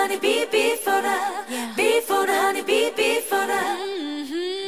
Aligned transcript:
honey 0.00 0.18
bee, 0.20 0.46
bee 0.52 0.76
for 0.76 1.02
the, 1.02 1.16
yeah. 1.50 1.74
bee 1.76 2.00
for 2.00 2.24
the 2.24 2.32
honey 2.32 2.62
bee, 2.62 2.90
bee 2.96 3.20
for 3.20 3.44
the. 3.50 3.52
Mm-hmm. 3.52 4.58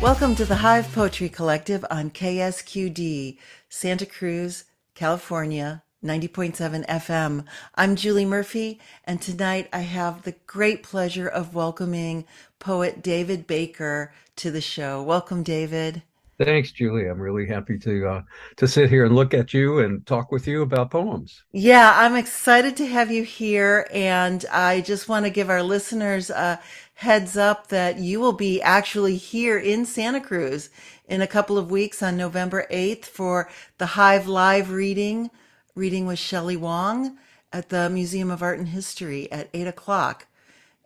Welcome 0.00 0.36
to 0.36 0.44
the 0.44 0.56
Hive 0.56 0.92
Poetry 0.92 1.28
Collective 1.28 1.84
on 1.90 2.10
KSQD, 2.10 3.36
Santa 3.68 4.06
Cruz, 4.06 4.64
California, 4.94 5.82
90.7 6.04 6.86
FM. 6.86 7.44
I'm 7.74 7.96
Julie 7.96 8.26
Murphy, 8.26 8.78
and 9.04 9.22
tonight 9.22 9.68
I 9.72 9.80
have 9.80 10.22
the 10.22 10.34
great 10.46 10.82
pleasure 10.82 11.26
of 11.26 11.54
welcoming 11.54 12.26
poet 12.58 13.02
David 13.02 13.46
Baker 13.46 14.12
to 14.36 14.50
the 14.50 14.60
show. 14.60 15.02
Welcome, 15.02 15.42
David. 15.42 16.02
Thanks, 16.38 16.72
Julie. 16.72 17.08
I'm 17.08 17.20
really 17.20 17.46
happy 17.46 17.78
to 17.78 18.08
uh, 18.08 18.22
to 18.56 18.66
sit 18.66 18.90
here 18.90 19.04
and 19.06 19.14
look 19.14 19.32
at 19.32 19.54
you 19.54 19.78
and 19.78 20.04
talk 20.06 20.32
with 20.32 20.46
you 20.46 20.62
about 20.62 20.90
poems. 20.90 21.42
Yeah, 21.52 21.92
I'm 21.94 22.16
excited 22.16 22.76
to 22.78 22.86
have 22.86 23.10
you 23.10 23.22
here, 23.22 23.86
and 23.92 24.44
I 24.50 24.80
just 24.80 25.08
want 25.08 25.24
to 25.24 25.30
give 25.30 25.50
our 25.50 25.62
listeners 25.62 26.30
a 26.30 26.60
heads 26.94 27.36
up 27.36 27.68
that 27.68 27.98
you 27.98 28.20
will 28.20 28.32
be 28.32 28.60
actually 28.62 29.16
here 29.16 29.58
in 29.58 29.84
Santa 29.84 30.20
Cruz 30.20 30.70
in 31.06 31.20
a 31.20 31.26
couple 31.26 31.58
of 31.58 31.70
weeks 31.70 32.02
on 32.02 32.16
November 32.16 32.66
8th 32.70 33.04
for 33.04 33.50
the 33.78 33.86
Hive 33.86 34.28
Live 34.28 34.70
reading, 34.70 35.30
reading 35.74 36.06
with 36.06 36.18
Shelley 36.18 36.56
Wong 36.56 37.18
at 37.52 37.68
the 37.68 37.90
Museum 37.90 38.30
of 38.30 38.42
Art 38.42 38.58
and 38.58 38.68
History 38.68 39.30
at 39.30 39.50
8 39.52 39.66
o'clock. 39.66 40.26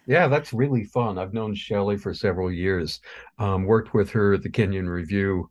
Yeah, 0.05 0.27
that's 0.29 0.53
really 0.53 0.85
fun. 0.85 1.17
I've 1.17 1.33
known 1.33 1.53
Shelley 1.53 1.97
for 1.97 2.13
several 2.13 2.49
years. 2.49 3.01
Um, 3.39 3.65
worked 3.65 3.93
with 3.93 4.09
her 4.11 4.35
at 4.35 4.41
the 4.41 4.49
Kenyon 4.49 4.89
Review 4.89 5.49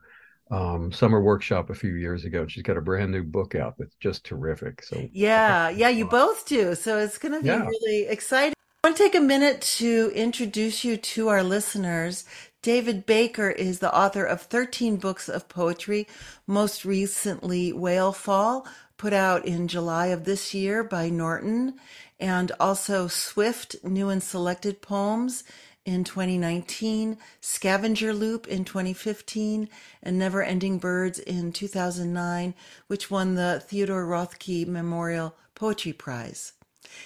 um, 0.50 0.92
summer 0.92 1.20
workshop 1.20 1.70
a 1.70 1.74
few 1.74 1.94
years 1.94 2.24
ago. 2.24 2.46
She's 2.46 2.62
got 2.62 2.76
a 2.76 2.80
brand 2.80 3.12
new 3.12 3.22
book 3.22 3.54
out 3.54 3.74
that's 3.78 3.96
just 3.96 4.24
terrific. 4.24 4.82
So 4.82 5.08
yeah, 5.12 5.68
yeah, 5.68 5.88
you 5.88 6.06
both 6.06 6.46
do. 6.46 6.74
So 6.74 6.98
it's 6.98 7.18
going 7.18 7.32
to 7.32 7.40
be 7.40 7.48
yeah. 7.48 7.66
really 7.66 8.06
exciting. 8.06 8.54
I 8.84 8.88
want 8.88 8.96
to 8.96 9.02
take 9.02 9.16
a 9.16 9.20
minute 9.20 9.60
to 9.62 10.12
introduce 10.14 10.84
you 10.84 10.96
to 10.96 11.28
our 11.28 11.42
listeners. 11.42 12.24
David 12.62 13.06
Baker 13.06 13.50
is 13.50 13.80
the 13.80 13.96
author 13.96 14.24
of 14.24 14.42
13 14.42 14.96
books 14.96 15.28
of 15.28 15.48
poetry, 15.48 16.06
most 16.46 16.84
recently 16.84 17.72
Whale 17.72 18.12
Fall, 18.12 18.66
put 18.96 19.12
out 19.12 19.44
in 19.44 19.68
July 19.68 20.06
of 20.06 20.24
this 20.24 20.54
year 20.54 20.82
by 20.82 21.08
Norton, 21.08 21.74
and 22.18 22.52
also 22.58 23.08
Swift, 23.08 23.76
New 23.84 24.08
and 24.08 24.22
Selected 24.22 24.82
Poems 24.82 25.44
in 25.86 26.02
2019, 26.02 27.16
Scavenger 27.40 28.12
Loop 28.12 28.48
in 28.48 28.64
2015, 28.64 29.68
and 30.02 30.18
Never 30.18 30.42
Ending 30.42 30.78
Birds 30.78 31.20
in 31.20 31.52
2009, 31.52 32.54
which 32.88 33.10
won 33.10 33.36
the 33.36 33.62
Theodore 33.64 34.04
Roethke 34.04 34.66
Memorial 34.66 35.36
Poetry 35.54 35.92
Prize. 35.92 36.52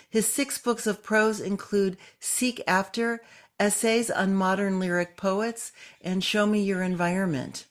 His 0.09 0.27
six 0.27 0.56
books 0.56 0.87
of 0.87 1.03
prose 1.03 1.41
include 1.41 1.98
Seek 2.19 2.62
After, 2.67 3.22
essays 3.61 4.11
on 4.11 4.34
modern 4.34 4.81
lyric 4.81 5.17
poets, 5.17 5.72
and 6.00 6.25
Show 6.25 6.47
Me 6.47 6.62
Your 6.62 6.83
Environment. 6.83 7.67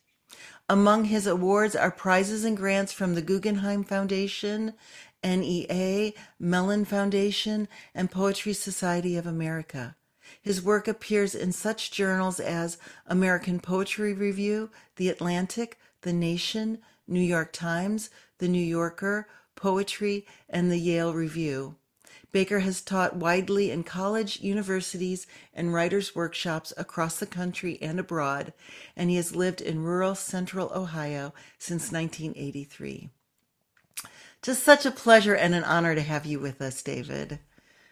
Among 0.69 1.05
his 1.05 1.25
awards 1.25 1.75
are 1.75 1.89
prizes 1.89 2.43
and 2.43 2.55
grants 2.55 2.93
from 2.93 3.15
the 3.15 3.23
Guggenheim 3.23 3.83
Foundation, 3.83 4.75
NEA, 5.23 6.13
Mellon 6.39 6.85
Foundation, 6.85 7.67
and 7.95 8.11
Poetry 8.11 8.53
Society 8.53 9.17
of 9.17 9.25
America. 9.25 9.95
His 10.41 10.61
work 10.61 10.87
appears 10.87 11.35
in 11.35 11.51
such 11.51 11.91
journals 11.91 12.39
as 12.39 12.77
American 13.07 13.59
Poetry 13.59 14.13
Review, 14.13 14.69
The 14.95 15.09
Atlantic, 15.09 15.79
The 16.01 16.13
Nation, 16.13 16.79
New 17.07 17.19
York 17.19 17.51
Times, 17.53 18.09
The 18.37 18.47
New 18.47 18.63
Yorker, 18.63 19.27
Poetry, 19.55 20.25
and 20.49 20.71
the 20.71 20.77
Yale 20.77 21.13
Review. 21.13 21.75
Baker 22.31 22.59
has 22.59 22.81
taught 22.81 23.15
widely 23.15 23.71
in 23.71 23.83
college, 23.83 24.39
universities, 24.39 25.25
and 25.53 25.73
writers' 25.73 26.15
workshops 26.15 26.71
across 26.77 27.17
the 27.17 27.25
country 27.25 27.79
and 27.81 27.99
abroad, 27.99 28.53
and 28.95 29.09
he 29.09 29.15
has 29.15 29.35
lived 29.35 29.61
in 29.61 29.83
rural 29.83 30.13
central 30.13 30.71
Ohio 30.73 31.33
since 31.57 31.91
1983. 31.91 33.09
Just 34.41 34.63
such 34.63 34.85
a 34.85 34.91
pleasure 34.91 35.35
and 35.35 35.55
an 35.55 35.63
honor 35.63 35.95
to 35.95 36.01
have 36.01 36.25
you 36.25 36.39
with 36.39 36.61
us, 36.61 36.81
David. 36.83 37.39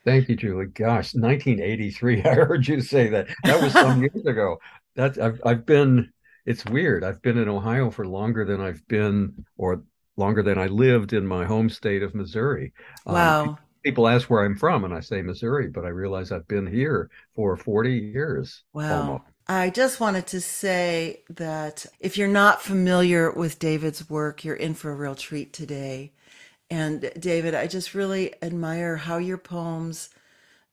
Thank 0.07 0.29
you, 0.29 0.37
Julie. 0.37 0.67
Gosh, 0.67 1.13
1983. 1.13 2.23
I 2.25 2.33
heard 2.33 2.65
you 2.65 2.79
say 2.79 3.09
that. 3.09 3.27
That 3.43 3.61
was 3.61 3.73
some 3.73 3.99
years 4.01 4.25
ago. 4.25 4.57
That's 4.95 5.17
I've 5.17 5.41
I've 5.45 5.65
been. 5.65 6.13
It's 6.45 6.63
weird. 6.63 7.03
I've 7.03 7.21
been 7.21 7.37
in 7.37 7.49
Ohio 7.49 7.91
for 7.91 8.07
longer 8.07 8.45
than 8.45 8.61
I've 8.61 8.87
been, 8.87 9.45
or 9.57 9.83
longer 10.15 10.41
than 10.43 10.57
I 10.57 10.67
lived 10.67 11.11
in 11.11 11.27
my 11.27 11.43
home 11.43 11.69
state 11.69 12.03
of 12.03 12.15
Missouri. 12.15 12.71
Um, 13.05 13.15
wow. 13.15 13.41
Um, 13.41 13.57
people 13.83 14.07
ask 14.07 14.29
where 14.29 14.45
I'm 14.45 14.55
from, 14.55 14.85
and 14.85 14.93
I 14.93 15.01
say 15.01 15.21
Missouri, 15.21 15.67
but 15.67 15.83
I 15.83 15.89
realize 15.89 16.31
I've 16.31 16.47
been 16.47 16.67
here 16.67 17.09
for 17.35 17.57
40 17.57 17.91
years. 17.91 18.63
Wow. 18.71 19.01
Almost. 19.01 19.23
I 19.49 19.69
just 19.69 19.99
wanted 19.99 20.27
to 20.27 20.39
say 20.39 21.23
that 21.31 21.85
if 21.99 22.17
you're 22.17 22.29
not 22.29 22.61
familiar 22.61 23.29
with 23.29 23.59
David's 23.59 24.09
work, 24.09 24.45
you're 24.45 24.55
in 24.55 24.73
for 24.73 24.91
a 24.91 24.95
real 24.95 25.15
treat 25.15 25.51
today. 25.51 26.13
And 26.69 27.11
David, 27.17 27.55
I 27.55 27.67
just 27.67 27.93
really 27.93 28.33
admire 28.41 28.97
how 28.97 29.17
your 29.17 29.37
poems 29.37 30.09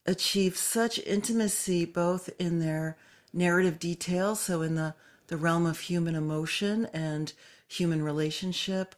achieve 0.06 0.56
such 0.56 0.98
intimacy, 1.00 1.84
both 1.84 2.30
in 2.38 2.58
their 2.58 2.96
narrative 3.32 3.78
details, 3.78 4.40
so 4.40 4.62
in 4.62 4.74
the, 4.74 4.94
the 5.28 5.36
realm 5.36 5.66
of 5.66 5.80
human 5.80 6.14
emotion 6.14 6.86
and 6.92 7.32
human 7.68 8.02
relationship, 8.02 8.94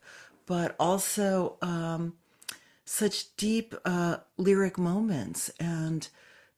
but 0.47 0.75
also 0.79 1.57
um, 1.63 2.15
such 2.85 3.37
deep 3.37 3.75
uh, 3.85 4.19
lyric 4.37 4.79
moments. 4.79 5.51
And 5.61 6.09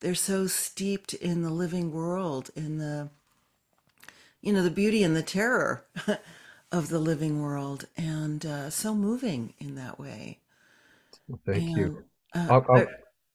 they're 0.00 0.14
so 0.14 0.46
steeped 0.46 1.14
in 1.14 1.42
the 1.42 1.50
living 1.50 1.92
world 1.92 2.50
in 2.54 2.78
the 2.78 3.10
you 4.40 4.52
know 4.52 4.62
the 4.62 4.70
beauty 4.70 5.02
and 5.02 5.16
the 5.16 5.22
terror 5.22 5.84
of 6.70 6.88
the 6.88 6.98
living 6.98 7.42
world 7.42 7.86
and 7.96 8.44
uh, 8.44 8.70
so 8.70 8.94
moving 8.94 9.54
in 9.58 9.74
that 9.76 9.98
way. 9.98 10.38
Well, 11.26 11.40
thank 11.44 11.62
and, 11.62 11.76
you 11.76 12.04
uh, 12.34 12.46
I'll, 12.50 12.66
I'll, 12.68 12.86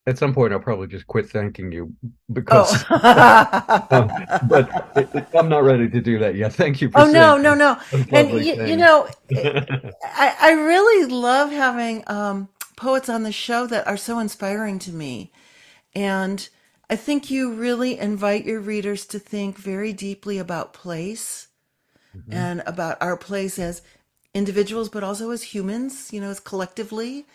at 0.06 0.18
some 0.18 0.34
point 0.34 0.52
i'll 0.52 0.60
probably 0.60 0.86
just 0.86 1.06
quit 1.06 1.28
thanking 1.30 1.72
you 1.72 1.92
because 2.32 2.84
oh. 2.90 2.94
um, 3.90 4.10
but 4.48 4.92
it, 4.96 5.08
it, 5.14 5.26
i'm 5.34 5.48
not 5.48 5.62
ready 5.62 5.88
to 5.88 6.00
do 6.00 6.18
that 6.18 6.34
yet. 6.34 6.52
Thank 6.52 6.80
you 6.80 6.90
oh 6.94 7.10
no 7.10 7.36
no 7.36 7.54
no. 7.54 7.78
and 8.10 8.30
you, 8.44 8.66
you, 8.66 8.76
know 8.76 9.08
I, 9.34 10.36
I 10.40 10.52
really 10.52 11.10
love 11.10 11.50
having 11.50 12.04
um, 12.06 12.48
poets 12.76 13.08
on 13.08 13.22
the 13.22 13.32
show 13.32 13.66
that 13.66 13.86
are 13.86 13.96
so 13.96 14.18
inspiring 14.18 14.78
to 14.80 14.92
me. 14.92 15.32
And 15.94 16.48
I 16.90 16.96
think 16.96 17.30
you 17.30 17.54
really 17.54 17.98
invite 17.98 18.44
your 18.44 18.60
readers 18.60 19.06
to 19.06 19.18
think 19.18 19.56
very 19.56 19.92
deeply 19.92 20.38
about 20.38 20.74
place 20.74 21.48
mm-hmm. 22.16 22.32
and 22.32 22.62
about 22.66 22.98
our 23.00 23.16
place 23.16 23.58
as 23.58 23.82
individuals, 24.32 24.88
but 24.88 25.04
also 25.04 25.30
as 25.30 25.42
humans, 25.42 26.12
you 26.12 26.20
know, 26.20 26.30
as 26.30 26.40
collectively, 26.40 27.26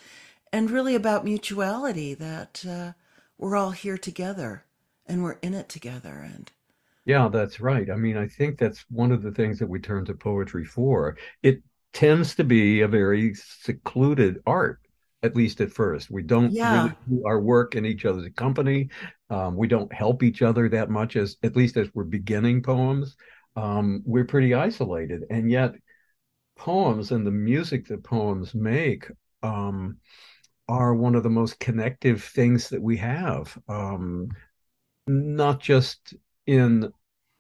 and 0.52 0.72
really 0.72 0.96
about 0.96 1.26
mutuality 1.26 2.14
that 2.14 2.64
uh, 2.68 2.92
we're 3.38 3.56
all 3.56 3.72
here 3.72 3.98
together 3.98 4.64
and 5.06 5.24
we're 5.24 5.38
in 5.42 5.54
it 5.54 5.70
together. 5.70 6.22
And 6.34 6.52
yeah, 7.06 7.30
that's 7.32 7.60
right. 7.60 7.90
I 7.90 7.96
mean, 7.96 8.18
I 8.18 8.28
think 8.28 8.60
that's 8.60 8.86
one 8.90 9.12
of 9.12 9.24
the 9.24 9.32
things 9.32 9.60
that 9.60 9.70
we 9.70 9.80
turn 9.80 10.06
to 10.06 10.14
poetry 10.14 10.66
for. 10.66 11.18
It 11.42 11.62
tends 11.94 12.36
to 12.36 12.44
be 12.44 12.82
a 12.82 12.88
very 12.88 13.34
secluded 13.34 14.42
art 14.46 14.80
at 15.22 15.36
least 15.36 15.62
at 15.62 15.72
first. 15.72 16.10
We 16.10 16.24
don't 16.24 16.52
yeah. 16.52 16.84
really 16.84 16.96
do 17.10 17.24
our 17.26 17.40
work 17.40 17.76
in 17.76 17.86
each 17.86 18.06
other's 18.06 18.30
company. 18.36 18.90
Um, 19.30 19.56
we 19.56 19.68
don't 19.68 19.92
help 19.92 20.24
each 20.24 20.42
other 20.42 20.70
that 20.70 20.90
much 20.90 21.16
as 21.16 21.38
at 21.44 21.56
least 21.56 21.78
as 21.78 21.90
we're 21.94 22.06
beginning 22.06 22.64
poems. 22.64 23.16
Um, 23.56 24.04
we're 24.06 24.26
pretty 24.26 24.54
isolated, 24.54 25.26
and 25.30 25.50
yet 25.52 25.74
poems 26.56 27.12
and 27.12 27.26
the 27.26 27.32
music 27.32 27.88
that 27.88 28.04
poems 28.04 28.54
make 28.54 29.10
um, 29.44 29.98
are 30.68 30.94
one 30.94 31.16
of 31.16 31.24
the 31.24 31.30
most 31.30 31.60
connective 31.60 32.24
things 32.24 32.70
that 32.70 32.82
we 32.82 32.98
have. 32.98 33.58
Um, 33.68 34.30
not 35.08 35.60
just 35.60 36.14
in 36.46 36.92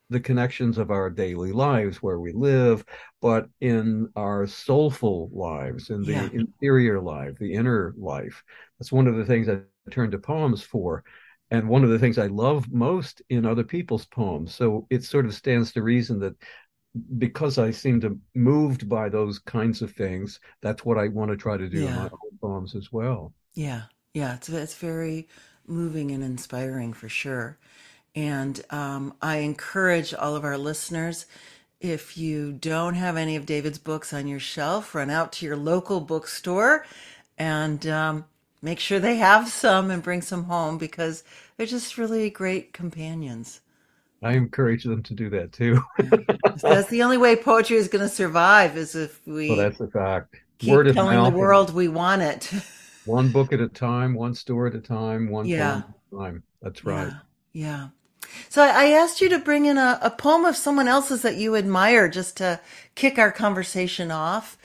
the 0.09 0.19
connections 0.19 0.77
of 0.77 0.89
our 0.89 1.09
daily 1.09 1.51
lives 1.51 1.97
where 1.97 2.19
we 2.19 2.31
live, 2.33 2.83
but 3.21 3.47
in 3.61 4.09
our 4.15 4.47
soulful 4.47 5.29
lives, 5.31 5.91
in 5.91 6.01
the 6.01 6.13
yeah. 6.13 6.29
interior 6.33 6.99
life, 6.99 7.35
the 7.39 7.53
inner 7.53 7.93
life. 7.97 8.43
That's 8.79 8.91
one 8.91 9.07
of 9.07 9.15
the 9.15 9.25
things 9.25 9.47
I 9.47 9.59
turn 9.91 10.09
to 10.11 10.17
poems 10.17 10.63
for. 10.63 11.03
And 11.51 11.67
one 11.67 11.83
of 11.83 11.89
the 11.89 11.99
things 11.99 12.17
I 12.17 12.27
love 12.27 12.71
most 12.71 13.21
in 13.29 13.45
other 13.45 13.63
people's 13.63 14.05
poems. 14.05 14.53
So 14.53 14.85
it 14.89 15.03
sort 15.03 15.25
of 15.25 15.33
stands 15.33 15.71
to 15.73 15.81
reason 15.81 16.19
that 16.19 16.35
because 17.17 17.57
I 17.57 17.71
seem 17.71 18.01
to 18.01 18.19
moved 18.35 18.89
by 18.89 19.09
those 19.09 19.39
kinds 19.39 19.81
of 19.81 19.91
things, 19.91 20.39
that's 20.61 20.85
what 20.85 20.97
I 20.97 21.07
want 21.07 21.31
to 21.31 21.37
try 21.37 21.57
to 21.57 21.69
do 21.69 21.81
yeah. 21.81 21.89
in 21.89 21.95
my 21.95 22.03
own 22.03 22.37
poems 22.41 22.75
as 22.75 22.91
well. 22.91 23.33
Yeah, 23.53 23.83
yeah, 24.13 24.35
it's 24.35 24.49
it's 24.49 24.75
very 24.75 25.27
moving 25.67 26.11
and 26.11 26.23
inspiring 26.23 26.93
for 26.93 27.09
sure. 27.09 27.57
And 28.15 28.63
um, 28.71 29.13
I 29.21 29.37
encourage 29.37 30.13
all 30.13 30.35
of 30.35 30.43
our 30.43 30.57
listeners 30.57 31.25
if 31.79 32.17
you 32.17 32.51
don't 32.51 32.95
have 32.95 33.15
any 33.15 33.35
of 33.35 33.45
David's 33.45 33.77
books 33.77 34.13
on 34.13 34.27
your 34.27 34.39
shelf, 34.39 34.93
run 34.93 35.09
out 35.09 35.31
to 35.33 35.45
your 35.45 35.55
local 35.55 36.01
bookstore 36.01 36.85
and 37.37 37.87
um, 37.87 38.25
make 38.61 38.79
sure 38.79 38.99
they 38.99 39.17
have 39.17 39.49
some 39.49 39.91
and 39.91 40.03
bring 40.03 40.21
some 40.21 40.45
home 40.45 40.77
because 40.77 41.23
they're 41.57 41.65
just 41.65 41.97
really 41.97 42.29
great 42.29 42.73
companions. 42.73 43.61
I 44.21 44.33
encourage 44.33 44.83
them 44.83 45.01
to 45.03 45.13
do 45.13 45.29
that 45.29 45.53
too. 45.53 45.81
that's 46.61 46.89
the 46.89 47.03
only 47.03 47.17
way 47.17 47.35
poetry 47.37 47.77
is 47.77 47.87
going 47.87 48.03
to 48.03 48.09
survive 48.13 48.75
is 48.75 48.95
if 48.95 49.25
we. 49.25 49.49
Well, 49.49 49.57
that's 49.57 49.79
a 49.79 49.87
fact. 49.87 50.35
Keep 50.57 50.73
Word 50.73 50.93
telling 50.93 51.23
the 51.23 51.37
world 51.37 51.73
we 51.73 51.87
want 51.87 52.21
it. 52.21 52.51
one 53.05 53.31
book 53.31 53.53
at 53.53 53.61
a 53.61 53.69
time, 53.69 54.13
one 54.13 54.33
store 54.33 54.67
at 54.67 54.75
a 54.75 54.81
time, 54.81 55.29
one 55.29 55.45
yeah. 55.45 55.77
at 55.77 55.83
a 56.11 56.15
time. 56.17 56.43
That's 56.61 56.83
right. 56.83 57.13
Yeah. 57.53 57.65
yeah. 57.65 57.87
So 58.49 58.61
I 58.61 58.87
asked 58.87 59.21
you 59.21 59.29
to 59.29 59.39
bring 59.39 59.65
in 59.65 59.77
a, 59.77 59.99
a 60.01 60.11
poem 60.11 60.45
of 60.45 60.57
someone 60.57 60.87
else's 60.87 61.21
that 61.21 61.37
you 61.37 61.55
admire 61.55 62.09
just 62.09 62.37
to 62.37 62.59
kick 62.95 63.17
our 63.17 63.31
conversation 63.31 64.11
off. 64.11 64.57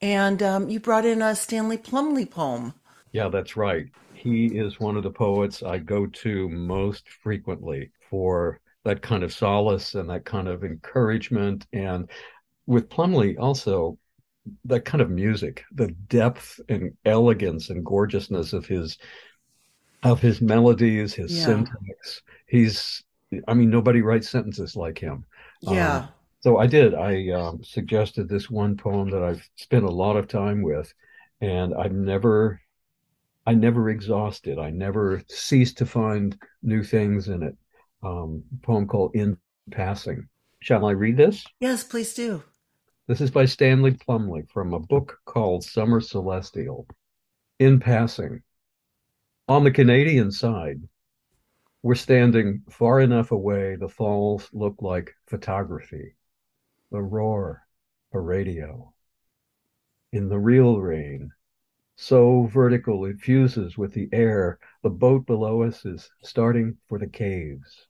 And 0.00 0.42
um, 0.42 0.68
you 0.68 0.78
brought 0.78 1.06
in 1.06 1.22
a 1.22 1.34
Stanley 1.34 1.78
Plumly 1.78 2.30
poem. 2.30 2.74
Yeah, 3.12 3.28
that's 3.28 3.56
right. 3.56 3.86
He 4.14 4.46
is 4.46 4.80
one 4.80 4.96
of 4.96 5.02
the 5.02 5.10
poets 5.10 5.62
I 5.62 5.78
go 5.78 6.06
to 6.06 6.48
most 6.48 7.08
frequently 7.08 7.90
for 8.10 8.60
that 8.84 9.02
kind 9.02 9.22
of 9.22 9.32
solace 9.32 9.94
and 9.94 10.08
that 10.10 10.24
kind 10.24 10.48
of 10.48 10.64
encouragement. 10.64 11.66
And 11.72 12.10
with 12.66 12.88
Plumly, 12.88 13.36
also 13.38 13.98
that 14.64 14.84
kind 14.84 15.00
of 15.00 15.10
music, 15.10 15.64
the 15.72 15.88
depth 16.08 16.60
and 16.68 16.92
elegance 17.04 17.70
and 17.70 17.84
gorgeousness 17.84 18.52
of 18.52 18.66
his 18.66 18.98
of 20.02 20.20
his 20.20 20.40
melodies, 20.40 21.14
his 21.14 21.36
yeah. 21.36 21.44
syntax. 21.44 22.22
He's, 22.46 23.04
I 23.46 23.54
mean, 23.54 23.68
nobody 23.68 24.00
writes 24.00 24.28
sentences 24.28 24.76
like 24.76 24.98
him. 24.98 25.24
Yeah. 25.60 25.96
Um, 25.96 26.08
so 26.40 26.58
I 26.58 26.66
did. 26.66 26.94
I 26.94 27.30
um, 27.30 27.64
suggested 27.64 28.28
this 28.28 28.48
one 28.48 28.76
poem 28.76 29.10
that 29.10 29.22
I've 29.22 29.46
spent 29.56 29.84
a 29.84 29.90
lot 29.90 30.16
of 30.16 30.28
time 30.28 30.62
with, 30.62 30.92
and 31.40 31.74
I've 31.74 31.92
never, 31.92 32.60
I 33.48 33.54
never 33.54 33.88
exhausted. 33.88 34.58
I 34.58 34.68
never 34.68 35.22
ceased 35.26 35.78
to 35.78 35.86
find 35.86 36.38
new 36.62 36.82
things 36.82 37.28
in 37.28 37.42
it. 37.42 37.56
Um, 38.02 38.42
poem 38.60 38.86
called 38.86 39.12
"In 39.14 39.38
Passing." 39.70 40.28
Shall 40.60 40.84
I 40.84 40.90
read 40.90 41.16
this? 41.16 41.46
Yes, 41.58 41.82
please 41.82 42.12
do. 42.12 42.42
This 43.06 43.22
is 43.22 43.30
by 43.30 43.46
Stanley 43.46 43.92
Plumly 43.92 44.46
from 44.50 44.74
a 44.74 44.78
book 44.78 45.18
called 45.24 45.64
Summer 45.64 45.98
Celestial. 45.98 46.86
In 47.58 47.80
passing, 47.80 48.42
on 49.48 49.64
the 49.64 49.70
Canadian 49.70 50.30
side, 50.30 50.82
we're 51.82 51.94
standing 51.94 52.64
far 52.68 53.00
enough 53.00 53.32
away, 53.32 53.76
the 53.76 53.88
falls 53.88 54.50
look 54.52 54.82
like 54.82 55.14
photography, 55.26 56.16
the 56.90 57.00
roar, 57.00 57.62
a 58.12 58.20
radio. 58.20 58.92
In 60.12 60.28
the 60.28 60.38
real 60.38 60.78
rain, 60.82 61.30
so 62.00 62.44
vertical 62.44 63.04
it 63.06 63.18
fuses 63.18 63.76
with 63.76 63.92
the 63.92 64.08
air, 64.12 64.60
the 64.84 64.88
boat 64.88 65.26
below 65.26 65.62
us 65.62 65.84
is 65.84 66.08
starting 66.22 66.76
for 66.86 66.96
the 66.96 67.08
caves. 67.08 67.88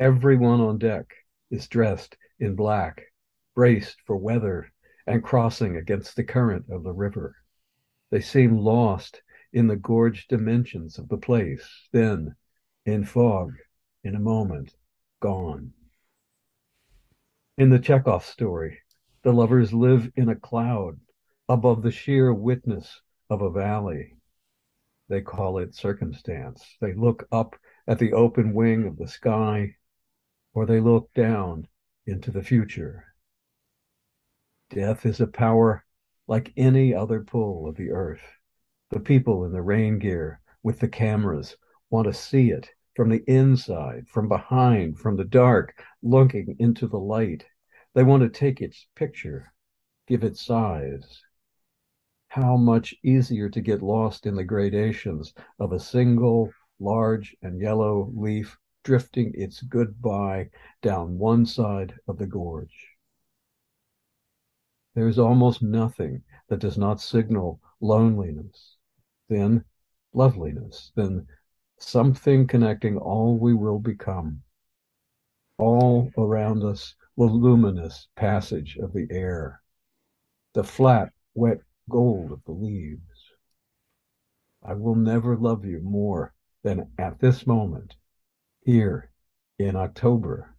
Everyone 0.00 0.60
on 0.60 0.78
deck 0.78 1.14
is 1.48 1.68
dressed 1.68 2.16
in 2.40 2.56
black, 2.56 3.04
braced 3.54 4.00
for 4.04 4.16
weather 4.16 4.68
and 5.06 5.22
crossing 5.22 5.76
against 5.76 6.16
the 6.16 6.24
current 6.24 6.64
of 6.68 6.82
the 6.82 6.92
river. 6.92 7.36
They 8.10 8.20
seem 8.20 8.58
lost 8.58 9.22
in 9.52 9.68
the 9.68 9.76
gorged 9.76 10.28
dimensions 10.28 10.98
of 10.98 11.08
the 11.08 11.16
place, 11.16 11.88
then, 11.92 12.34
in 12.84 13.04
fog, 13.04 13.52
in 14.02 14.16
a 14.16 14.20
moment, 14.20 14.74
gone. 15.20 15.72
In 17.56 17.70
the 17.70 17.78
Chekhov 17.78 18.24
story, 18.24 18.80
the 19.22 19.32
lovers 19.32 19.72
live 19.72 20.10
in 20.16 20.28
a 20.28 20.34
cloud 20.34 20.98
above 21.48 21.82
the 21.82 21.90
sheer 21.90 22.32
witness 22.32 23.00
of 23.28 23.42
a 23.42 23.50
valley. 23.50 24.16
They 25.08 25.20
call 25.20 25.58
it 25.58 25.74
circumstance. 25.74 26.64
They 26.80 26.94
look 26.94 27.28
up 27.30 27.56
at 27.86 27.98
the 27.98 28.14
open 28.14 28.54
wing 28.54 28.86
of 28.86 28.96
the 28.96 29.08
sky, 29.08 29.76
or 30.54 30.64
they 30.64 30.80
look 30.80 31.12
down 31.14 31.68
into 32.06 32.30
the 32.30 32.42
future. 32.42 33.04
Death 34.70 35.04
is 35.04 35.20
a 35.20 35.26
power 35.26 35.84
like 36.26 36.52
any 36.56 36.94
other 36.94 37.20
pull 37.20 37.68
of 37.68 37.76
the 37.76 37.90
earth. 37.90 38.22
The 38.90 39.00
people 39.00 39.44
in 39.44 39.52
the 39.52 39.60
rain 39.60 39.98
gear 39.98 40.40
with 40.62 40.78
the 40.80 40.88
cameras 40.88 41.56
want 41.90 42.06
to 42.06 42.14
see 42.14 42.50
it 42.50 42.70
from 42.96 43.10
the 43.10 43.22
inside, 43.26 44.08
from 44.08 44.28
behind, 44.28 44.98
from 44.98 45.16
the 45.16 45.24
dark, 45.24 45.74
looking 46.02 46.56
into 46.58 46.86
the 46.86 46.98
light. 46.98 47.44
They 47.94 48.02
want 48.02 48.22
to 48.22 48.28
take 48.30 48.62
its 48.62 48.86
picture, 48.96 49.52
give 50.06 50.24
it 50.24 50.38
size. 50.38 51.20
How 52.34 52.56
much 52.56 52.96
easier 53.04 53.48
to 53.48 53.60
get 53.60 53.80
lost 53.80 54.26
in 54.26 54.34
the 54.34 54.42
gradations 54.42 55.32
of 55.60 55.70
a 55.70 55.78
single 55.78 56.50
large 56.80 57.36
and 57.42 57.60
yellow 57.60 58.10
leaf 58.12 58.58
drifting 58.82 59.30
its 59.36 59.62
goodbye 59.62 60.50
down 60.82 61.16
one 61.16 61.46
side 61.46 61.94
of 62.08 62.18
the 62.18 62.26
gorge. 62.26 62.96
There 64.96 65.06
is 65.06 65.16
almost 65.16 65.62
nothing 65.62 66.24
that 66.48 66.58
does 66.58 66.76
not 66.76 67.00
signal 67.00 67.60
loneliness 67.80 68.78
then 69.28 69.64
loveliness, 70.12 70.90
then 70.96 71.28
something 71.78 72.48
connecting 72.48 72.96
all 72.96 73.38
we 73.38 73.54
will 73.54 73.78
become. 73.78 74.42
All 75.56 76.10
around 76.18 76.64
us, 76.64 76.96
the 77.16 77.26
luminous 77.26 78.08
passage 78.16 78.76
of 78.76 78.92
the 78.92 79.06
air, 79.12 79.62
the 80.52 80.64
flat, 80.64 81.12
wet 81.36 81.60
gold 81.88 82.32
of 82.32 82.42
the 82.44 82.52
leaves. 82.52 83.00
I 84.62 84.74
will 84.74 84.94
never 84.94 85.36
love 85.36 85.64
you 85.64 85.80
more 85.82 86.32
than 86.62 86.90
at 86.98 87.20
this 87.20 87.46
moment, 87.46 87.96
here 88.64 89.10
in 89.58 89.76
October, 89.76 90.56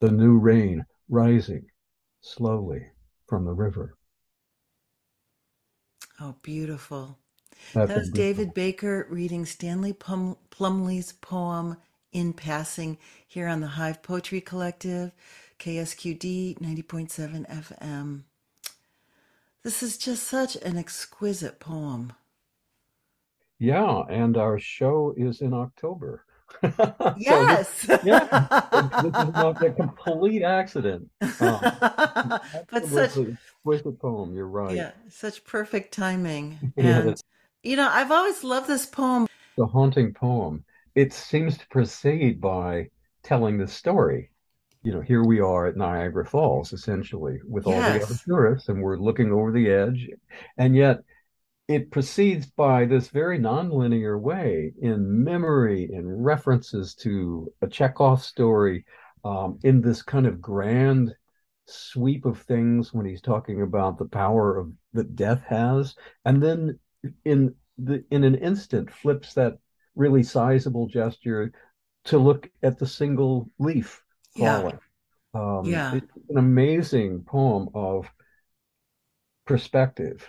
the 0.00 0.10
new 0.10 0.38
rain 0.38 0.84
rising 1.08 1.66
slowly 2.20 2.86
from 3.26 3.44
the 3.44 3.52
river. 3.52 3.94
Oh, 6.20 6.34
beautiful. 6.42 7.18
That 7.74 7.88
was 7.94 8.10
David 8.10 8.54
Baker 8.54 9.06
reading 9.10 9.44
Stanley 9.44 9.92
Plum- 9.92 10.36
Plumly's 10.50 11.12
poem 11.12 11.76
In 12.12 12.32
Passing 12.32 12.98
here 13.26 13.46
on 13.46 13.60
the 13.60 13.66
Hive 13.68 14.02
Poetry 14.02 14.40
Collective, 14.40 15.12
KSQD 15.58 16.58
90.7 16.60 17.46
FM. 17.46 18.24
This 19.64 19.82
is 19.82 19.98
just 19.98 20.24
such 20.24 20.56
an 20.56 20.76
exquisite 20.78 21.58
poem. 21.58 22.12
Yeah, 23.58 24.02
and 24.08 24.36
our 24.36 24.58
show 24.58 25.12
is 25.16 25.40
in 25.40 25.52
October. 25.52 26.24
yes. 27.16 27.68
so 27.80 27.96
this, 27.96 28.00
yeah, 28.04 28.58
this 29.02 29.06
is 29.06 29.34
not 29.34 29.62
a 29.62 29.72
complete 29.72 30.42
accident. 30.42 31.10
Um, 31.20 31.28
but 31.40 32.86
such 32.86 33.18
exquisite 33.18 33.98
poem. 33.98 34.34
You're 34.34 34.46
right. 34.46 34.76
Yeah, 34.76 34.92
such 35.08 35.44
perfect 35.44 35.92
timing. 35.92 36.72
And 36.76 37.20
you 37.64 37.76
know, 37.76 37.88
I've 37.90 38.12
always 38.12 38.44
loved 38.44 38.68
this 38.68 38.86
poem. 38.86 39.26
The 39.56 39.66
haunting 39.66 40.14
poem. 40.14 40.64
It 40.94 41.12
seems 41.12 41.58
to 41.58 41.68
proceed 41.68 42.40
by 42.40 42.90
telling 43.22 43.58
the 43.58 43.66
story. 43.66 44.30
You 44.82 44.92
know, 44.92 45.00
here 45.00 45.24
we 45.24 45.40
are 45.40 45.66
at 45.66 45.76
Niagara 45.76 46.24
Falls, 46.24 46.72
essentially, 46.72 47.40
with 47.46 47.66
all 47.66 47.72
the 47.72 48.02
other 48.02 48.14
tourists, 48.24 48.68
and 48.68 48.80
we're 48.80 48.96
looking 48.96 49.32
over 49.32 49.50
the 49.50 49.70
edge. 49.70 50.08
And 50.56 50.76
yet, 50.76 51.00
it 51.66 51.90
proceeds 51.90 52.46
by 52.46 52.86
this 52.86 53.08
very 53.08 53.38
nonlinear 53.38 54.18
way 54.20 54.72
in 54.80 55.24
memory, 55.24 55.90
in 55.92 56.22
references 56.22 56.94
to 56.96 57.52
a 57.60 57.66
Chekhov 57.66 58.22
story, 58.22 58.84
um, 59.24 59.58
in 59.64 59.80
this 59.80 60.00
kind 60.00 60.26
of 60.26 60.40
grand 60.40 61.14
sweep 61.66 62.24
of 62.24 62.40
things 62.42 62.94
when 62.94 63.04
he's 63.04 63.20
talking 63.20 63.62
about 63.62 63.98
the 63.98 64.06
power 64.06 64.56
of 64.56 64.72
that 64.94 65.14
death 65.14 65.42
has, 65.46 65.94
and 66.24 66.42
then 66.42 66.78
in 67.24 67.54
the 67.76 68.04
in 68.10 68.24
an 68.24 68.36
instant 68.36 68.90
flips 68.90 69.34
that 69.34 69.58
really 69.94 70.22
sizable 70.22 70.86
gesture 70.86 71.52
to 72.04 72.18
look 72.18 72.48
at 72.62 72.78
the 72.78 72.86
single 72.86 73.50
leaf 73.58 74.02
Yeah. 74.38 74.72
Um, 75.34 75.64
yeah. 75.64 75.94
It's 75.94 76.06
an 76.30 76.38
amazing 76.38 77.22
poem 77.24 77.68
of 77.74 78.06
perspective. 79.46 80.28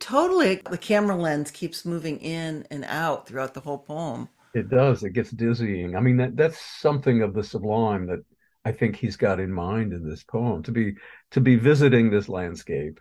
Totally. 0.00 0.60
The 0.68 0.78
camera 0.78 1.16
lens 1.16 1.50
keeps 1.50 1.84
moving 1.84 2.18
in 2.18 2.66
and 2.70 2.84
out 2.84 3.26
throughout 3.26 3.54
the 3.54 3.60
whole 3.60 3.78
poem. 3.78 4.28
It 4.54 4.68
does. 4.68 5.02
It 5.02 5.12
gets 5.12 5.30
dizzying. 5.30 5.96
I 5.96 6.00
mean, 6.00 6.16
that 6.18 6.36
that's 6.36 6.60
something 6.60 7.22
of 7.22 7.34
the 7.34 7.44
sublime 7.44 8.06
that 8.06 8.24
I 8.64 8.72
think 8.72 8.96
he's 8.96 9.16
got 9.16 9.40
in 9.40 9.52
mind 9.52 9.92
in 9.92 10.08
this 10.08 10.22
poem. 10.24 10.62
To 10.64 10.72
be 10.72 10.94
to 11.30 11.40
be 11.40 11.56
visiting 11.56 12.10
this 12.10 12.28
landscape, 12.28 13.00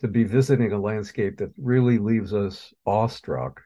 to 0.00 0.08
be 0.08 0.24
visiting 0.24 0.72
a 0.72 0.80
landscape 0.80 1.38
that 1.38 1.52
really 1.58 1.98
leaves 1.98 2.32
us 2.32 2.72
awestruck. 2.86 3.62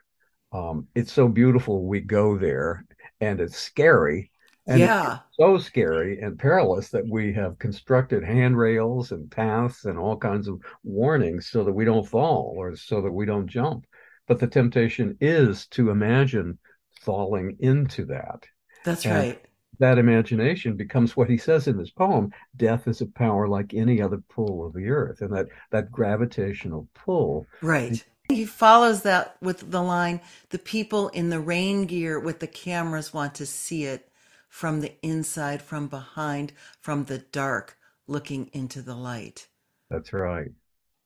Um, 0.52 0.86
it's 0.94 1.12
so 1.12 1.28
beautiful. 1.28 1.86
We 1.86 2.00
go 2.00 2.38
there, 2.38 2.86
and 3.20 3.40
it's 3.40 3.58
scary, 3.58 4.30
and 4.66 4.80
yeah. 4.80 5.18
so 5.32 5.58
scary 5.58 6.20
and 6.20 6.38
perilous 6.38 6.88
that 6.88 7.06
we 7.08 7.32
have 7.32 7.58
constructed 7.58 8.24
handrails 8.24 9.12
and 9.12 9.30
paths 9.30 9.84
and 9.84 9.96
all 9.96 10.16
kinds 10.16 10.48
of 10.48 10.60
warnings 10.82 11.48
so 11.48 11.62
that 11.62 11.72
we 11.72 11.84
don't 11.84 12.08
fall 12.08 12.54
or 12.56 12.74
so 12.74 13.00
that 13.00 13.12
we 13.12 13.26
don't 13.26 13.46
jump. 13.46 13.86
But 14.26 14.40
the 14.40 14.48
temptation 14.48 15.16
is 15.20 15.66
to 15.68 15.90
imagine 15.90 16.58
falling 17.02 17.56
into 17.60 18.06
that. 18.06 18.44
That's 18.84 19.06
and 19.06 19.14
right. 19.14 19.42
That 19.78 19.98
imagination 19.98 20.74
becomes 20.74 21.16
what 21.16 21.28
he 21.28 21.36
says 21.36 21.68
in 21.68 21.76
this 21.76 21.90
poem 21.90 22.32
death 22.56 22.88
is 22.88 23.02
a 23.02 23.06
power 23.06 23.46
like 23.46 23.74
any 23.74 24.00
other 24.00 24.22
pull 24.30 24.66
of 24.66 24.72
the 24.72 24.88
earth. 24.88 25.20
And 25.20 25.32
that, 25.36 25.46
that 25.70 25.92
gravitational 25.92 26.88
pull. 26.94 27.46
Right. 27.62 28.04
He 28.28 28.46
follows 28.46 29.02
that 29.02 29.36
with 29.40 29.70
the 29.70 29.82
line 29.82 30.20
the 30.48 30.58
people 30.58 31.08
in 31.10 31.30
the 31.30 31.38
rain 31.38 31.84
gear 31.84 32.18
with 32.18 32.40
the 32.40 32.48
cameras 32.48 33.12
want 33.12 33.36
to 33.36 33.46
see 33.46 33.84
it 33.84 34.10
from 34.56 34.80
the 34.80 34.94
inside, 35.02 35.60
from 35.60 35.86
behind, 35.86 36.50
from 36.80 37.04
the 37.04 37.18
dark, 37.18 37.76
looking 38.06 38.48
into 38.54 38.80
the 38.80 38.94
light. 38.94 39.48
That's 39.90 40.14
right. 40.14 40.48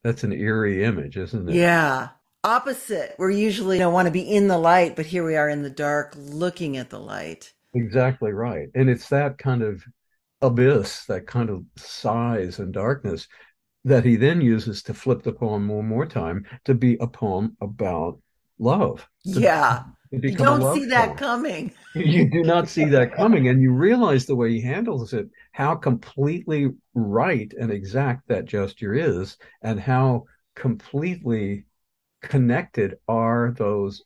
That's 0.04 0.22
an 0.22 0.32
eerie 0.32 0.84
image, 0.84 1.16
isn't 1.16 1.48
it? 1.48 1.56
Yeah. 1.56 2.10
Opposite. 2.44 3.16
We're 3.18 3.32
usually 3.32 3.78
don't 3.78 3.92
want 3.92 4.06
to 4.06 4.12
be 4.12 4.20
in 4.22 4.46
the 4.46 4.56
light, 4.56 4.94
but 4.94 5.04
here 5.04 5.24
we 5.24 5.34
are 5.34 5.48
in 5.48 5.62
the 5.62 5.68
dark 5.68 6.14
looking 6.16 6.76
at 6.76 6.90
the 6.90 7.00
light. 7.00 7.52
Exactly 7.74 8.30
right. 8.30 8.68
And 8.76 8.88
it's 8.88 9.08
that 9.08 9.36
kind 9.36 9.62
of 9.62 9.82
abyss, 10.40 11.06
that 11.06 11.26
kind 11.26 11.50
of 11.50 11.64
size 11.76 12.60
and 12.60 12.72
darkness 12.72 13.26
that 13.84 14.04
he 14.04 14.14
then 14.14 14.40
uses 14.40 14.84
to 14.84 14.94
flip 14.94 15.24
the 15.24 15.32
poem 15.32 15.66
one 15.66 15.88
more 15.88 16.06
time 16.06 16.46
to 16.66 16.74
be 16.74 16.96
a 17.00 17.08
poem 17.08 17.56
about 17.60 18.20
love. 18.60 19.08
Yeah. 19.24 19.82
You 20.10 20.34
don't 20.34 20.74
see 20.74 20.86
that 20.86 21.16
coming. 21.16 21.72
you 21.94 22.28
do 22.30 22.42
not 22.42 22.68
see 22.68 22.84
that 22.86 23.14
coming. 23.14 23.48
And 23.48 23.62
you 23.62 23.72
realize 23.72 24.26
the 24.26 24.36
way 24.36 24.52
he 24.52 24.60
handles 24.60 25.12
it, 25.12 25.28
how 25.52 25.74
completely 25.74 26.70
right 26.94 27.52
and 27.58 27.70
exact 27.70 28.28
that 28.28 28.44
gesture 28.44 28.94
is, 28.94 29.36
and 29.62 29.78
how 29.78 30.24
completely 30.54 31.64
connected 32.22 32.96
are 33.08 33.54
those 33.56 34.02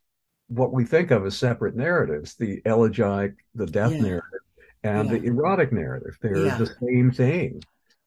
what 0.48 0.72
we 0.72 0.84
think 0.84 1.10
of 1.10 1.24
as 1.24 1.36
separate 1.36 1.74
narratives 1.74 2.34
the 2.34 2.60
elegiac, 2.66 3.32
the 3.54 3.66
death 3.66 3.92
yeah. 3.92 4.00
narrative, 4.00 4.40
and 4.82 5.10
yeah. 5.10 5.18
the 5.18 5.24
erotic 5.24 5.72
narrative. 5.72 6.16
They're 6.20 6.46
yeah. 6.46 6.58
the 6.58 6.66
same 6.66 7.10
thing. 7.10 7.62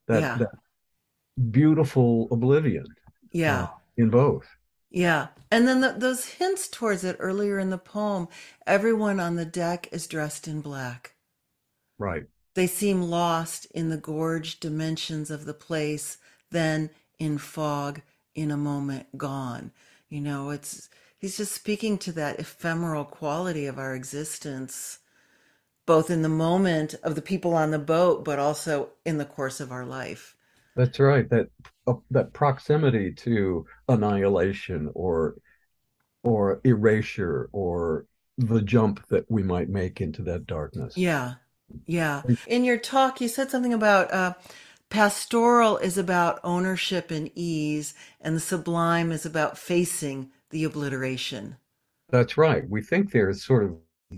That, 0.07 0.39
that 0.39 0.49
beautiful 1.51 2.27
oblivion. 2.31 2.85
Yeah. 3.31 3.63
Uh, 3.63 3.67
in 3.97 4.09
both. 4.09 4.47
Yeah. 4.89 5.27
And 5.51 5.67
then 5.67 5.81
the, 5.81 5.95
those 5.97 6.25
hints 6.25 6.67
towards 6.67 7.03
it 7.03 7.17
earlier 7.19 7.59
in 7.59 7.69
the 7.69 7.77
poem 7.77 8.27
everyone 8.65 9.19
on 9.19 9.35
the 9.35 9.45
deck 9.45 9.89
is 9.91 10.07
dressed 10.07 10.47
in 10.47 10.61
black. 10.61 11.13
Right. 11.97 12.25
They 12.55 12.67
seem 12.67 13.03
lost 13.03 13.65
in 13.71 13.89
the 13.89 13.97
gorge 13.97 14.59
dimensions 14.59 15.29
of 15.29 15.45
the 15.45 15.53
place, 15.53 16.17
then 16.51 16.89
in 17.19 17.37
fog, 17.37 18.01
in 18.33 18.51
a 18.51 18.57
moment 18.57 19.17
gone. 19.17 19.71
You 20.09 20.21
know, 20.21 20.49
it's 20.51 20.89
he's 21.19 21.37
just 21.37 21.51
speaking 21.53 21.97
to 21.99 22.11
that 22.13 22.39
ephemeral 22.39 23.05
quality 23.05 23.65
of 23.65 23.77
our 23.77 23.93
existence, 23.93 24.99
both 25.85 26.09
in 26.09 26.21
the 26.21 26.29
moment 26.29 26.95
of 27.03 27.15
the 27.15 27.21
people 27.21 27.53
on 27.53 27.71
the 27.71 27.79
boat, 27.79 28.23
but 28.23 28.39
also 28.39 28.89
in 29.05 29.17
the 29.17 29.25
course 29.25 29.59
of 29.59 29.71
our 29.71 29.85
life. 29.85 30.35
That's 30.77 30.99
right. 30.99 31.29
That 31.29 31.49
uh, 31.87 31.95
that 32.11 32.33
proximity 32.33 33.11
to 33.13 33.65
annihilation 33.89 34.89
or 34.93 35.35
or 36.23 36.61
erasure 36.63 37.49
or 37.51 38.05
the 38.37 38.61
jump 38.61 39.05
that 39.09 39.25
we 39.29 39.43
might 39.43 39.69
make 39.69 39.99
into 39.99 40.21
that 40.23 40.45
darkness. 40.45 40.95
Yeah. 40.95 41.35
Yeah. 41.85 42.23
In 42.47 42.63
your 42.63 42.77
talk, 42.77 43.19
you 43.21 43.27
said 43.27 43.49
something 43.49 43.73
about 43.73 44.13
uh, 44.13 44.33
pastoral 44.89 45.77
is 45.77 45.97
about 45.97 46.39
ownership 46.43 47.11
and 47.11 47.31
ease, 47.35 47.93
and 48.21 48.35
the 48.35 48.39
sublime 48.39 49.11
is 49.11 49.25
about 49.25 49.57
facing 49.57 50.31
the 50.51 50.63
obliteration. 50.63 51.57
That's 52.09 52.37
right. 52.37 52.67
We 52.69 52.81
think 52.81 53.11
they're 53.11 53.33
sort 53.33 53.63
of 53.63 53.77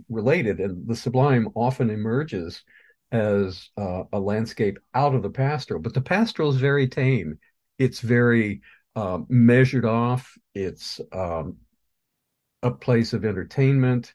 related, 0.09 0.59
and 0.59 0.87
the 0.87 0.95
sublime 0.95 1.49
often 1.55 1.89
emerges 1.89 2.63
as 3.11 3.69
uh, 3.77 4.03
a 4.13 4.19
landscape 4.19 4.79
out 4.93 5.15
of 5.15 5.23
the 5.23 5.29
pastoral, 5.29 5.81
but 5.81 5.93
the 5.93 6.01
pastoral 6.01 6.49
is 6.49 6.57
very 6.57 6.87
tame. 6.87 7.39
It's 7.77 8.01
very 8.01 8.61
uh, 8.95 9.19
measured 9.29 9.85
off. 9.85 10.37
It's 10.53 10.99
um, 11.11 11.57
a 12.61 12.71
place 12.71 13.13
of 13.13 13.25
entertainment. 13.25 14.13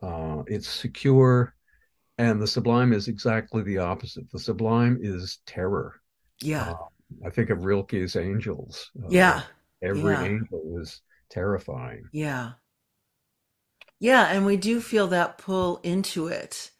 Uh, 0.00 0.42
it's 0.46 0.68
secure. 0.68 1.54
And 2.18 2.40
the 2.40 2.46
sublime 2.46 2.92
is 2.92 3.08
exactly 3.08 3.62
the 3.62 3.78
opposite. 3.78 4.30
The 4.30 4.38
sublime 4.38 4.98
is 5.00 5.38
terror. 5.46 6.00
Yeah. 6.40 6.70
Uh, 6.70 7.26
I 7.26 7.30
think 7.30 7.50
of 7.50 7.64
Rilke's 7.64 8.16
Angels. 8.16 8.90
Uh, 9.02 9.08
yeah. 9.10 9.42
Every 9.82 10.12
yeah. 10.12 10.24
angel 10.24 10.78
is 10.80 11.02
terrifying. 11.30 12.04
Yeah. 12.12 12.52
Yeah. 13.98 14.24
And 14.24 14.46
we 14.46 14.56
do 14.56 14.80
feel 14.80 15.08
that 15.08 15.38
pull 15.38 15.80
into 15.82 16.28
it. 16.28 16.70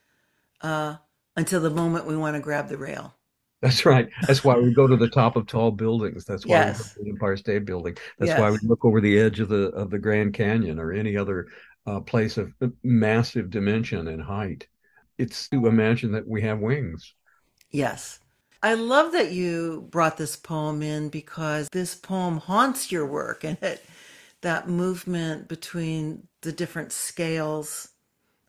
Uh, 1.37 1.41
until 1.41 1.61
the 1.61 1.71
moment 1.71 2.07
we 2.07 2.17
want 2.17 2.37
to 2.37 2.41
grab 2.41 2.69
the 2.69 2.77
rail. 2.77 3.15
That's 3.61 3.87
right. 3.87 4.09
That's 4.27 4.43
why 4.43 4.59
we 4.59 4.75
go 4.75 4.89
to 4.89 4.97
the 4.97 5.09
top 5.09 5.37
of 5.37 5.47
tall 5.47 5.71
buildings. 5.71 6.25
That's 6.25 6.45
why 6.45 6.57
yes. 6.57 6.79
we 6.79 6.83
go 6.83 6.89
to 6.89 7.05
the 7.05 7.11
Empire 7.11 7.37
State 7.37 7.65
Building. 7.65 7.97
That's 8.19 8.31
yes. 8.31 8.41
why 8.41 8.51
we 8.51 8.59
look 8.65 8.85
over 8.85 9.01
the 9.01 9.19
edge 9.19 9.39
of 9.39 9.49
the 9.49 9.69
of 9.69 9.91
the 9.91 10.01
Grand 10.01 10.35
Canyon 10.35 10.81
or 10.81 10.93
any 10.93 11.17
other 11.17 11.47
uh, 11.87 12.01
place 12.01 12.39
of 12.39 12.53
massive 12.83 13.51
dimension 13.51 14.09
and 14.09 14.21
height. 14.21 14.67
It's 15.17 15.49
to 15.51 15.67
imagine 15.67 16.13
that 16.13 16.27
we 16.27 16.43
have 16.43 16.59
wings. 16.59 17.15
Yes. 17.71 18.19
I 18.65 18.75
love 18.75 19.13
that 19.13 19.33
you 19.33 19.89
brought 19.91 20.17
this 20.17 20.37
poem 20.37 20.83
in 20.83 21.09
because 21.09 21.69
this 21.71 21.95
poem 21.95 22.39
haunts 22.39 22.93
your 22.93 23.07
work 23.07 23.43
and 23.45 23.59
it, 23.61 23.85
that 24.41 24.69
movement 24.69 25.49
between 25.49 26.29
the 26.43 26.53
different 26.53 26.93
scales 26.93 27.89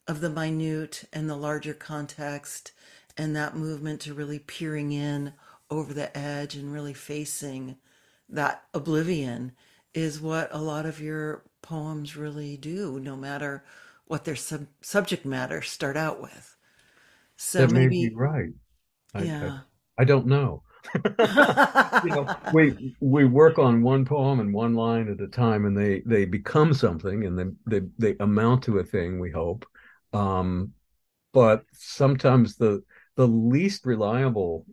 of 0.07 0.21
the 0.21 0.29
minute 0.29 1.05
and 1.13 1.29
the 1.29 1.35
larger 1.35 1.73
context 1.73 2.72
and 3.17 3.35
that 3.35 3.55
movement 3.55 4.01
to 4.01 4.13
really 4.13 4.39
peering 4.39 4.91
in 4.91 5.33
over 5.69 5.93
the 5.93 6.15
edge 6.17 6.55
and 6.55 6.73
really 6.73 6.93
facing 6.93 7.77
that 8.29 8.63
oblivion 8.73 9.51
is 9.93 10.19
what 10.19 10.49
a 10.51 10.61
lot 10.61 10.85
of 10.85 10.99
your 10.99 11.43
poems 11.61 12.15
really 12.15 12.57
do 12.57 12.99
no 12.99 13.15
matter 13.15 13.63
what 14.05 14.25
their 14.25 14.35
sub- 14.35 14.67
subject 14.81 15.25
matter 15.25 15.61
start 15.61 15.95
out 15.95 16.21
with. 16.21 16.55
So 17.37 17.67
that 17.67 17.73
maybe 17.73 18.03
may 18.03 18.09
be 18.09 18.15
right. 18.15 18.49
I, 19.13 19.23
yeah. 19.23 19.59
I, 19.97 20.01
I 20.01 20.03
don't 20.05 20.27
know. 20.27 20.63
You 22.03 22.09
know, 22.09 22.35
we 22.53 22.95
we 22.99 23.23
work 23.25 23.57
on 23.57 23.81
one 23.81 24.03
poem 24.03 24.41
and 24.41 24.53
one 24.53 24.73
line 24.73 25.09
at 25.09 25.21
a 25.21 25.27
time, 25.27 25.65
and 25.65 25.77
they 25.77 26.01
they 26.05 26.25
become 26.25 26.73
something, 26.73 27.25
and 27.25 27.39
then 27.39 27.55
they 27.65 27.81
they 27.97 28.15
amount 28.19 28.63
to 28.63 28.79
a 28.79 28.83
thing. 28.83 29.19
We 29.19 29.31
hope, 29.31 29.65
um, 30.11 30.73
but 31.33 31.63
sometimes 31.71 32.57
the 32.57 32.83
the 33.15 33.27
least 33.27 33.85
reliable 33.85 34.65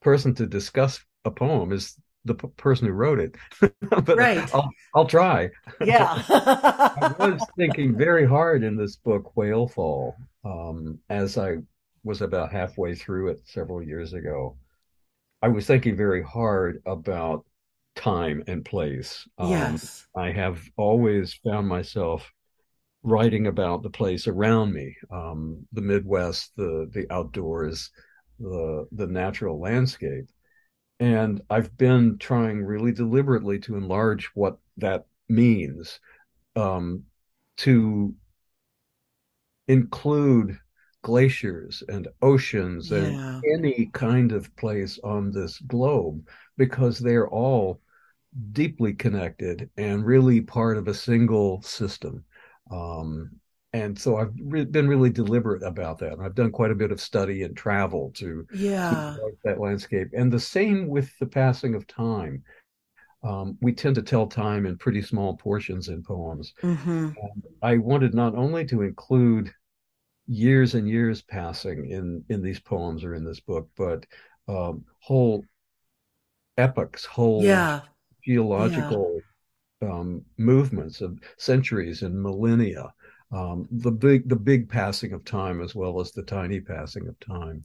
person 0.00 0.34
to 0.34 0.46
discuss 0.46 1.00
a 1.24 1.30
poem 1.30 1.72
is 1.72 1.96
the 2.24 2.34
p- 2.34 2.48
person 2.56 2.86
who 2.86 2.92
wrote 2.92 3.20
it. 3.20 3.34
but 3.90 4.16
right. 4.16 4.54
I'll, 4.54 4.70
I'll 4.94 5.06
try. 5.06 5.50
Yeah. 5.80 6.22
I 6.28 7.14
was 7.18 7.40
thinking 7.56 7.96
very 7.96 8.26
hard 8.26 8.62
in 8.62 8.76
this 8.76 8.96
book, 8.96 9.36
Whale 9.36 9.68
Fall, 9.68 10.14
um, 10.44 10.98
as 11.08 11.38
I 11.38 11.56
was 12.04 12.22
about 12.22 12.52
halfway 12.52 12.94
through 12.94 13.28
it 13.28 13.40
several 13.44 13.82
years 13.82 14.12
ago. 14.12 14.56
I 15.42 15.48
was 15.48 15.66
thinking 15.66 15.96
very 15.96 16.22
hard 16.22 16.82
about 16.86 17.44
time 17.94 18.42
and 18.46 18.64
place. 18.64 19.26
Um, 19.38 19.50
yes. 19.50 20.06
I 20.16 20.32
have 20.32 20.60
always 20.76 21.34
found 21.44 21.68
myself 21.68 22.30
writing 23.02 23.46
about 23.46 23.82
the 23.82 23.90
place 23.90 24.26
around 24.26 24.72
me, 24.72 24.96
um, 25.10 25.66
the 25.72 25.80
Midwest, 25.80 26.52
the 26.56 26.88
the 26.92 27.06
outdoors, 27.12 27.90
the 28.38 28.86
the 28.92 29.06
natural 29.06 29.60
landscape, 29.60 30.28
and 31.00 31.40
I've 31.50 31.76
been 31.76 32.18
trying 32.18 32.64
really 32.64 32.92
deliberately 32.92 33.58
to 33.60 33.76
enlarge 33.76 34.30
what 34.34 34.58
that 34.78 35.06
means, 35.28 36.00
um, 36.56 37.04
to 37.58 38.14
include 39.68 40.58
glaciers 41.02 41.82
and 41.88 42.08
oceans 42.22 42.90
yeah. 42.90 42.98
and 42.98 43.44
any 43.54 43.86
kind 43.92 44.32
of 44.32 44.54
place 44.56 44.98
on 45.04 45.30
this 45.30 45.58
globe 45.60 46.26
because 46.56 46.98
they're 46.98 47.28
all 47.28 47.80
deeply 48.52 48.92
connected 48.92 49.70
and 49.76 50.04
really 50.04 50.40
part 50.40 50.76
of 50.76 50.88
a 50.88 50.94
single 50.94 51.62
system 51.62 52.24
um, 52.70 53.30
and 53.72 53.98
so 53.98 54.16
I've 54.16 54.32
re- 54.42 54.64
been 54.64 54.88
really 54.88 55.10
deliberate 55.10 55.62
about 55.62 55.98
that. 55.98 56.18
I've 56.20 56.34
done 56.34 56.50
quite 56.50 56.70
a 56.70 56.76
bit 56.76 56.90
of 56.90 57.00
study 57.00 57.42
and 57.42 57.56
travel 57.56 58.10
to 58.16 58.46
yeah 58.54 59.16
that 59.44 59.60
landscape. 59.60 60.08
And 60.16 60.32
the 60.32 60.40
same 60.40 60.88
with 60.88 61.10
the 61.18 61.26
passing 61.26 61.74
of 61.74 61.86
time. 61.86 62.42
Um, 63.24 63.58
we 63.60 63.72
tend 63.72 63.96
to 63.96 64.02
tell 64.02 64.28
time 64.28 64.64
in 64.64 64.78
pretty 64.78 65.02
small 65.02 65.36
portions 65.36 65.88
in 65.88 66.04
poems. 66.04 66.54
mm-hmm. 66.62 67.08
I 67.62 67.76
wanted 67.78 68.14
not 68.14 68.36
only 68.36 68.64
to 68.66 68.82
include 68.82 69.52
years 70.28 70.74
and 70.74 70.88
years 70.88 71.20
passing 71.22 71.90
in 71.90 72.24
in 72.28 72.42
these 72.42 72.60
poems 72.60 73.02
or 73.04 73.14
in 73.14 73.24
this 73.24 73.40
book, 73.40 73.68
but 73.76 74.06
um, 74.46 74.84
whole 75.00 75.44
epochs, 76.56 77.04
whole 77.04 77.42
yeah 77.42 77.80
geological 78.24 79.14
yeah. 79.14 79.20
Um, 79.80 80.24
movements 80.36 81.00
of 81.00 81.20
centuries 81.36 82.02
and 82.02 82.20
millennia 82.20 82.92
um, 83.30 83.68
the 83.70 83.90
big 83.90 84.28
the 84.28 84.36
big 84.36 84.68
passing 84.68 85.12
of 85.12 85.24
time 85.24 85.60
as 85.60 85.74
well 85.74 86.00
as 86.00 86.12
the 86.12 86.22
tiny 86.22 86.60
passing 86.60 87.06
of 87.08 87.18
time. 87.20 87.64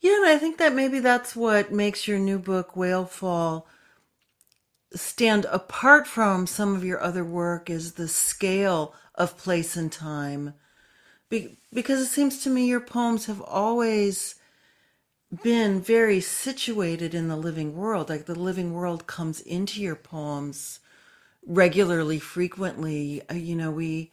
Yeah, 0.00 0.16
and 0.16 0.26
I 0.26 0.38
think 0.38 0.58
that 0.58 0.74
maybe 0.74 0.98
that's 0.98 1.36
what 1.36 1.72
makes 1.72 2.08
your 2.08 2.18
new 2.18 2.38
book 2.38 2.76
Whale 2.76 3.06
Fall 3.06 3.68
stand 4.94 5.46
apart 5.46 6.06
from 6.06 6.46
some 6.46 6.74
of 6.74 6.84
your 6.84 7.00
other 7.00 7.24
work 7.24 7.70
is 7.70 7.92
the 7.92 8.08
scale 8.08 8.94
of 9.14 9.38
place 9.38 9.76
and 9.76 9.92
time. 9.92 10.54
Be- 11.30 11.58
because 11.72 12.00
it 12.00 12.08
seems 12.08 12.42
to 12.42 12.50
me 12.50 12.66
your 12.66 12.80
poems 12.80 13.26
have 13.26 13.40
always 13.40 14.34
been 15.42 15.80
very 15.80 16.20
situated 16.20 17.14
in 17.14 17.28
the 17.28 17.36
living 17.36 17.76
world. 17.76 18.08
Like 18.08 18.26
the 18.26 18.38
living 18.38 18.74
world 18.74 19.06
comes 19.06 19.40
into 19.40 19.80
your 19.80 19.96
poems 19.96 20.80
regularly, 21.46 22.18
frequently. 22.18 23.22
Uh, 23.30 23.34
you 23.34 23.56
know, 23.56 23.70
we 23.70 24.10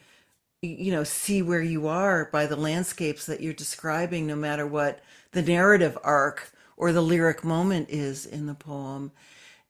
you 0.62 0.92
know 0.92 1.04
see 1.04 1.42
where 1.42 1.62
you 1.62 1.88
are 1.88 2.26
by 2.32 2.46
the 2.46 2.56
landscapes 2.56 3.26
that 3.26 3.42
you're 3.42 3.54
describing 3.54 4.28
no 4.28 4.36
matter 4.36 4.68
what 4.68 5.02
the 5.32 5.42
narrative 5.42 5.98
arc 6.04 6.52
or 6.78 6.92
the 6.92 7.02
lyric 7.02 7.44
moment 7.44 7.90
is 7.90 8.26
in 8.26 8.46
the 8.46 8.56
poem. 8.56 9.12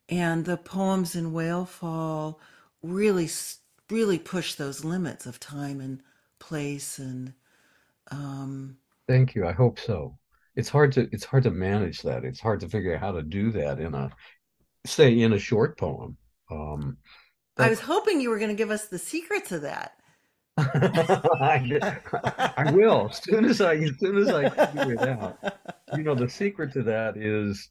And 0.10 0.46
the 0.46 0.58
poems 0.58 1.16
in 1.16 1.34
Whale 1.34 1.66
Fall 1.66 2.40
really 2.82 3.30
really 3.90 4.20
push 4.20 4.56
those 4.56 4.84
limits 4.86 5.26
of 5.26 5.40
time 5.40 5.82
and 5.82 6.02
place 6.40 7.00
and 7.00 7.34
um 8.12 8.78
thank 9.08 9.36
you. 9.36 9.46
I 9.48 9.52
hope 9.52 9.80
so. 9.80 10.18
It's 10.56 10.70
hard 10.70 10.92
to 10.94 11.10
it's 11.12 11.26
hard 11.26 11.44
to 11.44 11.52
manage 11.52 12.02
that. 12.04 12.24
It's 12.26 12.40
hard 12.40 12.60
to 12.62 12.70
figure 12.70 12.96
out 12.96 13.02
how 13.02 13.12
to 13.14 13.22
do 13.24 13.52
that 13.52 13.80
in 13.80 13.94
a 13.94 14.10
say 14.86 15.20
in 15.20 15.34
a 15.34 15.40
short 15.40 15.78
poem. 15.78 16.18
Um 16.52 16.98
i 17.60 17.70
was 17.70 17.80
hoping 17.80 18.22
you 18.22 18.30
were 18.30 18.40
going 18.40 18.50
to 18.50 18.56
give 18.56 18.72
us 18.72 18.88
the 18.88 19.00
secrets 19.00 19.52
of 19.52 19.62
that 19.62 19.94
I, 20.58 21.80
I, 22.58 22.72
will 22.72 23.08
as 23.10 23.24
soon 23.24 23.46
as 23.46 23.62
I 23.62 23.76
as 23.76 23.98
soon 23.98 24.18
as 24.18 24.30
I 24.30 24.50
figure 24.50 24.94
it 24.94 25.02
out. 25.02 25.38
You 25.96 26.04
know, 26.04 26.16
the 26.16 26.30
secret 26.30 26.74
to 26.74 26.84
that 26.84 27.16
is 27.16 27.70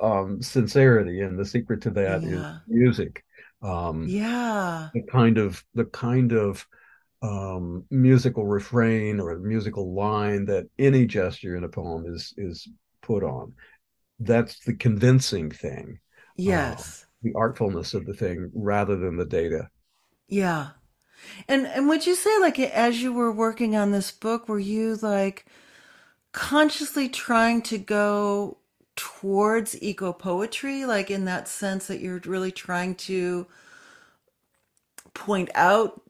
um, 0.00 0.42
sincerity, 0.42 1.20
and 1.20 1.38
the 1.38 1.44
secret 1.44 1.82
to 1.82 1.90
that 1.90 2.22
yeah. 2.22 2.28
is 2.28 2.60
music. 2.68 3.24
Um, 3.62 4.06
yeah, 4.06 4.88
the 4.94 5.02
kind 5.02 5.38
of 5.38 5.64
the 5.74 5.86
kind 5.86 6.32
of 6.32 6.66
um, 7.22 7.84
musical 7.90 8.46
refrain 8.46 9.20
or 9.20 9.36
musical 9.38 9.94
line 9.94 10.44
that 10.46 10.68
any 10.78 11.06
gesture 11.06 11.56
in 11.56 11.64
a 11.64 11.68
poem 11.68 12.04
is 12.06 12.34
is 12.36 12.68
put 13.02 13.24
on. 13.24 13.54
That's 14.20 14.60
the 14.64 14.74
convincing 14.74 15.50
thing. 15.50 15.98
Yes, 16.36 17.04
uh, 17.04 17.07
the 17.22 17.32
artfulness 17.34 17.94
of 17.94 18.06
the 18.06 18.14
thing 18.14 18.50
rather 18.54 18.96
than 18.96 19.16
the 19.16 19.24
data. 19.24 19.70
Yeah, 20.28 20.70
and 21.48 21.66
and 21.66 21.88
would 21.88 22.06
you 22.06 22.14
say 22.14 22.38
like 22.40 22.58
as 22.58 23.02
you 23.02 23.12
were 23.12 23.32
working 23.32 23.76
on 23.76 23.92
this 23.92 24.10
book, 24.10 24.48
were 24.48 24.58
you 24.58 24.96
like 24.96 25.46
consciously 26.32 27.08
trying 27.08 27.62
to 27.62 27.78
go 27.78 28.58
towards 28.96 29.80
eco 29.82 30.12
poetry, 30.12 30.84
like 30.84 31.10
in 31.10 31.24
that 31.24 31.48
sense 31.48 31.86
that 31.86 32.00
you're 32.00 32.20
really 32.24 32.52
trying 32.52 32.94
to 32.94 33.46
point 35.14 35.50
out 35.54 36.00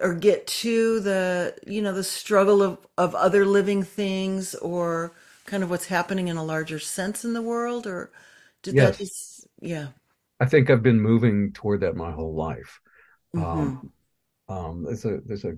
or 0.00 0.14
get 0.14 0.46
to 0.46 1.00
the 1.00 1.54
you 1.66 1.80
know 1.80 1.92
the 1.92 2.02
struggle 2.04 2.62
of 2.62 2.78
of 2.96 3.14
other 3.14 3.44
living 3.46 3.82
things 3.82 4.54
or 4.56 5.12
kind 5.46 5.62
of 5.62 5.70
what's 5.70 5.86
happening 5.86 6.28
in 6.28 6.36
a 6.36 6.44
larger 6.44 6.78
sense 6.78 7.24
in 7.24 7.32
the 7.32 7.42
world 7.42 7.86
or 7.86 8.10
did 8.62 8.74
yes. 8.74 8.90
that 8.90 8.98
just 8.98 9.46
yeah 9.60 9.88
i 10.40 10.46
think 10.46 10.70
i've 10.70 10.82
been 10.82 11.00
moving 11.00 11.52
toward 11.52 11.80
that 11.80 11.96
my 11.96 12.10
whole 12.10 12.34
life 12.34 12.80
mm-hmm. 13.34 13.44
um, 13.44 13.92
um, 14.48 14.84
there's 14.84 15.04
a 15.04 15.20
there's 15.26 15.44
a 15.44 15.54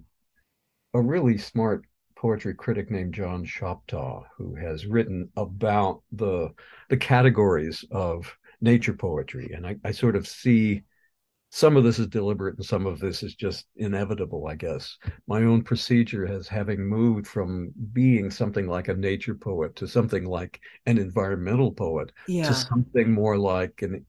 a 0.94 1.00
really 1.00 1.38
smart 1.38 1.84
poetry 2.16 2.54
critic 2.54 2.90
named 2.90 3.14
John 3.14 3.46
Shoptaw 3.46 4.24
who 4.36 4.54
has 4.54 4.86
written 4.86 5.30
about 5.36 6.02
the 6.12 6.50
the 6.90 6.96
categories 6.96 7.84
of 7.90 8.36
nature 8.60 8.92
poetry, 8.92 9.52
and 9.54 9.66
I, 9.66 9.76
I 9.84 9.92
sort 9.92 10.16
of 10.16 10.28
see 10.28 10.82
some 11.52 11.76
of 11.76 11.82
this 11.82 11.98
is 11.98 12.06
deliberate 12.06 12.56
and 12.56 12.64
some 12.64 12.86
of 12.86 13.00
this 13.00 13.22
is 13.24 13.34
just 13.34 13.66
inevitable, 13.76 14.46
I 14.46 14.54
guess. 14.54 14.96
My 15.26 15.42
own 15.42 15.62
procedure 15.62 16.24
has 16.24 16.46
having 16.46 16.86
moved 16.86 17.26
from 17.26 17.72
being 17.92 18.30
something 18.30 18.68
like 18.68 18.86
a 18.86 18.94
nature 18.94 19.34
poet 19.34 19.74
to 19.76 19.88
something 19.88 20.26
like 20.26 20.60
an 20.86 20.96
environmental 20.96 21.72
poet 21.72 22.12
yeah. 22.28 22.46
to 22.46 22.54
something 22.54 23.10
more 23.12 23.36
like 23.36 23.82
an 23.82 24.06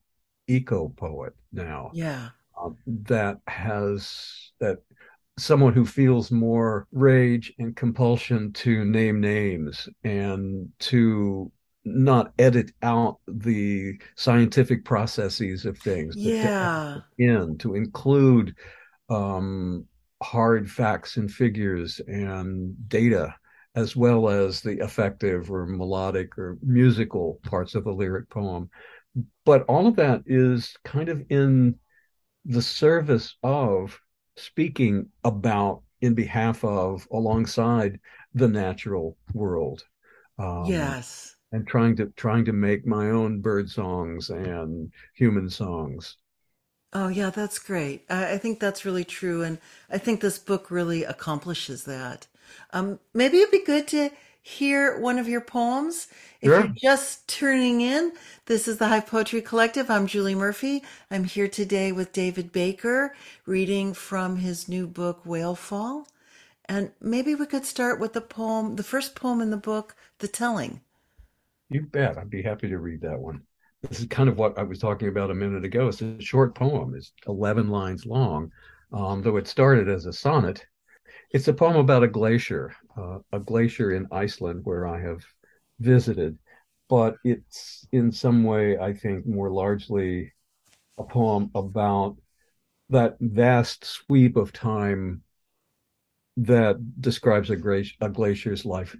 eco 0.55 0.89
poet 0.89 1.33
now. 1.51 1.91
Yeah 1.93 2.29
that 2.85 3.39
has 3.47 4.51
that 4.59 4.79
someone 5.37 5.73
who 5.73 5.85
feels 5.85 6.31
more 6.31 6.87
rage 6.91 7.53
and 7.57 7.75
compulsion 7.75 8.51
to 8.53 8.85
name 8.85 9.19
names 9.19 9.87
and 10.03 10.69
to 10.79 11.51
not 11.83 12.33
edit 12.37 12.71
out 12.83 13.17
the 13.27 13.93
scientific 14.15 14.85
processes 14.85 15.65
of 15.65 15.77
things 15.79 16.15
yeah 16.15 16.99
in 17.17 17.57
to 17.57 17.73
include 17.73 18.53
um, 19.09 19.85
hard 20.21 20.69
facts 20.69 21.17
and 21.17 21.31
figures 21.31 21.99
and 22.07 22.75
data 22.87 23.33
as 23.73 23.95
well 23.95 24.29
as 24.29 24.61
the 24.61 24.77
affective 24.79 25.49
or 25.49 25.65
melodic 25.65 26.37
or 26.37 26.57
musical 26.61 27.39
parts 27.43 27.73
of 27.73 27.87
a 27.87 27.91
lyric 27.91 28.29
poem 28.29 28.69
but 29.45 29.63
all 29.63 29.87
of 29.87 29.95
that 29.97 30.23
is 30.25 30.75
kind 30.83 31.09
of 31.09 31.23
in 31.29 31.75
the 32.45 32.61
service 32.61 33.35
of 33.43 33.99
speaking 34.35 35.09
about 35.23 35.83
in 36.01 36.13
behalf 36.13 36.63
of 36.63 37.07
alongside 37.11 37.99
the 38.33 38.47
natural 38.47 39.17
world 39.33 39.83
um, 40.39 40.65
yes. 40.65 41.35
and 41.51 41.67
trying 41.67 41.95
to 41.95 42.07
trying 42.15 42.45
to 42.45 42.53
make 42.53 42.85
my 42.85 43.11
own 43.11 43.41
bird 43.41 43.69
songs 43.69 44.29
and 44.29 44.91
human 45.13 45.49
songs. 45.49 46.17
Oh 46.93 47.07
yeah 47.07 47.29
that's 47.29 47.59
great. 47.59 48.05
I, 48.09 48.33
I 48.33 48.37
think 48.37 48.59
that's 48.59 48.85
really 48.85 49.05
true 49.05 49.43
and 49.43 49.59
i 49.89 49.97
think 49.97 50.19
this 50.21 50.39
book 50.39 50.71
really 50.71 51.03
accomplishes 51.03 51.83
that. 51.85 52.27
Um, 52.73 52.99
maybe 53.13 53.37
it'd 53.37 53.51
be 53.51 53.63
good 53.63 53.87
to 53.89 54.09
hear 54.41 54.99
one 54.99 55.19
of 55.19 55.27
your 55.27 55.41
poems. 55.41 56.07
If 56.41 56.49
sure. 56.49 56.59
you're 56.61 56.73
just 56.73 57.27
tuning 57.27 57.81
in, 57.81 58.13
this 58.47 58.67
is 58.67 58.77
the 58.77 58.87
Hive 58.87 59.05
Poetry 59.05 59.41
Collective. 59.41 59.89
I'm 59.89 60.07
Julie 60.07 60.35
Murphy. 60.35 60.83
I'm 61.11 61.23
here 61.23 61.47
today 61.47 61.91
with 61.91 62.11
David 62.11 62.51
Baker, 62.51 63.13
reading 63.45 63.93
from 63.93 64.37
his 64.37 64.67
new 64.67 64.87
book, 64.87 65.21
Whale 65.25 65.55
Fall. 65.55 66.07
And 66.65 66.91
maybe 66.99 67.35
we 67.35 67.45
could 67.45 67.65
start 67.65 67.99
with 67.99 68.13
the 68.13 68.21
poem, 68.21 68.75
the 68.75 68.83
first 68.83 69.15
poem 69.15 69.41
in 69.41 69.51
the 69.51 69.57
book, 69.57 69.95
The 70.19 70.27
Telling. 70.27 70.81
You 71.69 71.81
bet. 71.81 72.17
I'd 72.17 72.29
be 72.29 72.41
happy 72.41 72.67
to 72.69 72.79
read 72.79 73.01
that 73.01 73.19
one. 73.19 73.43
This 73.81 73.99
is 73.99 74.05
kind 74.07 74.29
of 74.29 74.37
what 74.37 74.57
I 74.57 74.63
was 74.63 74.79
talking 74.79 75.07
about 75.07 75.31
a 75.31 75.35
minute 75.35 75.65
ago. 75.65 75.87
It's 75.87 76.01
a 76.01 76.19
short 76.21 76.55
poem. 76.55 76.93
It's 76.95 77.13
11 77.27 77.69
lines 77.69 78.05
long, 78.05 78.51
um, 78.91 79.21
though 79.21 79.37
it 79.37 79.47
started 79.47 79.89
as 79.89 80.05
a 80.05 80.13
sonnet 80.13 80.65
it's 81.33 81.47
a 81.47 81.53
poem 81.53 81.77
about 81.77 82.03
a 82.03 82.07
glacier, 82.07 82.75
uh, 82.97 83.19
a 83.31 83.39
glacier 83.39 83.91
in 83.91 84.07
Iceland 84.11 84.61
where 84.63 84.87
I 84.87 85.01
have 85.01 85.23
visited, 85.79 86.37
but 86.89 87.15
it's 87.23 87.87
in 87.91 88.11
some 88.11 88.43
way, 88.43 88.77
I 88.77 88.93
think, 88.93 89.25
more 89.25 89.49
largely 89.49 90.33
a 90.97 91.03
poem 91.03 91.49
about 91.55 92.17
that 92.89 93.15
vast 93.19 93.85
sweep 93.85 94.35
of 94.35 94.51
time 94.51 95.23
that 96.37 97.01
describes 97.01 97.49
a, 97.49 97.53
a 97.53 98.09
glacier's 98.09 98.63
lifespan. 98.63 98.99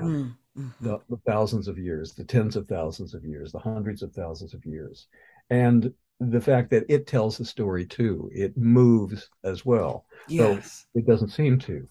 Mm, 0.00 0.36
mm-hmm. 0.56 0.68
The, 0.80 1.00
the, 1.08 1.16
thousands 1.26 1.66
of 1.66 1.78
years, 1.78 2.12
the 2.12 2.24
tens 2.24 2.56
of 2.56 2.68
thousands 2.68 3.14
of 3.14 3.24
years, 3.24 3.52
the 3.52 3.58
hundreds 3.58 4.02
of 4.02 4.12
thousands 4.12 4.54
of 4.54 4.64
years. 4.64 5.08
And 5.50 5.92
the 6.20 6.40
fact 6.40 6.70
that 6.70 6.84
it 6.88 7.06
tells 7.06 7.38
the 7.38 7.44
story 7.44 7.86
too. 7.86 8.30
It 8.32 8.56
moves 8.56 9.28
as 9.42 9.64
well. 9.64 10.06
Yes. 10.28 10.86
it 10.94 11.06
doesn't 11.06 11.30
seem 11.30 11.58
to. 11.60 11.86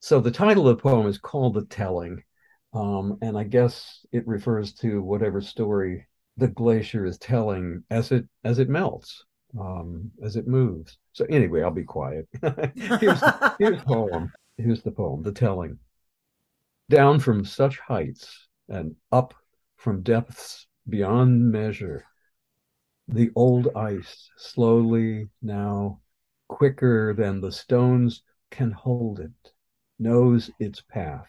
So 0.00 0.20
the 0.20 0.30
title 0.30 0.68
of 0.68 0.76
the 0.76 0.82
poem 0.82 1.06
is 1.06 1.18
called 1.18 1.54
The 1.54 1.64
Telling. 1.64 2.22
Um, 2.74 3.18
and 3.22 3.36
I 3.36 3.44
guess 3.44 4.04
it 4.12 4.26
refers 4.26 4.72
to 4.74 5.02
whatever 5.02 5.40
story 5.40 6.06
the 6.38 6.48
glacier 6.48 7.04
is 7.04 7.18
telling 7.18 7.84
as 7.90 8.10
it 8.12 8.26
as 8.44 8.58
it 8.58 8.70
melts, 8.70 9.24
um, 9.60 10.10
as 10.22 10.36
it 10.36 10.46
moves. 10.46 10.96
So 11.12 11.26
anyway, 11.28 11.62
I'll 11.62 11.70
be 11.70 11.84
quiet. 11.84 12.26
here's, 12.74 13.22
here's 13.58 13.82
poem. 13.82 14.32
here's 14.56 14.82
the 14.82 14.90
poem, 14.90 15.22
The 15.22 15.32
Telling. 15.32 15.78
Down 16.88 17.20
from 17.20 17.44
such 17.44 17.78
heights 17.78 18.48
and 18.68 18.96
up 19.10 19.34
from 19.76 20.02
depths 20.02 20.66
beyond 20.88 21.52
measure, 21.52 22.04
the 23.08 23.30
old 23.34 23.68
ice 23.76 24.30
slowly 24.36 25.28
now, 25.42 26.00
quicker 26.48 27.12
than 27.12 27.40
the 27.40 27.52
stones 27.52 28.22
can 28.50 28.70
hold 28.70 29.20
it, 29.20 29.52
knows 29.98 30.50
its 30.58 30.80
path, 30.80 31.28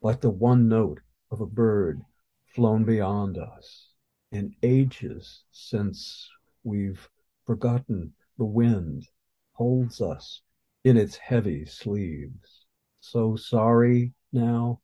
like 0.00 0.20
the 0.20 0.30
one 0.30 0.68
note 0.68 1.00
of 1.30 1.40
a 1.40 1.46
bird 1.46 2.02
flown 2.46 2.84
beyond 2.84 3.38
us 3.38 3.90
in 4.32 4.54
ages 4.62 5.44
since 5.52 6.28
we've 6.62 7.08
forgotten 7.46 8.12
the 8.38 8.44
wind 8.44 9.06
holds 9.52 10.00
us 10.00 10.42
in 10.82 10.96
its 10.96 11.16
heavy 11.16 11.64
sleeves. 11.64 12.66
So 13.00 13.36
sorry 13.36 14.12
now, 14.32 14.80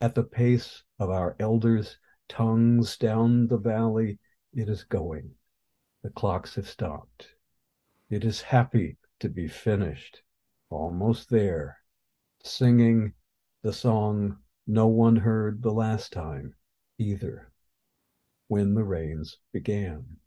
at 0.00 0.14
the 0.14 0.22
pace 0.22 0.84
of 0.98 1.10
our 1.10 1.34
elders' 1.40 1.98
tongues 2.28 2.96
down 2.96 3.48
the 3.48 3.58
valley, 3.58 4.18
it 4.52 4.68
is 4.68 4.84
going. 4.84 5.34
The 6.02 6.10
clocks 6.10 6.54
have 6.54 6.68
stopped. 6.68 7.34
It 8.08 8.24
is 8.24 8.40
happy 8.40 8.98
to 9.20 9.28
be 9.28 9.48
finished, 9.48 10.22
almost 10.70 11.28
there, 11.28 11.78
singing 12.42 13.14
the 13.62 13.72
song 13.72 14.38
no 14.66 14.86
one 14.86 15.16
heard 15.16 15.62
the 15.62 15.72
last 15.72 16.12
time 16.12 16.54
either, 16.98 17.50
when 18.46 18.74
the 18.74 18.84
rains 18.84 19.38
began. 19.52 20.18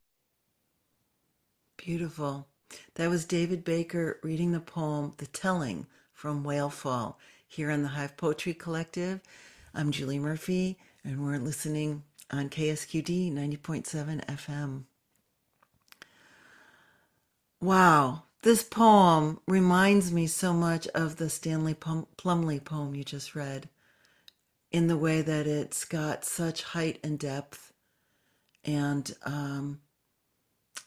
Beautiful. 1.77 2.47
That 2.95 3.09
was 3.09 3.25
David 3.25 3.63
Baker 3.63 4.19
reading 4.23 4.51
the 4.51 4.59
poem 4.59 5.13
The 5.17 5.27
Telling 5.27 5.87
from 6.13 6.43
Whale 6.43 6.69
Fall 6.69 7.17
here 7.47 7.71
on 7.71 7.81
the 7.81 7.89
Hive 7.89 8.17
Poetry 8.17 8.53
Collective. 8.53 9.21
I'm 9.73 9.91
Julie 9.91 10.19
Murphy, 10.19 10.77
and 11.03 11.23
we're 11.23 11.37
listening 11.37 12.03
on 12.29 12.49
KSQD 12.49 13.31
90.7 13.33 14.25
FM. 14.25 14.83
Wow, 17.61 18.23
this 18.41 18.63
poem 18.63 19.39
reminds 19.47 20.11
me 20.11 20.25
so 20.25 20.51
much 20.51 20.87
of 20.89 21.17
the 21.17 21.29
Stanley 21.29 21.75
Plumly 21.75 22.63
poem 22.63 22.95
you 22.95 23.03
just 23.03 23.35
read 23.35 23.69
in 24.71 24.87
the 24.87 24.97
way 24.97 25.21
that 25.21 25.45
it's 25.45 25.85
got 25.85 26.25
such 26.25 26.63
height 26.63 26.99
and 27.03 27.19
depth. 27.19 27.71
And, 28.63 29.15
um, 29.23 29.81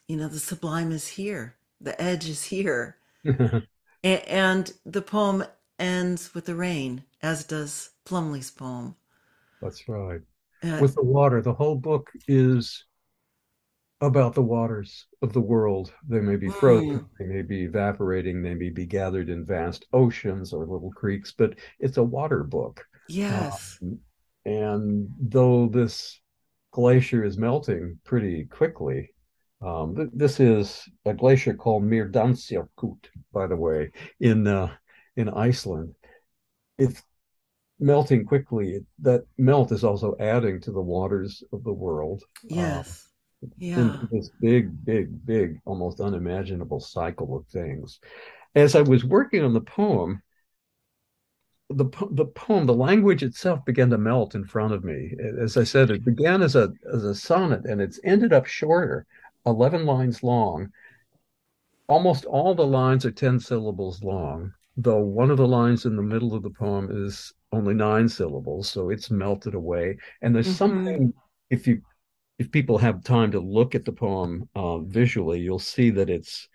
you 0.08 0.16
know, 0.16 0.26
the 0.26 0.40
sublime 0.40 0.90
is 0.90 1.06
here, 1.06 1.54
the 1.80 2.00
edge 2.00 2.28
is 2.28 2.42
here. 2.42 2.96
and, 3.24 3.64
and 4.02 4.72
the 4.84 5.02
poem 5.02 5.44
ends 5.78 6.34
with 6.34 6.46
the 6.46 6.56
rain, 6.56 7.04
as 7.22 7.44
does 7.44 7.90
Plumly's 8.04 8.50
poem. 8.50 8.96
That's 9.62 9.88
right. 9.88 10.20
Uh, 10.64 10.78
with 10.80 10.96
the 10.96 11.04
water, 11.04 11.40
the 11.40 11.52
whole 11.52 11.76
book 11.76 12.10
is 12.26 12.84
about 14.00 14.34
the 14.34 14.42
waters 14.42 15.06
of 15.22 15.32
the 15.32 15.40
world. 15.40 15.92
They 16.08 16.20
may 16.20 16.36
be 16.36 16.48
frozen, 16.48 17.00
mm. 17.00 17.08
they 17.18 17.26
may 17.26 17.42
be 17.42 17.62
evaporating, 17.62 18.42
they 18.42 18.54
may 18.54 18.70
be 18.70 18.86
gathered 18.86 19.28
in 19.28 19.46
vast 19.46 19.86
oceans 19.92 20.52
or 20.52 20.66
little 20.66 20.90
creeks, 20.90 21.32
but 21.32 21.54
it's 21.78 21.96
a 21.96 22.02
water 22.02 22.44
book. 22.44 22.84
Yes. 23.08 23.78
Um, 23.82 23.98
and 24.44 25.08
though 25.18 25.68
this 25.68 26.20
glacier 26.72 27.24
is 27.24 27.38
melting 27.38 27.98
pretty 28.04 28.44
quickly, 28.44 29.10
um, 29.62 29.96
th- 29.96 30.10
this 30.12 30.40
is 30.40 30.86
a 31.06 31.14
glacier 31.14 31.54
called 31.54 31.84
Mýrdalsjökull, 31.84 32.98
by 33.32 33.46
the 33.46 33.56
way, 33.56 33.90
in 34.20 34.46
uh, 34.46 34.70
in 35.16 35.28
Iceland. 35.30 35.94
It's 36.76 37.02
melting 37.78 38.26
quickly. 38.26 38.80
That 39.00 39.24
melt 39.38 39.72
is 39.72 39.84
also 39.84 40.16
adding 40.20 40.60
to 40.62 40.72
the 40.72 40.82
waters 40.82 41.42
of 41.52 41.64
the 41.64 41.72
world. 41.72 42.22
Yes. 42.42 43.06
Um, 43.06 43.10
yeah. 43.58 43.98
this 44.10 44.30
big, 44.40 44.84
big, 44.84 45.24
big, 45.26 45.60
almost 45.64 46.00
unimaginable 46.00 46.80
cycle 46.80 47.36
of 47.36 47.46
things. 47.46 48.00
As 48.54 48.74
I 48.74 48.82
was 48.82 49.04
working 49.04 49.44
on 49.44 49.52
the 49.52 49.60
poem, 49.60 50.22
the 51.70 51.86
the 52.10 52.26
poem, 52.26 52.66
the 52.66 52.74
language 52.74 53.22
itself 53.22 53.64
began 53.64 53.90
to 53.90 53.98
melt 53.98 54.34
in 54.34 54.44
front 54.44 54.74
of 54.74 54.84
me. 54.84 55.14
As 55.40 55.56
I 55.56 55.64
said, 55.64 55.90
it 55.90 56.04
began 56.04 56.42
as 56.42 56.56
a 56.56 56.72
as 56.92 57.04
a 57.04 57.14
sonnet, 57.14 57.64
and 57.64 57.80
it's 57.80 57.98
ended 58.04 58.32
up 58.32 58.46
shorter, 58.46 59.06
eleven 59.46 59.86
lines 59.86 60.22
long. 60.22 60.70
Almost 61.88 62.24
all 62.26 62.54
the 62.54 62.66
lines 62.66 63.04
are 63.04 63.10
ten 63.10 63.40
syllables 63.40 64.02
long, 64.02 64.52
though 64.76 65.00
one 65.00 65.30
of 65.30 65.36
the 65.36 65.48
lines 65.48 65.84
in 65.84 65.96
the 65.96 66.02
middle 66.02 66.34
of 66.34 66.42
the 66.42 66.50
poem 66.50 66.88
is 67.06 67.32
only 67.52 67.74
nine 67.74 68.08
syllables, 68.08 68.68
so 68.68 68.90
it's 68.90 69.10
melted 69.10 69.54
away. 69.54 69.96
And 70.22 70.34
there's 70.34 70.46
mm-hmm. 70.46 70.56
something 70.56 71.14
if 71.50 71.66
you 71.66 71.82
if 72.38 72.50
people 72.50 72.78
have 72.78 73.04
time 73.04 73.30
to 73.32 73.40
look 73.40 73.74
at 73.74 73.84
the 73.84 73.92
poem 73.92 74.48
uh, 74.54 74.78
visually, 74.78 75.40
you'll 75.40 75.58
see 75.58 75.90
that 75.90 76.10
it's 76.10 76.48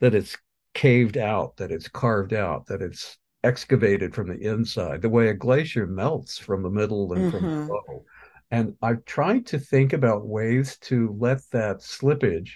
that 0.00 0.14
it's 0.14 0.36
caved 0.74 1.16
out, 1.16 1.56
that 1.56 1.70
it's 1.70 1.88
carved 1.88 2.34
out, 2.34 2.66
that 2.66 2.82
it's 2.82 3.18
excavated 3.44 4.14
from 4.14 4.28
the 4.28 4.38
inside, 4.38 5.00
the 5.00 5.08
way 5.08 5.28
a 5.28 5.34
glacier 5.34 5.86
melts 5.86 6.38
from 6.38 6.62
the 6.62 6.70
middle 6.70 7.12
and 7.12 7.32
mm-hmm. 7.32 7.38
from 7.38 7.66
below. 7.66 8.04
And 8.50 8.74
I've 8.82 9.04
tried 9.04 9.46
to 9.46 9.58
think 9.58 9.92
about 9.92 10.26
ways 10.26 10.78
to 10.82 11.16
let 11.18 11.40
that 11.52 11.78
slippage 11.78 12.50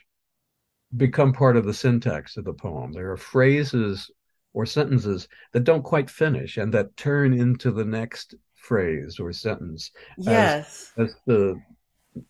become 0.96 1.32
part 1.32 1.56
of 1.56 1.64
the 1.64 1.74
syntax 1.74 2.36
of 2.36 2.44
the 2.44 2.52
poem. 2.52 2.92
There 2.92 3.10
are 3.10 3.16
phrases 3.16 4.10
or 4.52 4.66
sentences 4.66 5.28
that 5.52 5.64
don't 5.64 5.82
quite 5.82 6.10
finish 6.10 6.56
and 6.56 6.72
that 6.74 6.96
turn 6.96 7.32
into 7.32 7.70
the 7.70 7.84
next 7.84 8.34
phrase 8.54 9.18
or 9.18 9.32
sentence. 9.32 9.90
Yes. 10.18 10.92
As, 10.96 11.10
as 11.10 11.14
the 11.26 11.60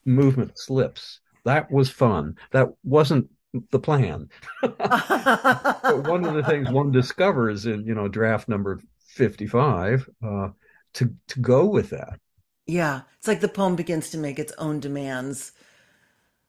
movement 0.04 0.58
slips. 0.58 1.20
That 1.44 1.70
was 1.70 1.90
fun. 1.90 2.36
That 2.52 2.68
wasn't 2.84 3.30
the 3.70 3.78
plan. 3.78 4.28
but 4.62 4.78
one 6.08 6.24
of 6.24 6.34
the 6.34 6.44
things 6.44 6.70
one 6.70 6.92
discovers 6.92 7.66
in 7.66 7.84
you 7.84 7.94
know 7.94 8.08
draft 8.08 8.48
number 8.48 8.80
55 9.06 10.08
uh, 10.22 10.48
to 10.94 11.14
to 11.28 11.40
go 11.40 11.66
with 11.66 11.90
that. 11.90 12.20
Yeah, 12.66 13.02
it's 13.18 13.26
like 13.26 13.40
the 13.40 13.48
poem 13.48 13.74
begins 13.74 14.10
to 14.10 14.18
make 14.18 14.38
its 14.38 14.52
own 14.58 14.80
demands. 14.80 15.52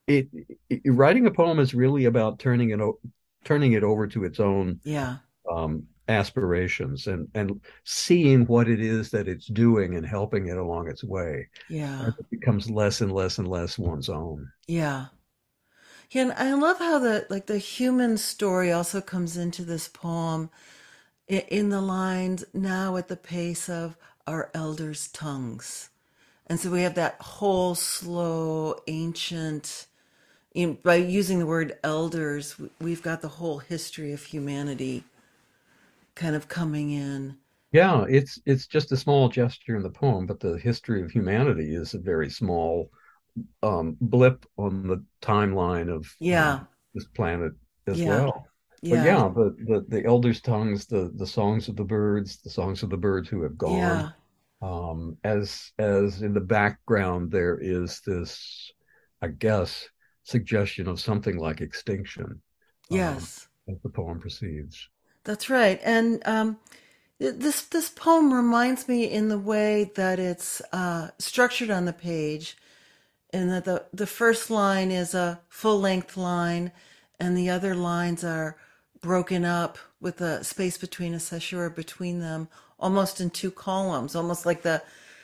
It, 0.08 0.30
it 0.70 0.82
writing 0.86 1.26
a 1.26 1.32
poem 1.32 1.60
is 1.60 1.74
really 1.74 2.06
about 2.06 2.40
turning 2.40 2.72
it 2.72 2.80
turning 3.44 3.74
it 3.74 3.84
over 3.84 4.08
to 4.08 4.24
its 4.24 4.40
own 4.40 4.80
yeah 4.84 5.18
um, 5.50 5.88
aspirations 6.08 7.08
and 7.08 7.28
and 7.34 7.62
seeing 7.84 8.46
what 8.46 8.68
it 8.68 8.80
is 8.80 9.12
that 9.12 9.28
it's 9.28 9.48
doing 9.48 9.96
and 9.96 10.06
helping 10.06 10.48
it 10.48 10.58
along 10.58 10.90
its 10.90 11.04
way. 11.04 11.48
Yeah, 11.70 12.10
it 12.18 12.30
becomes 12.30 12.70
less 12.70 13.02
and 13.02 13.12
less 13.12 13.38
and 13.38 13.48
less 13.48 13.78
one's 13.78 14.10
own. 14.10 14.52
Yeah, 14.68 15.08
yeah, 16.12 16.24
and 16.24 16.34
I 16.34 16.54
love 16.54 16.80
how 16.80 17.00
the 17.00 17.26
like 17.30 17.46
the 17.46 17.58
human 17.58 18.18
story 18.18 18.72
also 18.72 19.02
comes 19.02 19.38
into 19.38 19.64
this 19.64 19.88
poem 19.88 20.50
in 21.28 21.70
the 21.70 21.82
lines 21.82 22.44
now 22.54 22.98
at 22.98 23.08
the 23.08 23.16
pace 23.16 23.70
of 23.70 23.96
our 24.28 24.50
elders' 24.54 25.08
tongues. 25.08 25.90
And 26.48 26.60
so 26.60 26.70
we 26.70 26.82
have 26.82 26.96
that 26.96 27.16
whole 27.22 27.76
slow, 27.76 28.76
ancient, 28.88 29.88
in, 30.54 30.78
by 30.84 30.96
using 30.96 31.40
the 31.40 31.46
word 31.46 31.78
elders, 31.84 32.56
we've 32.80 33.02
got 33.02 33.22
the 33.22 33.30
whole 33.30 33.60
history 33.60 34.12
of 34.12 34.24
humanity 34.24 35.06
kind 36.22 36.36
of 36.36 36.48
coming 36.48 36.92
in. 36.92 37.36
Yeah, 37.72 38.06
it's 38.08 38.40
it's 38.46 38.68
just 38.68 38.92
a 38.92 38.98
small 38.98 39.28
gesture 39.30 39.76
in 39.76 39.84
the 39.84 39.90
poem, 39.90 40.28
but 40.28 40.40
the 40.40 40.58
history 40.58 41.02
of 41.02 41.10
humanity 41.10 41.74
is 41.74 41.94
a 41.94 42.00
very 42.00 42.30
small 42.30 42.92
um, 43.64 43.98
blip 44.02 44.46
on 44.58 44.88
the 44.88 45.04
timeline 45.22 45.90
of 45.90 46.06
yeah 46.20 46.60
this 46.94 47.06
planet 47.16 47.54
as 47.88 48.00
yeah. 48.00 48.08
well. 48.10 48.48
Yeah. 48.84 48.96
But 48.96 49.06
yeah, 49.06 49.32
the, 49.34 49.56
the 49.66 49.86
the 49.88 50.06
elders' 50.06 50.42
tongues, 50.42 50.86
the 50.86 51.12
the 51.16 51.28
songs 51.28 51.70
of 51.70 51.76
the 51.76 51.84
birds, 51.84 52.42
the 52.42 52.50
songs 52.50 52.84
of 52.84 52.90
the 52.90 52.98
birds 52.98 53.30
who 53.30 53.42
have 53.44 53.58
gone. 53.58 53.78
Yeah. 53.78 54.10
Um, 54.62 55.18
as 55.24 55.72
as 55.80 56.22
in 56.22 56.34
the 56.34 56.40
background 56.40 57.32
there 57.32 57.58
is 57.60 58.02
this, 58.06 58.72
I 59.22 59.30
guess, 59.30 59.88
suggestion 60.24 60.88
of 60.88 61.00
something 61.00 61.38
like 61.38 61.62
extinction. 61.62 62.26
Um, 62.26 62.42
yes. 62.90 63.48
Um, 63.68 63.76
as 63.76 63.82
the 63.82 63.90
poem 63.90 64.20
proceeds. 64.20 64.90
That's 65.24 65.50
right, 65.50 65.80
and 65.84 66.22
um, 66.26 66.58
this 67.20 67.64
this 67.64 67.90
poem 67.90 68.34
reminds 68.34 68.88
me 68.88 69.04
in 69.04 69.30
the 69.30 69.38
way 69.38 69.92
that 69.96 70.20
it's 70.20 70.62
uh, 70.74 71.10
structured 71.20 71.70
on 71.70 71.86
the 71.86 71.94
page 71.94 72.58
and 73.32 73.52
that 73.52 73.66
the, 73.66 73.86
the 73.94 74.08
first 74.08 74.50
line 74.50 74.92
is 74.92 75.14
a 75.14 75.40
full 75.48 75.80
length 75.80 76.18
line 76.18 76.72
and 77.20 77.38
the 77.38 77.50
other 77.50 77.76
lines 77.76 78.24
are 78.24 78.58
broken 79.02 79.46
up 79.46 79.78
with 80.00 80.20
a 80.22 80.44
space 80.44 80.78
between 80.78 81.14
a 81.14 81.20
caesura 81.20 81.70
between 81.70 82.20
them 82.20 82.48
almost 82.80 83.22
in 83.22 83.30
two 83.30 83.52
columns 83.52 84.16
almost 84.16 84.46
like 84.46 84.64
the 84.64 84.82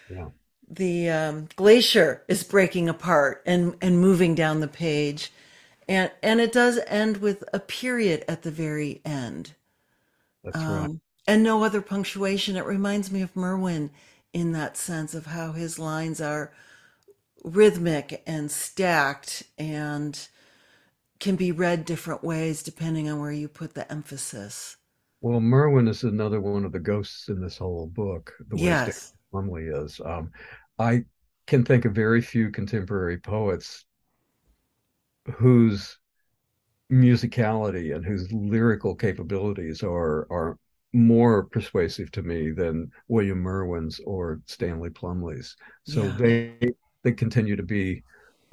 yeah. 0.09 0.27
the 0.69 1.09
um, 1.09 1.47
glacier 1.55 2.23
is 2.27 2.43
breaking 2.43 2.87
apart 2.87 3.41
and 3.45 3.75
and 3.81 3.99
moving 3.99 4.35
down 4.35 4.59
the 4.59 4.67
page. 4.67 5.31
And 5.87 6.11
and 6.21 6.39
it 6.41 6.51
does 6.51 6.79
end 6.87 7.17
with 7.17 7.43
a 7.53 7.59
period 7.59 8.23
at 8.27 8.43
the 8.43 8.51
very 8.51 9.01
end 9.05 9.53
that's 10.43 10.57
um, 10.57 10.81
right 10.81 10.99
and 11.27 11.43
no 11.43 11.63
other 11.63 11.81
punctuation. 11.81 12.55
It 12.55 12.65
reminds 12.65 13.11
me 13.11 13.21
of 13.21 13.35
Merwin 13.35 13.91
in 14.33 14.53
that 14.53 14.77
sense 14.77 15.13
of 15.13 15.27
how 15.27 15.51
his 15.51 15.77
lines 15.77 16.21
are 16.21 16.53
rhythmic 17.43 18.23
and 18.25 18.49
stacked 18.49 19.43
and 19.57 20.27
can 21.19 21.35
be 21.35 21.51
read 21.51 21.85
different 21.85 22.23
ways 22.23 22.63
depending 22.63 23.09
on 23.09 23.19
where 23.19 23.31
you 23.31 23.47
put 23.47 23.73
the 23.73 23.91
emphasis. 23.91 24.77
Well, 25.21 25.39
Merwin 25.39 25.87
is 25.87 26.03
another 26.03 26.39
one 26.39 26.63
of 26.63 26.71
the 26.71 26.79
ghosts 26.79 27.27
in 27.27 27.41
this 27.41 27.57
whole 27.57 27.87
book. 27.87 28.33
The 28.47 28.55
way 28.55 28.63
yes. 28.63 29.13
Plumly 29.33 29.67
is. 29.83 29.99
Um, 30.05 30.31
I 30.79 31.03
can 31.47 31.65
think 31.65 31.85
of 31.85 31.93
very 31.93 32.21
few 32.21 32.51
contemporary 32.51 33.17
poets 33.17 33.85
whose 35.33 35.97
musicality 36.91 37.95
and 37.95 38.05
whose 38.05 38.31
lyrical 38.31 38.95
capabilities 38.95 39.83
are 39.83 40.27
are 40.29 40.57
more 40.93 41.43
persuasive 41.43 42.11
to 42.11 42.23
me 42.23 42.51
than 42.51 42.89
William 43.07 43.39
Merwin's 43.39 43.99
or 44.05 44.41
Stanley 44.45 44.89
Plumly's. 44.89 45.55
So 45.83 46.03
yeah. 46.03 46.15
they 46.17 46.71
they 47.03 47.11
continue 47.11 47.55
to 47.55 47.63
be 47.63 48.03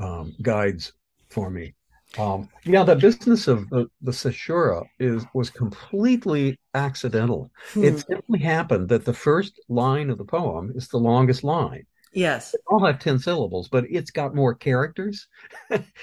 um, 0.01 0.35
guides 0.43 0.93
for 1.29 1.51
me. 1.51 1.75
Um, 2.19 2.49
yeah, 2.65 2.85
the 2.85 2.95
business 2.95 3.49
of 3.49 3.69
the, 3.71 3.87
the 4.03 4.13
Caesura 4.13 4.85
is 5.01 5.25
was 5.35 5.51
completely 5.51 6.59
accidental. 6.75 7.51
Hmm. 7.73 7.85
It 7.85 8.05
simply 8.07 8.41
happened 8.41 8.89
that 8.91 9.05
the 9.05 9.15
first 9.15 9.61
line 9.69 10.11
of 10.11 10.19
the 10.19 10.25
poem 10.25 10.73
is 10.75 10.89
the 10.89 10.99
longest 10.99 11.43
line. 11.45 11.87
Yes. 12.15 12.53
They 12.53 12.59
all 12.69 12.85
have 12.85 12.99
10 12.99 13.19
syllables, 13.19 13.69
but 13.69 13.85
it's 13.91 14.11
got 14.11 14.35
more 14.35 14.55
characters. 14.55 15.27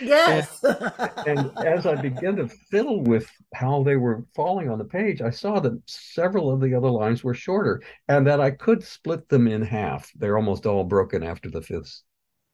Yes. 0.01 0.63
and, 1.25 1.51
and, 1.55 1.57
as 1.65 1.85
I 1.85 1.95
began 1.95 2.35
to 2.35 2.47
fiddle 2.47 3.01
with 3.03 3.29
how 3.53 3.83
they 3.83 3.95
were 3.95 4.25
falling 4.35 4.69
on 4.69 4.77
the 4.77 4.85
page, 4.85 5.21
I 5.21 5.29
saw 5.29 5.59
that 5.59 5.79
several 5.87 6.51
of 6.51 6.59
the 6.59 6.75
other 6.75 6.89
lines 6.89 7.23
were 7.23 7.33
shorter 7.33 7.81
and 8.07 8.27
that 8.27 8.41
I 8.41 8.51
could 8.51 8.83
split 8.83 9.29
them 9.29 9.47
in 9.47 9.61
half. 9.61 10.11
They're 10.15 10.37
almost 10.37 10.65
all 10.65 10.83
broken 10.83 11.23
after 11.23 11.49
the 11.49 11.61
fifth, 11.61 12.01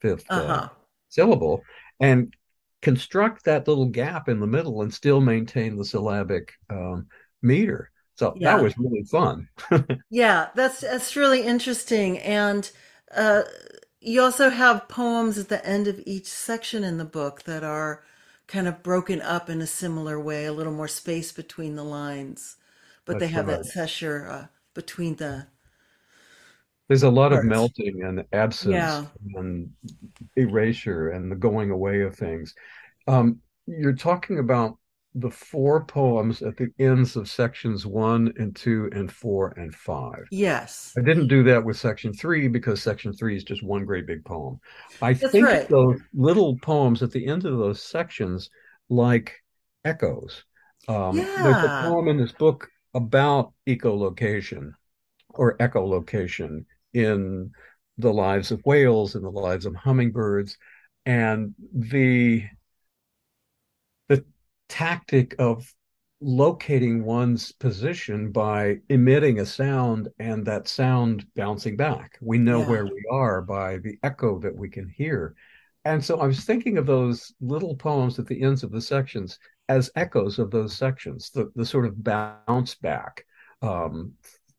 fifth 0.01 0.25
uh, 0.29 0.33
uh-huh. 0.33 0.53
uh, 0.53 0.69
syllable 1.09 1.63
and 1.99 2.33
construct 2.81 3.45
that 3.45 3.67
little 3.67 3.87
gap 3.87 4.29
in 4.29 4.39
the 4.39 4.47
middle 4.47 4.81
and 4.81 4.93
still 4.93 5.21
maintain 5.21 5.75
the 5.75 5.85
syllabic 5.85 6.53
um, 6.69 7.07
meter. 7.41 7.91
So 8.15 8.33
yeah. 8.35 8.55
that 8.55 8.63
was 8.63 8.77
really 8.77 9.03
fun. 9.03 9.47
yeah, 10.09 10.49
that's 10.55 10.81
that's 10.81 11.15
really 11.15 11.43
interesting 11.43 12.17
and 12.19 12.69
uh, 13.15 13.43
you 13.99 14.21
also 14.21 14.49
have 14.49 14.87
poems 14.87 15.37
at 15.37 15.49
the 15.49 15.65
end 15.65 15.87
of 15.87 16.01
each 16.05 16.27
section 16.27 16.83
in 16.83 16.97
the 16.97 17.05
book 17.05 17.43
that 17.43 17.63
are 17.63 18.03
kind 18.47 18.67
of 18.67 18.81
broken 18.81 19.21
up 19.21 19.49
in 19.49 19.61
a 19.61 19.67
similar 19.67 20.19
way, 20.19 20.45
a 20.45 20.53
little 20.53 20.73
more 20.73 20.87
space 20.87 21.31
between 21.31 21.75
the 21.75 21.83
lines, 21.83 22.57
but 23.05 23.19
That's 23.19 23.29
they 23.31 23.35
have 23.35 23.47
right. 23.47 23.61
that 23.61 23.73
caesura 23.73 24.31
uh, 24.31 24.45
between 24.73 25.15
the. 25.15 25.47
There's 26.87 27.03
a 27.03 27.09
lot 27.09 27.31
parts. 27.31 27.43
of 27.43 27.49
melting 27.49 28.03
and 28.03 28.23
absence 28.31 28.73
yeah. 28.73 29.05
and 29.35 29.69
erasure 30.37 31.09
and 31.09 31.29
the 31.29 31.35
going 31.35 31.69
away 31.69 32.01
of 32.01 32.15
things. 32.15 32.55
Um, 33.07 33.41
you're 33.65 33.91
talking 33.93 34.39
about 34.39 34.77
the 35.19 35.31
four 35.31 35.83
poems 35.83 36.43
at 36.43 36.57
the 36.57 36.69
ends 36.79 37.15
of 37.15 37.27
sections 37.27 37.85
one 37.85 38.31
and 38.37 38.55
two 38.55 38.89
and 38.93 39.11
four 39.11 39.49
and 39.57 39.73
five. 39.73 40.25
Yes. 40.29 40.93
I 40.97 41.01
didn't 41.01 41.27
do 41.27 41.43
that 41.43 41.63
with 41.63 41.77
section 41.77 42.13
three 42.13 42.47
because 42.47 42.83
section 42.83 43.11
three 43.13 43.35
is 43.35 43.43
just 43.43 43.63
one 43.63 43.83
great 43.83 44.05
big 44.05 44.23
poem. 44.23 44.59
I 45.01 45.13
That's 45.13 45.31
think 45.31 45.47
right. 45.47 45.67
those 45.67 45.99
little 46.13 46.57
poems 46.59 47.01
at 47.01 47.11
the 47.11 47.25
end 47.25 47.45
of 47.45 47.57
those 47.57 47.81
sections 47.81 48.49
like 48.89 49.33
echoes. 49.83 50.43
Um, 50.87 51.17
yeah. 51.17 51.43
There's 51.43 51.63
a 51.65 51.89
poem 51.89 52.07
in 52.09 52.17
this 52.17 52.31
book 52.31 52.69
about 52.93 53.53
echolocation 53.67 54.71
or 55.29 55.57
echolocation 55.57 56.65
in 56.93 57.51
the 57.97 58.13
lives 58.13 58.51
of 58.51 58.61
whales 58.65 59.15
and 59.15 59.23
the 59.23 59.29
lives 59.29 59.65
of 59.65 59.75
hummingbirds. 59.75 60.57
And 61.07 61.55
the 61.73 62.43
tactic 64.69 65.35
of 65.39 65.73
locating 66.19 67.03
one's 67.03 67.51
position 67.51 68.31
by 68.31 68.77
emitting 68.89 69.39
a 69.39 69.45
sound 69.45 70.09
and 70.19 70.45
that 70.45 70.67
sound 70.67 71.25
bouncing 71.35 71.77
back. 71.77 72.17
We 72.21 72.37
know 72.37 72.61
yeah. 72.61 72.69
where 72.69 72.85
we 72.85 73.03
are 73.11 73.41
by 73.41 73.77
the 73.77 73.97
echo 74.03 74.39
that 74.39 74.55
we 74.55 74.69
can 74.69 74.89
hear. 74.89 75.35
And 75.85 76.03
so 76.03 76.19
I 76.19 76.27
was 76.27 76.43
thinking 76.43 76.77
of 76.77 76.85
those 76.85 77.33
little 77.39 77.75
poems 77.75 78.17
at 78.19 78.25
the 78.25 78.41
ends 78.41 78.63
of 78.63 78.71
the 78.71 78.81
sections 78.81 79.37
as 79.69 79.91
echoes 79.95 80.39
of 80.39 80.49
those 80.49 80.75
sections, 80.75 81.29
the, 81.29 81.51
the 81.55 81.65
sort 81.65 81.85
of 81.85 82.03
bounce 82.03 82.75
back 82.75 83.25
um, 83.61 84.13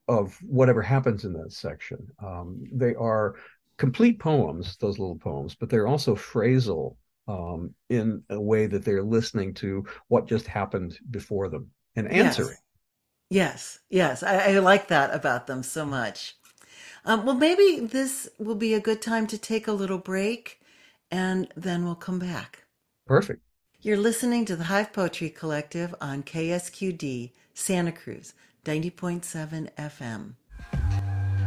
of 0.06 0.38
whatever 0.42 0.80
happens 0.80 1.24
in 1.24 1.32
that 1.34 1.52
section. 1.52 2.06
Um, 2.24 2.64
they 2.72 2.94
are 2.94 3.34
complete 3.78 4.18
poems, 4.18 4.76
those 4.76 4.98
little 4.98 5.18
poems, 5.18 5.54
but 5.54 5.68
they're 5.68 5.86
also 5.86 6.14
phrasal 6.14 6.96
um, 7.28 7.74
in 7.90 8.22
a 8.30 8.40
way 8.40 8.66
that 8.66 8.84
they're 8.84 9.02
listening 9.02 9.54
to 9.54 9.84
what 10.08 10.26
just 10.26 10.46
happened 10.46 10.98
before 11.10 11.48
them 11.48 11.70
and 11.94 12.10
answering. 12.10 12.56
Yes, 13.30 13.80
yes, 13.90 14.20
yes. 14.20 14.22
I, 14.22 14.54
I, 14.54 14.58
like 14.60 14.88
that 14.88 15.14
about 15.14 15.46
them 15.46 15.62
so 15.62 15.84
much. 15.84 16.36
Um, 17.04 17.26
well, 17.26 17.34
maybe 17.34 17.80
this 17.80 18.28
will 18.38 18.54
be 18.54 18.74
a 18.74 18.80
good 18.80 19.02
time 19.02 19.26
to 19.28 19.38
take 19.38 19.68
a 19.68 19.72
little 19.72 19.98
break 19.98 20.60
and 21.10 21.48
then 21.54 21.84
we'll 21.84 21.94
come 21.94 22.18
back. 22.18 22.64
Perfect. 23.06 23.42
You're 23.80 23.98
listening 23.98 24.44
to 24.46 24.56
the 24.56 24.64
Hive 24.64 24.92
Poetry 24.92 25.30
Collective 25.30 25.94
on 26.00 26.22
KSQD, 26.22 27.30
Santa 27.54 27.92
Cruz, 27.92 28.34
90.7 28.64 29.70
FM. 29.76 30.34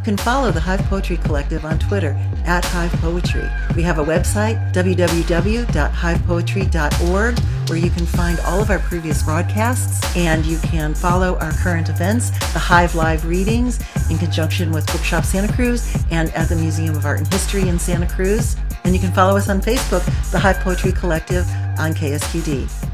You 0.01 0.05
can 0.05 0.17
follow 0.17 0.49
the 0.49 0.59
Hive 0.59 0.81
Poetry 0.85 1.17
Collective 1.17 1.63
on 1.63 1.77
Twitter 1.77 2.19
at 2.43 2.65
Hive 2.65 2.91
Poetry. 2.93 3.47
We 3.75 3.83
have 3.83 3.99
a 3.99 4.03
website, 4.03 4.73
www.hivepoetry.org, 4.73 7.39
where 7.69 7.77
you 7.77 7.91
can 7.91 8.07
find 8.07 8.39
all 8.39 8.59
of 8.59 8.71
our 8.71 8.79
previous 8.79 9.21
broadcasts 9.21 10.17
and 10.17 10.43
you 10.43 10.57
can 10.57 10.95
follow 10.95 11.37
our 11.37 11.51
current 11.51 11.89
events, 11.89 12.31
the 12.51 12.57
Hive 12.57 12.95
Live 12.95 13.27
readings 13.27 13.79
in 14.09 14.17
conjunction 14.17 14.71
with 14.71 14.87
Bookshop 14.87 15.23
Santa 15.23 15.53
Cruz 15.53 15.95
and 16.09 16.31
at 16.31 16.49
the 16.49 16.55
Museum 16.55 16.95
of 16.95 17.05
Art 17.05 17.19
and 17.19 17.31
History 17.31 17.69
in 17.69 17.77
Santa 17.77 18.07
Cruz. 18.07 18.57
And 18.83 18.95
you 18.95 18.99
can 18.99 19.11
follow 19.11 19.37
us 19.37 19.49
on 19.49 19.61
Facebook, 19.61 20.03
the 20.31 20.39
Hive 20.39 20.57
Poetry 20.61 20.93
Collective 20.93 21.47
on 21.77 21.93
KSQD. 21.93 22.90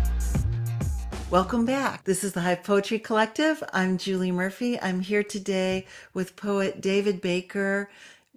Welcome 1.29 1.65
back. 1.65 2.05
This 2.05 2.23
is 2.23 2.31
the 2.31 2.39
Hive 2.39 2.63
Poetry 2.63 2.99
Collective. 2.99 3.61
I'm 3.73 3.97
Julie 3.97 4.31
Murphy. 4.31 4.79
I'm 4.79 5.01
here 5.01 5.23
today 5.23 5.85
with 6.13 6.37
poet 6.37 6.79
David 6.79 7.19
Baker, 7.19 7.89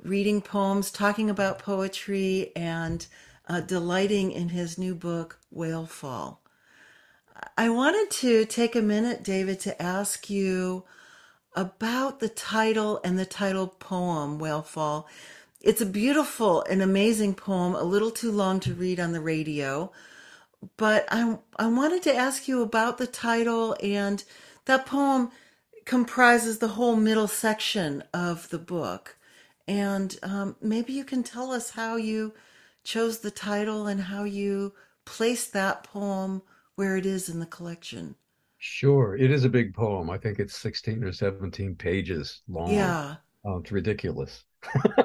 reading 0.03 0.41
poems, 0.41 0.91
talking 0.91 1.31
about 1.31 1.61
poetry, 1.61 2.51
and 2.57 3.07
uh, 3.49 3.61
delighting 3.61 4.33
in 4.33 4.49
his 4.49 4.77
new 4.77 4.97
book, 4.97 5.39
Whale 5.53 5.87
Fall. 5.87 6.43
I 7.57 7.71
wanted 7.71 8.11
to 8.11 8.45
take 8.45 8.75
a 8.75 8.83
minute, 8.83 9.23
David, 9.23 9.61
to 9.61 9.81
ask 9.81 10.29
you 10.29 10.83
about 11.55 12.19
the 12.19 12.29
title 12.29 13.01
and 13.05 13.17
the 13.17 13.25
title 13.25 13.69
poem, 13.69 14.41
Whale 14.41 14.63
Fall. 14.63 15.07
It's 15.61 15.81
a 15.81 15.87
beautiful 15.87 16.65
and 16.65 16.83
amazing 16.83 17.35
poem, 17.35 17.77
a 17.77 17.85
little 17.85 18.11
too 18.11 18.33
long 18.33 18.59
to 18.61 18.75
read 18.75 18.99
on 18.99 19.13
the 19.13 19.21
radio 19.21 19.93
but 20.77 21.07
I 21.11 21.39
I 21.57 21.67
wanted 21.69 22.03
to 22.05 22.15
ask 22.15 22.49
you 22.49 22.63
about 22.63 22.99
the 22.99 23.07
title 23.07 23.77
and 23.83 24.23
that 24.67 24.87
poem 24.87 25.31
comprises 25.85 26.59
the 26.59 26.69
whole 26.69 26.97
middle 26.97 27.29
section 27.29 28.05
of 28.13 28.49
the 28.51 28.59
book, 28.59 29.17
and 29.67 30.19
um, 30.23 30.57
maybe 30.61 30.93
you 30.93 31.05
can 31.05 31.23
tell 31.23 31.51
us 31.51 31.71
how 31.71 31.97
you 31.97 32.35
chose 32.85 33.19
the 33.19 33.31
title 33.31 33.87
and 33.87 34.01
how 34.01 34.25
you 34.25 34.73
placed 35.05 35.53
that 35.53 35.85
poem 35.85 36.43
where 36.77 36.97
it 36.97 37.07
is 37.07 37.29
in 37.29 37.41
the 37.41 37.47
collection. 37.47 38.15
Sure, 38.59 39.17
it 39.17 39.31
is 39.31 39.45
a 39.45 39.49
big 39.49 39.75
poem. 39.75 40.11
I 40.11 40.19
think 40.19 40.39
it's 40.39 40.57
sixteen 40.57 41.03
or 41.03 41.13
seventeen 41.13 41.75
pages 41.75 42.43
long. 42.49 42.73
Yeah, 42.73 43.17
uh, 43.47 43.59
it's 43.59 43.73
ridiculous. 43.73 44.45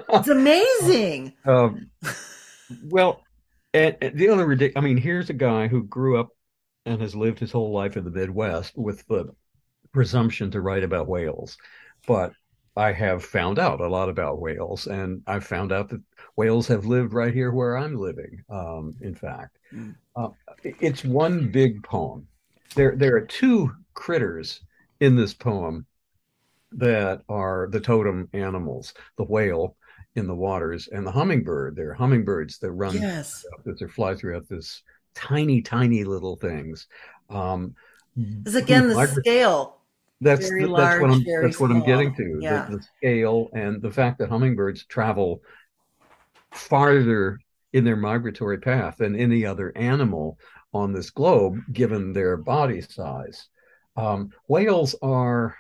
it's 0.10 0.28
amazing. 0.30 1.34
um, 1.46 1.90
well, 2.84 3.25
and, 3.76 3.98
and 4.02 4.18
the 4.18 4.30
other 4.30 4.46
ridiculous, 4.46 4.82
I 4.82 4.86
mean, 4.86 4.98
here's 4.98 5.30
a 5.30 5.34
guy 5.34 5.68
who 5.68 5.84
grew 5.84 6.18
up 6.18 6.30
and 6.86 7.02
has 7.02 7.16
lived 7.16 7.40
his 7.40 7.52
whole 7.52 7.74
life 7.74 7.98
in 7.98 8.06
the 8.06 8.12
Midwest 8.12 8.78
with 8.78 9.06
the 9.08 9.34
presumption 9.92 10.50
to 10.52 10.62
write 10.62 10.84
about 10.84 11.10
whales. 11.10 11.58
But 12.08 12.32
I 12.78 12.94
have 12.94 13.24
found 13.24 13.60
out 13.60 13.82
a 13.82 13.88
lot 13.88 14.10
about 14.10 14.40
whales, 14.40 14.88
and 14.88 15.22
I've 15.28 15.46
found 15.46 15.72
out 15.72 15.90
that 15.90 16.02
whales 16.36 16.68
have 16.68 16.86
lived 16.86 17.14
right 17.14 17.34
here 17.34 17.52
where 17.52 17.78
I'm 17.78 17.96
living. 17.96 18.44
Um, 18.50 18.96
in 19.02 19.16
fact, 19.16 19.58
mm. 19.74 19.96
uh, 20.16 20.30
it's 20.64 21.04
one 21.04 21.52
big 21.52 21.84
poem. 21.84 22.28
There, 22.76 22.96
there 22.96 23.16
are 23.16 23.22
two 23.22 23.72
critters 23.94 24.62
in 25.00 25.16
this 25.16 25.34
poem 25.34 25.86
that 26.74 27.22
are 27.30 27.68
the 27.72 27.80
totem 27.80 28.30
animals: 28.34 28.94
the 29.18 29.24
whale 29.24 29.76
in 30.16 30.28
the 30.28 30.36
waters 30.36 30.88
and 30.92 31.06
the 31.06 31.12
hummingbird 31.12 31.76
they're 31.76 31.94
hummingbirds 31.94 32.58
that 32.60 32.72
run 32.72 32.96
yes 32.96 33.46
that 33.66 33.80
they 33.80 33.88
fly 33.88 34.16
throughout 34.16 34.48
this 34.48 34.82
tiny 35.14 35.62
tiny 35.62 36.04
little 36.04 36.36
things 36.36 36.88
um 37.30 37.76
is 38.46 38.56
again 38.56 38.88
the 38.88 39.08
scale 39.08 39.76
that's 40.22 40.50
the, 40.50 40.66
large, 40.66 40.82
that's 40.82 41.02
what 41.02 41.12
I'm 41.12 41.24
that's 41.44 41.60
what 41.60 41.72
I'm 41.72 41.84
getting 41.84 42.16
to. 42.16 42.40
Yeah. 42.42 42.68
The, 42.70 42.78
the 42.78 42.84
scale 42.98 43.50
and 43.54 43.82
the 43.82 43.92
fact 43.92 44.20
that 44.20 44.30
hummingbirds 44.30 44.86
travel 44.86 45.42
farther 46.54 47.40
in 47.74 47.84
their 47.84 47.98
migratory 47.98 48.58
path 48.58 48.98
than 48.98 49.16
any 49.16 49.46
other 49.46 49.74
animal 49.76 50.40
on 50.74 50.94
this 50.94 51.10
globe, 51.10 51.60
given 51.72 52.14
their 52.14 52.38
body 52.38 52.82
size. 52.82 53.50
Um, 53.98 54.32
whales 54.48 54.96
are 55.02 55.56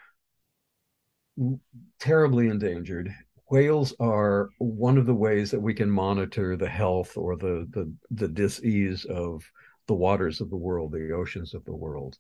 terribly 2.00 2.48
endangered. 2.48 3.14
Whales 3.50 3.94
are 4.00 4.50
one 4.58 4.98
of 4.98 5.06
the 5.06 5.14
ways 5.14 5.52
that 5.52 5.60
we 5.60 5.74
can 5.74 5.90
monitor 5.90 6.56
the 6.56 6.70
health 6.70 7.16
or 7.18 7.36
the 7.36 7.68
the, 7.72 7.94
the 8.12 8.28
dis-ease 8.28 9.06
of 9.06 9.44
the 9.88 9.94
waters 9.94 10.42
of 10.42 10.50
the 10.50 10.56
world, 10.58 10.92
the 10.92 11.12
oceans 11.12 11.54
of 11.54 11.64
the 11.66 11.76
world. 11.76 12.18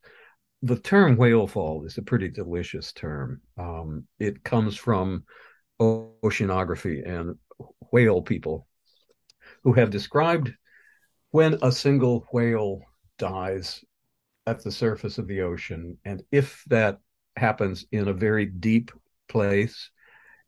The 0.61 0.79
term 0.79 1.17
whale 1.17 1.47
fall 1.47 1.85
is 1.85 1.97
a 1.97 2.03
pretty 2.03 2.29
delicious 2.29 2.93
term. 2.93 3.41
Um, 3.57 4.05
it 4.19 4.43
comes 4.43 4.77
from 4.77 5.23
oceanography 5.79 7.07
and 7.07 7.35
whale 7.91 8.21
people 8.21 8.67
who 9.63 9.73
have 9.73 9.89
described 9.89 10.53
when 11.31 11.57
a 11.61 11.71
single 11.71 12.25
whale 12.31 12.81
dies 13.17 13.83
at 14.47 14.63
the 14.63 14.71
surface 14.71 15.17
of 15.17 15.27
the 15.27 15.41
ocean, 15.41 15.97
and 16.05 16.23
if 16.31 16.63
that 16.67 16.99
happens 17.35 17.85
in 17.91 18.07
a 18.07 18.13
very 18.13 18.45
deep 18.45 18.91
place, 19.27 19.89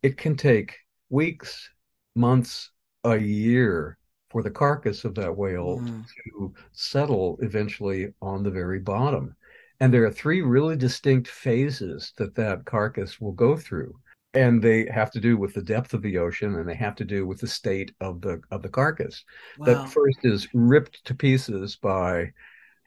it 0.01 0.17
can 0.17 0.35
take 0.35 0.77
weeks, 1.09 1.69
months, 2.15 2.71
a 3.03 3.17
year 3.17 3.97
for 4.29 4.43
the 4.43 4.51
carcass 4.51 5.05
of 5.05 5.15
that 5.15 5.35
whale 5.35 5.79
mm. 5.79 6.05
to 6.35 6.53
settle 6.73 7.37
eventually 7.41 8.13
on 8.21 8.43
the 8.43 8.51
very 8.51 8.79
bottom. 8.79 9.35
And 9.79 9.93
there 9.93 10.03
are 10.05 10.11
three 10.11 10.41
really 10.41 10.75
distinct 10.75 11.27
phases 11.27 12.11
that 12.17 12.35
that 12.35 12.65
carcass 12.65 13.21
will 13.21 13.31
go 13.31 13.55
through. 13.55 13.93
And 14.33 14.61
they 14.61 14.87
have 14.93 15.11
to 15.11 15.19
do 15.19 15.37
with 15.37 15.53
the 15.53 15.61
depth 15.61 15.93
of 15.93 16.01
the 16.01 16.17
ocean 16.17 16.55
and 16.55 16.67
they 16.67 16.75
have 16.75 16.95
to 16.95 17.05
do 17.05 17.25
with 17.25 17.39
the 17.39 17.47
state 17.47 17.93
of 18.01 18.21
the 18.21 18.41
of 18.51 18.61
the 18.61 18.69
carcass. 18.69 19.23
Wow. 19.57 19.65
That 19.65 19.89
first 19.89 20.19
is 20.23 20.47
ripped 20.53 21.03
to 21.05 21.15
pieces 21.15 21.75
by 21.75 22.33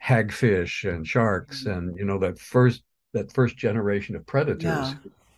hagfish 0.03 0.89
and 0.89 1.05
sharks 1.05 1.65
mm. 1.65 1.77
and 1.77 1.97
you 1.97 2.05
know 2.05 2.17
that 2.19 2.39
first 2.39 2.83
that 3.13 3.31
first 3.33 3.57
generation 3.57 4.15
of 4.15 4.25
predators 4.25 4.63
yeah. 4.63 4.93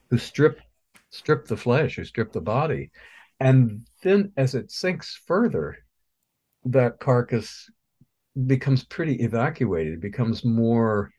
who 0.09 0.17
strip 0.17 0.59
strip 1.13 1.45
the 1.45 1.57
flesh, 1.57 1.95
who 1.95 2.03
strip 2.03 2.31
the 2.31 2.41
body. 2.41 2.91
And 3.39 3.87
then 4.01 4.31
as 4.35 4.55
it 4.55 4.71
sinks 4.71 5.21
further, 5.27 5.77
that 6.65 6.99
carcass 6.99 7.69
becomes 8.47 8.83
pretty 8.83 9.15
evacuated, 9.15 9.93
It 9.93 10.01
becomes 10.01 10.43
more 10.43 11.11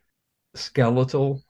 skeletal, 0.54 1.42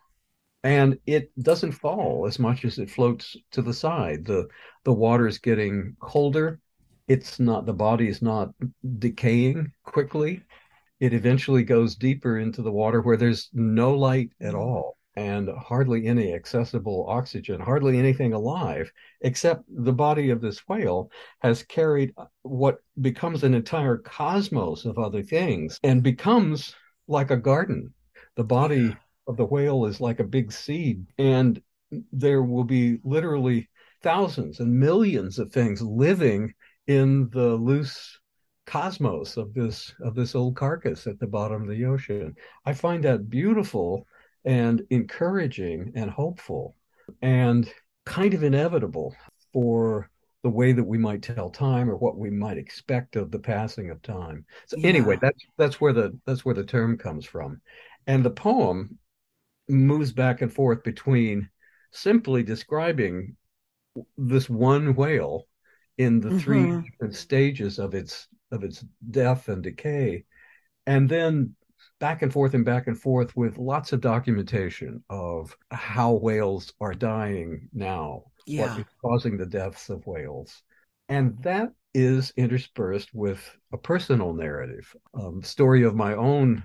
and 0.63 0.99
it 1.07 1.31
doesn't 1.43 1.73
fall 1.73 2.27
as 2.27 2.39
much 2.39 2.65
as 2.65 2.79
it 2.79 2.91
floats 2.91 3.37
to 3.53 3.63
the 3.63 3.75
side. 3.75 4.25
The 4.27 4.49
the 4.85 4.93
water 4.93 5.27
is 5.27 5.39
getting 5.39 5.97
colder. 6.01 6.61
It's 7.09 7.39
not 7.41 7.67
the 7.67 7.73
body 7.73 8.09
is 8.09 8.23
not 8.23 8.51
decaying 8.99 9.73
quickly. 9.85 10.43
It 11.01 11.13
eventually 11.15 11.65
goes 11.65 11.97
deeper 11.97 12.39
into 12.39 12.63
the 12.63 12.73
water 12.73 13.01
where 13.01 13.17
there's 13.17 13.51
no 13.53 13.95
light 13.95 14.31
at 14.41 14.55
all 14.55 14.97
and 15.17 15.49
hardly 15.51 16.07
any 16.07 16.35
accessible 16.35 17.07
oxygen, 17.09 17.61
hardly 17.61 17.99
anything 17.99 18.33
alive, 18.33 18.91
except 19.21 19.63
the 19.69 19.93
body 19.93 20.31
of 20.31 20.41
this 20.41 20.67
whale 20.69 21.11
has 21.41 21.63
carried 21.63 22.13
uh, 22.17 22.27
what 22.43 22.79
becomes 23.01 23.45
an 23.45 23.55
entire 23.55 23.99
cosmos 23.99 24.85
of 24.85 24.99
other 24.99 25.23
things 25.23 25.79
and 25.83 26.03
becomes 26.03 26.75
like 27.07 27.31
a 27.31 27.37
garden. 27.37 27.93
The 28.37 28.45
body 28.45 28.97
of 29.27 29.37
the 29.37 29.47
whale 29.47 29.87
is 29.87 30.01
like 30.01 30.21
a 30.21 30.25
big 30.25 30.51
seed, 30.53 31.07
and 31.19 31.61
there 32.13 32.43
will 32.43 32.65
be 32.65 32.99
literally 33.05 33.69
thousands 34.03 34.61
and 34.61 34.79
millions 34.79 35.39
of 35.39 35.53
things 35.53 35.81
living 35.81 36.53
in 36.87 37.31
the 37.31 37.55
loose 37.55 38.19
cosmos 38.67 39.37
of 39.37 39.53
this 39.55 39.95
of 40.01 40.15
this 40.15 40.35
old 40.35 40.57
carcass 40.57 41.07
at 41.07 41.19
the 41.21 41.27
bottom 41.27 41.63
of 41.63 41.69
the 41.69 41.85
ocean. 41.85 42.35
I 42.65 42.73
find 42.73 43.05
that 43.05 43.31
beautiful 43.31 44.07
and 44.45 44.83
encouraging 44.91 45.93
and 45.95 46.11
hopeful 46.11 46.77
and 47.23 47.71
kind 48.05 48.35
of 48.35 48.43
inevitable 48.43 49.15
for 49.53 50.11
the 50.43 50.51
way 50.51 50.73
that 50.73 50.85
we 50.85 50.99
might 50.99 51.23
tell 51.23 51.49
time 51.49 51.89
or 51.89 51.97
what 51.97 52.19
we 52.19 52.31
might 52.31 52.59
expect 52.59 53.17
of 53.17 53.31
the 53.31 53.39
passing 53.39 53.91
of 53.91 54.03
time. 54.03 54.45
So 54.67 54.77
yeah. 54.77 54.89
anyway, 54.89 55.19
that's 55.21 55.43
that's 55.57 55.81
where 55.81 55.93
the 55.93 56.19
that's 56.27 56.45
where 56.45 56.55
the 56.55 56.65
term 56.65 56.99
comes 56.99 57.25
from. 57.25 57.61
And 58.07 58.23
the 58.23 58.31
poem 58.31 58.99
moves 59.69 60.13
back 60.13 60.43
and 60.43 60.53
forth 60.53 60.83
between 60.83 61.49
simply 61.93 62.43
describing 62.43 63.37
this 64.19 64.51
one 64.51 64.95
whale 64.95 65.47
in 65.97 66.21
the 66.21 66.29
mm-hmm. 66.29 66.39
three 66.39 66.83
different 66.91 67.15
stages 67.15 67.79
of 67.79 67.95
its 67.95 68.29
of 68.51 68.65
its 68.65 68.85
death 69.11 69.49
and 69.49 69.63
decay 69.63 70.25
and 70.87 71.09
then 71.09 71.55
back 72.01 72.23
and 72.23 72.33
forth 72.33 72.55
and 72.55 72.65
back 72.65 72.87
and 72.87 72.99
forth 72.99 73.37
with 73.37 73.59
lots 73.59 73.93
of 73.93 74.01
documentation 74.01 75.03
of 75.11 75.57
how 75.71 76.13
whales 76.13 76.73
are 76.81 76.95
dying 76.95 77.69
now, 77.73 78.25
yeah. 78.47 78.69
what 78.69 78.81
is 78.81 78.87
causing 79.01 79.37
the 79.37 79.47
deaths 79.47 79.89
of 79.89 80.07
whales. 80.07 80.63
And 81.09 81.37
that 81.43 81.73
is 81.95 82.33
interspersed 82.37 83.15
with 83.15 83.41
a 83.73 83.79
personal 83.79 84.33
narrative, 84.33 84.95
um, 85.15 85.43
story 85.43 85.85
of 85.85 85.95
my 85.95 86.15
own 86.15 86.65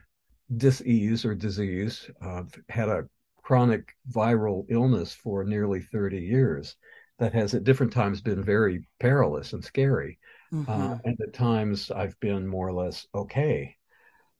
disease 0.58 1.25
or 1.25 1.36
disease. 1.36 2.10
I've 2.21 2.51
had 2.69 2.89
a 2.89 3.08
chronic 3.43 3.95
viral 4.12 4.65
illness 4.69 5.13
for 5.13 5.43
nearly 5.43 5.82
30 5.82 6.19
years 6.19 6.75
that 7.19 7.34
has 7.34 7.53
at 7.53 7.63
different 7.63 7.93
times 7.93 8.21
been 8.21 8.43
very 8.43 8.88
perilous 8.99 9.53
and 9.53 9.63
scary. 9.63 10.19
Mm-hmm. 10.53 10.71
Uh, 10.71 10.97
and 11.03 11.17
at 11.21 11.34
times 11.34 11.91
I've 11.91 12.19
been 12.19 12.47
more 12.47 12.67
or 12.67 12.73
less 12.73 13.05
okay. 13.13 13.75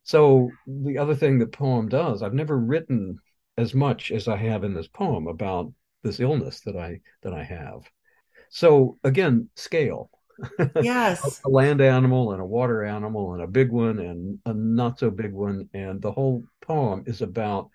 So 0.10 0.50
the 0.66 0.98
other 0.98 1.14
thing 1.14 1.38
the 1.38 1.46
poem 1.46 1.88
does, 1.88 2.24
I've 2.24 2.34
never 2.34 2.58
written 2.58 3.20
as 3.60 3.76
much 3.76 4.10
as 4.10 4.28
I 4.28 4.38
have 4.38 4.64
in 4.64 4.74
this 4.74 4.88
poem 4.88 5.28
about 5.28 5.72
this 6.02 6.20
illness 6.20 6.62
that 6.62 6.76
I 6.76 7.02
that 7.22 7.32
I 7.32 7.44
have. 7.44 7.84
So 8.50 8.98
again, 9.04 9.50
scale. 9.56 10.10
Yes. 10.82 11.40
a 11.46 11.50
land 11.50 11.80
animal 11.80 12.32
and 12.32 12.42
a 12.42 12.46
water 12.46 12.84
animal 12.84 13.34
and 13.34 13.44
a 13.44 13.48
big 13.48 13.72
one 13.72 14.00
and 14.00 14.40
a 14.48 14.54
not 14.56 14.98
so 14.98 15.12
big 15.12 15.32
one. 15.32 15.70
And 15.76 16.02
the 16.02 16.12
whole 16.12 16.44
poem 16.60 17.04
is 17.06 17.22
about 17.22 17.70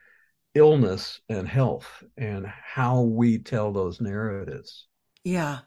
illness 0.56 1.20
and 1.28 1.46
health 1.46 2.02
and 2.16 2.48
how 2.48 3.02
we 3.02 3.38
tell 3.38 3.70
those 3.70 4.00
narratives. 4.00 4.88
Yeah. 5.22 5.58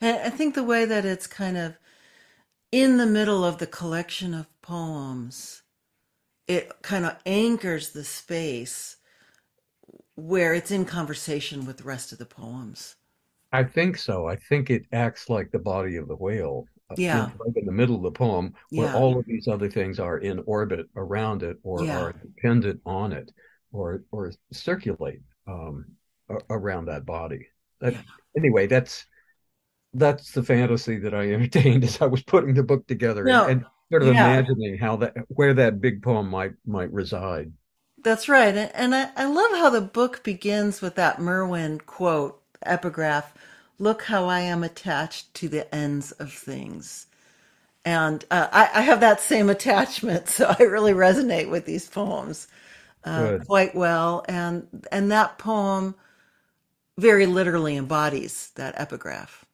And 0.00 0.16
I 0.16 0.30
think 0.30 0.56
the 0.56 0.64
way 0.64 0.84
that 0.84 1.04
it's 1.04 1.28
kind 1.28 1.56
of 1.56 1.78
in 2.72 2.96
the 2.96 3.06
middle 3.06 3.44
of 3.44 3.58
the 3.58 3.68
collection 3.68 4.34
of 4.34 4.48
poems 4.62 5.62
it 6.48 6.72
kind 6.82 7.04
of 7.04 7.16
anchors 7.26 7.90
the 7.90 8.04
space 8.04 8.96
where 10.16 10.54
it's 10.54 10.70
in 10.70 10.84
conversation 10.84 11.64
with 11.64 11.76
the 11.76 11.84
rest 11.84 12.10
of 12.10 12.18
the 12.18 12.26
poems. 12.26 12.96
I 13.52 13.64
think 13.64 13.96
so. 13.96 14.26
I 14.26 14.36
think 14.36 14.70
it 14.70 14.86
acts 14.92 15.30
like 15.30 15.50
the 15.52 15.58
body 15.58 15.96
of 15.96 16.08
the 16.08 16.16
whale. 16.16 16.64
Uh, 16.90 16.94
yeah. 16.96 17.30
Right 17.38 17.56
in 17.56 17.66
the 17.66 17.72
middle 17.72 17.96
of 17.96 18.02
the 18.02 18.10
poem, 18.10 18.54
where 18.70 18.88
yeah. 18.88 18.96
all 18.96 19.18
of 19.18 19.26
these 19.26 19.46
other 19.46 19.70
things 19.70 20.00
are 20.00 20.18
in 20.18 20.42
orbit 20.46 20.86
around 20.96 21.42
it 21.42 21.58
or 21.62 21.84
yeah. 21.84 22.00
are 22.00 22.12
dependent 22.12 22.80
on 22.86 23.12
it 23.12 23.30
or 23.72 24.04
or 24.10 24.32
circulate 24.52 25.20
um, 25.46 25.84
around 26.48 26.86
that 26.86 27.04
body. 27.04 27.46
That, 27.80 27.92
yeah. 27.92 28.00
Anyway, 28.36 28.66
that's 28.66 29.04
that's 29.94 30.32
the 30.32 30.42
fantasy 30.42 30.98
that 30.98 31.14
I 31.14 31.32
entertained 31.32 31.84
as 31.84 32.00
I 32.00 32.06
was 32.06 32.22
putting 32.22 32.54
the 32.54 32.62
book 32.62 32.86
together. 32.86 33.24
No, 33.24 33.46
and 33.46 33.64
sort 33.90 34.02
of 34.02 34.14
yeah. 34.14 34.32
imagining 34.32 34.78
how 34.78 34.96
that 34.96 35.16
where 35.28 35.54
that 35.54 35.80
big 35.80 36.02
poem 36.02 36.28
might 36.28 36.52
might 36.66 36.92
reside. 36.92 37.52
That's 38.02 38.28
right, 38.28 38.54
and 38.56 38.94
I, 38.94 39.10
I 39.16 39.24
love 39.24 39.50
how 39.52 39.70
the 39.70 39.80
book 39.80 40.22
begins 40.22 40.80
with 40.80 40.94
that 40.96 41.20
Merwin 41.20 41.80
quote 41.80 42.40
epigraph. 42.64 43.34
Look 43.78 44.02
how 44.04 44.26
I 44.26 44.40
am 44.40 44.62
attached 44.62 45.34
to 45.34 45.48
the 45.48 45.72
ends 45.74 46.12
of 46.12 46.32
things. 46.32 47.06
And 47.84 48.24
uh, 48.30 48.48
I, 48.52 48.70
I, 48.74 48.80
have 48.82 49.00
that 49.00 49.20
same 49.20 49.48
attachment, 49.48 50.28
so 50.28 50.54
I 50.58 50.64
really 50.64 50.92
resonate 50.92 51.48
with 51.48 51.64
these 51.64 51.88
poems 51.88 52.48
uh, 53.04 53.38
quite 53.46 53.74
well. 53.74 54.24
And 54.28 54.66
and 54.92 55.10
that 55.10 55.38
poem 55.38 55.94
very 56.98 57.26
literally 57.26 57.76
embodies 57.76 58.50
that 58.56 58.78
epigraph. 58.78 59.44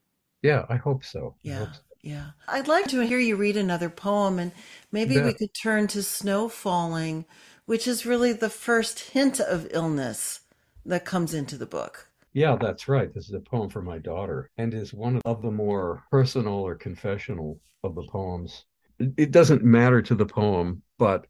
Yeah, 0.43 0.65
I 0.69 0.77
hope 0.77 1.05
so. 1.05 1.35
Yeah. 1.43 1.61
Hope 1.61 1.75
so. 1.75 1.81
Yeah. 2.05 2.33
I'd 2.47 2.69
like 2.69 2.87
to 2.89 3.01
hear 3.01 3.19
you 3.19 3.35
read 3.35 3.57
another 3.57 3.89
poem 3.89 4.39
and 4.39 4.53
maybe 4.93 5.15
yeah. 5.15 5.25
we 5.25 5.33
could 5.33 5.55
turn 5.55 5.87
to 5.89 6.03
Snow 6.03 6.51
Falling, 6.51 7.25
which 7.65 7.89
is 7.89 8.05
really 8.05 8.35
the 8.35 8.51
first 8.51 9.01
hint 9.01 9.41
of 9.41 9.67
illness 9.71 10.41
that 10.85 11.07
comes 11.07 11.33
into 11.33 11.57
the 11.57 11.65
book. 11.65 12.11
Yeah, 12.35 12.59
that's 12.61 12.89
right. 12.89 13.13
This 13.15 13.29
is 13.29 13.35
a 13.35 13.41
poem 13.41 13.71
for 13.71 13.81
my 13.81 13.97
daughter 13.97 14.51
and 14.59 14.75
is 14.75 14.93
one 14.93 15.23
of 15.25 15.41
the 15.41 15.51
more 15.51 16.05
personal 16.11 16.53
or 16.53 16.75
confessional 16.75 17.59
of 17.83 17.95
the 17.95 18.03
poems. 18.03 18.67
It 18.99 19.31
doesn't 19.31 19.65
matter 19.65 20.03
to 20.03 20.15
the 20.15 20.27
poem, 20.27 20.83
but 20.99 21.27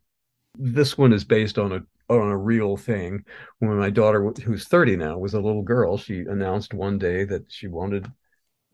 this 0.58 0.98
one 0.98 1.12
is 1.12 1.24
based 1.24 1.56
on 1.56 1.70
a 1.72 1.80
on 2.12 2.30
a 2.30 2.36
real 2.36 2.76
thing. 2.76 3.24
When 3.60 3.78
my 3.78 3.90
daughter, 3.90 4.32
who's 4.44 4.66
30 4.66 4.96
now, 4.96 5.18
was 5.18 5.34
a 5.34 5.40
little 5.40 5.62
girl, 5.62 5.96
she 5.96 6.18
announced 6.18 6.74
one 6.74 6.98
day 6.98 7.24
that 7.24 7.50
she 7.50 7.68
wanted 7.68 8.10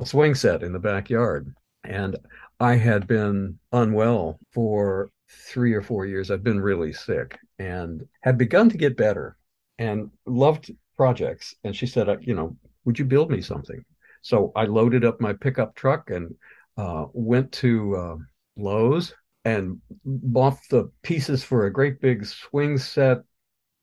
a 0.00 0.06
swing 0.06 0.34
set 0.34 0.62
in 0.62 0.72
the 0.72 0.78
backyard. 0.78 1.54
And 1.84 2.16
I 2.58 2.76
had 2.76 3.06
been 3.06 3.58
unwell 3.72 4.38
for 4.52 5.10
three 5.28 5.72
or 5.72 5.82
four 5.82 6.06
years. 6.06 6.30
I've 6.30 6.44
been 6.44 6.60
really 6.60 6.92
sick 6.92 7.38
and 7.58 8.06
had 8.22 8.36
begun 8.36 8.68
to 8.70 8.78
get 8.78 8.96
better 8.96 9.36
and 9.78 10.10
loved 10.26 10.70
projects. 10.96 11.54
And 11.64 11.74
she 11.74 11.86
said, 11.86 12.08
uh, 12.08 12.18
you 12.20 12.34
know, 12.34 12.56
would 12.84 12.98
you 12.98 13.04
build 13.04 13.30
me 13.30 13.40
something? 13.40 13.84
So 14.22 14.52
I 14.54 14.64
loaded 14.64 15.04
up 15.04 15.20
my 15.20 15.32
pickup 15.32 15.74
truck 15.74 16.10
and 16.10 16.34
uh, 16.76 17.06
went 17.12 17.52
to 17.52 17.96
uh, 17.96 18.16
Lowe's 18.56 19.14
and 19.44 19.80
bought 20.04 20.58
the 20.68 20.90
pieces 21.02 21.42
for 21.42 21.64
a 21.64 21.72
great 21.72 22.00
big 22.00 22.26
swing 22.26 22.76
set, 22.76 23.18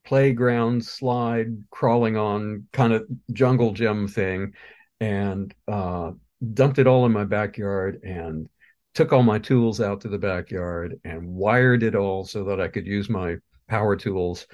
playground 0.05 0.85
slide, 0.85 1.47
crawling 1.71 2.15
on 2.15 2.67
kind 2.73 2.93
of 2.93 3.07
jungle 3.33 3.73
gym 3.73 4.07
thing, 4.07 4.53
and 4.99 5.53
uh, 5.67 6.11
dumped 6.53 6.79
it 6.79 6.87
all 6.87 7.05
in 7.05 7.11
my 7.11 7.23
backyard 7.23 8.01
and 8.03 8.47
took 8.93 9.13
all 9.13 9.23
my 9.23 9.39
tools 9.39 9.79
out 9.79 10.01
to 10.01 10.09
the 10.09 10.17
backyard 10.17 10.99
and 11.03 11.27
wired 11.27 11.83
it 11.83 11.95
all 11.95 12.25
so 12.25 12.43
that 12.45 12.59
I 12.59 12.67
could 12.67 12.87
use 12.87 13.09
my 13.09 13.37
power 13.67 13.95
tools 13.95 14.47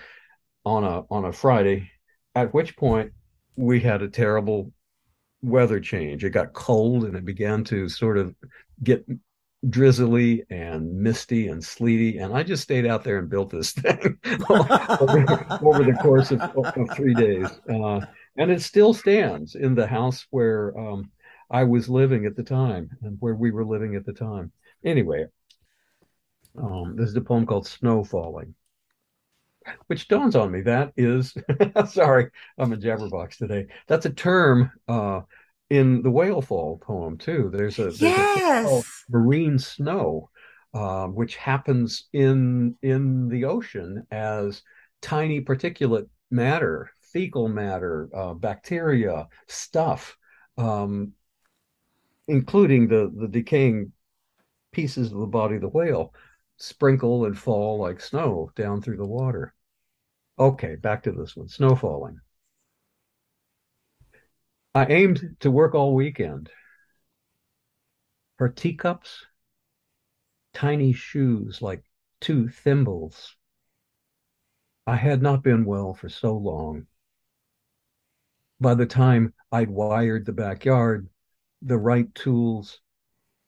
on 0.66 0.84
a 0.84 1.04
on 1.10 1.26
a 1.26 1.32
Friday. 1.34 1.90
At 2.36 2.54
which 2.54 2.76
point 2.76 3.12
we 3.56 3.80
had 3.80 4.02
a 4.02 4.10
terrible 4.10 4.72
weather 5.42 5.80
change. 5.80 6.24
It 6.24 6.32
got 6.32 6.54
cold 6.54 7.04
and 7.04 7.16
it 7.16 7.26
began 7.26 7.64
to 7.66 7.88
sort 7.90 8.18
of 8.18 8.36
get 8.82 9.06
drizzly 9.70 10.44
and 10.50 10.94
misty 10.94 11.48
and 11.48 11.64
sleety. 11.64 12.18
And 12.18 12.34
I 12.34 12.44
just 12.44 12.64
stayed 12.64 12.86
out 12.86 13.04
there 13.04 13.20
and 13.20 13.30
built 13.30 13.50
this 13.50 13.72
thing 13.72 14.18
over, 14.50 15.84
the 15.84 15.98
course 16.02 16.32
of, 16.32 16.42
of 16.42 16.96
three 16.96 17.14
days. 17.14 17.48
Uh, 17.70 18.02
and 18.38 18.52
it 18.52 18.62
still 18.62 18.94
stands 18.94 19.56
in 19.56 19.76
the 19.76 19.88
house 19.88 20.26
where 20.32 20.78
um, 20.78 21.12
I 21.54 21.66
was 21.66 21.88
living 21.88 22.26
at 22.26 22.36
the 22.36 22.44
time 22.44 22.90
and 23.04 23.18
where 23.20 23.36
we 23.36 23.52
were 23.52 23.64
living 23.64 23.96
at 23.96 24.06
the 24.06 24.12
time. 24.12 24.52
Anyway, 24.84 25.28
um, 26.58 26.96
there's 26.96 27.16
a 27.16 27.22
poem 27.22 27.46
called 27.46 27.68
Snow 27.68 28.04
Falling, 28.04 28.56
which 29.86 30.08
dawns 30.08 30.36
on 30.36 30.52
me 30.52 30.62
that 30.62 30.94
is, 30.98 31.38
sorry, 31.92 32.32
I'm 32.58 32.74
a 32.74 32.78
jabberbox 32.78 33.38
today. 33.38 33.68
That's 33.88 34.08
a 34.08 34.10
term 34.10 34.72
uh, 34.88 35.22
in 35.70 36.02
the 36.02 36.10
Whale 36.10 36.42
Fall 36.42 36.80
poem, 36.80 37.20
too. 37.20 37.52
There's 37.54 37.78
a, 37.78 37.84
there's 37.84 38.02
yes. 38.02 38.68
a 38.68 39.12
marine 39.12 39.60
snow, 39.60 40.32
uh, 40.74 41.06
which 41.06 41.36
happens 41.36 42.10
in 42.14 42.76
in 42.82 43.30
the 43.30 43.46
ocean 43.46 44.08
as 44.12 44.64
tiny 45.04 45.42
particulate 45.42 46.10
matter, 46.32 46.90
fecal 47.00 47.48
matter, 47.48 48.10
uh, 48.12 48.34
bacteria, 48.34 49.28
stuff 49.48 50.18
um, 50.58 51.14
including 52.28 52.88
the 52.88 53.12
the 53.16 53.28
decaying 53.28 53.92
pieces 54.72 55.12
of 55.12 55.20
the 55.20 55.28
body 55.28 55.56
of 55.56 55.62
the 55.62 55.70
whale, 55.70 56.14
sprinkle 56.58 57.26
and 57.26 57.38
fall 57.38 57.80
like 57.80 58.00
snow 58.00 58.52
down 58.56 58.82
through 58.82 58.98
the 58.98 59.06
water. 59.06 59.54
Okay, 60.40 60.76
back 60.76 61.04
to 61.04 61.12
this 61.12 61.36
one 61.36 61.48
snow 61.48 61.76
falling. 61.76 62.20
I 64.76 64.86
aimed 64.88 65.38
to 65.42 65.52
work 65.52 65.76
all 65.76 65.94
weekend. 65.94 66.50
Her 68.40 68.50
teacups, 68.50 69.26
tiny 70.54 70.94
shoes 70.94 71.62
like 71.62 71.84
two 72.20 72.50
thimbles. 72.50 73.36
I 74.88 74.96
had 74.96 75.22
not 75.22 75.44
been 75.44 75.66
well 75.66 75.94
for 75.94 76.10
so 76.10 76.36
long. 76.36 76.88
By 78.60 78.74
the 78.74 78.86
time 78.86 79.34
I'd 79.52 79.70
wired 79.70 80.26
the 80.26 80.34
backyard, 80.34 81.08
the 81.66 81.78
right 81.78 82.14
tools, 82.14 82.82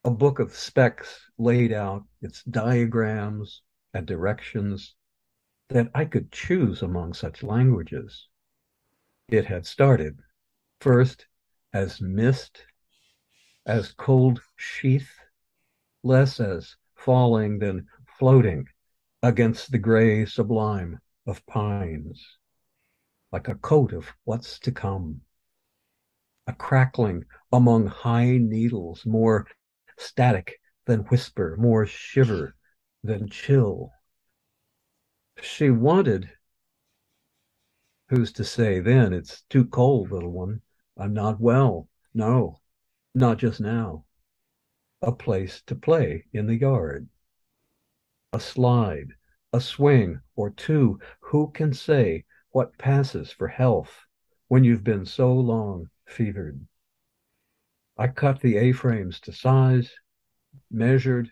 a 0.06 0.10
book 0.10 0.40
of 0.40 0.56
specs 0.56 1.30
laid 1.38 1.74
out, 1.74 2.06
its 2.22 2.44
diagrams 2.44 3.62
and 3.94 4.08
directions, 4.08 4.96
that 5.68 5.92
I 5.94 6.06
could 6.06 6.32
choose 6.32 6.82
among 6.82 7.14
such 7.14 7.44
languages. 7.44 8.30
It 9.28 9.46
had 9.46 9.66
started 9.66 10.18
first 10.80 11.28
as 11.74 12.00
mist, 12.00 12.66
as 13.66 13.92
cold 13.92 14.42
sheath, 14.56 15.12
less 16.02 16.40
as 16.40 16.78
falling 16.96 17.60
than 17.60 17.86
floating 18.18 18.66
against 19.22 19.72
the 19.72 19.78
gray 19.78 20.26
sublime 20.26 21.00
of 21.28 21.46
pines, 21.48 22.38
like 23.34 23.50
a 23.50 23.56
coat 23.56 23.92
of 23.92 24.14
what's 24.24 24.58
to 24.60 24.72
come 24.72 25.20
a 26.48 26.54
crackling 26.54 27.26
among 27.52 27.88
high 27.88 28.38
needles, 28.38 29.06
more 29.06 29.48
static 29.98 30.60
than 30.86 31.00
whisper, 31.02 31.56
more 31.58 31.86
shiver 31.86 32.56
than 33.04 33.28
chill. 33.30 33.92
She 35.42 35.70
wanted, 35.70 36.30
who's 38.10 38.32
to 38.34 38.44
say 38.44 38.80
then, 38.80 39.14
it's 39.14 39.42
too 39.50 39.66
cold, 39.66 40.12
little 40.12 40.32
one. 40.32 40.62
I'm 40.98 41.14
not 41.14 41.40
well. 41.40 41.90
No, 42.14 42.62
not 43.14 43.38
just 43.38 43.60
now. 43.60 44.06
A 45.02 45.12
place 45.12 45.62
to 45.68 45.76
play 45.76 46.26
in 46.32 46.48
the 46.48 46.56
yard. 46.56 47.10
A 48.32 48.40
slide, 48.40 49.14
a 49.52 49.60
swing 49.60 50.20
or 50.36 50.50
two. 50.52 51.00
Who 51.20 51.52
can 51.52 51.74
say 51.74 52.26
what 52.52 52.78
passes 52.78 53.32
for 53.32 53.48
health 53.48 54.06
when 54.48 54.64
you've 54.64 54.84
been 54.84 55.06
so 55.06 55.34
long 55.34 55.90
fevered. 56.06 56.66
I 57.98 58.08
cut 58.08 58.42
the 58.42 58.58
A-frames 58.58 59.20
to 59.22 59.32
size, 59.32 59.92
measured, 60.70 61.32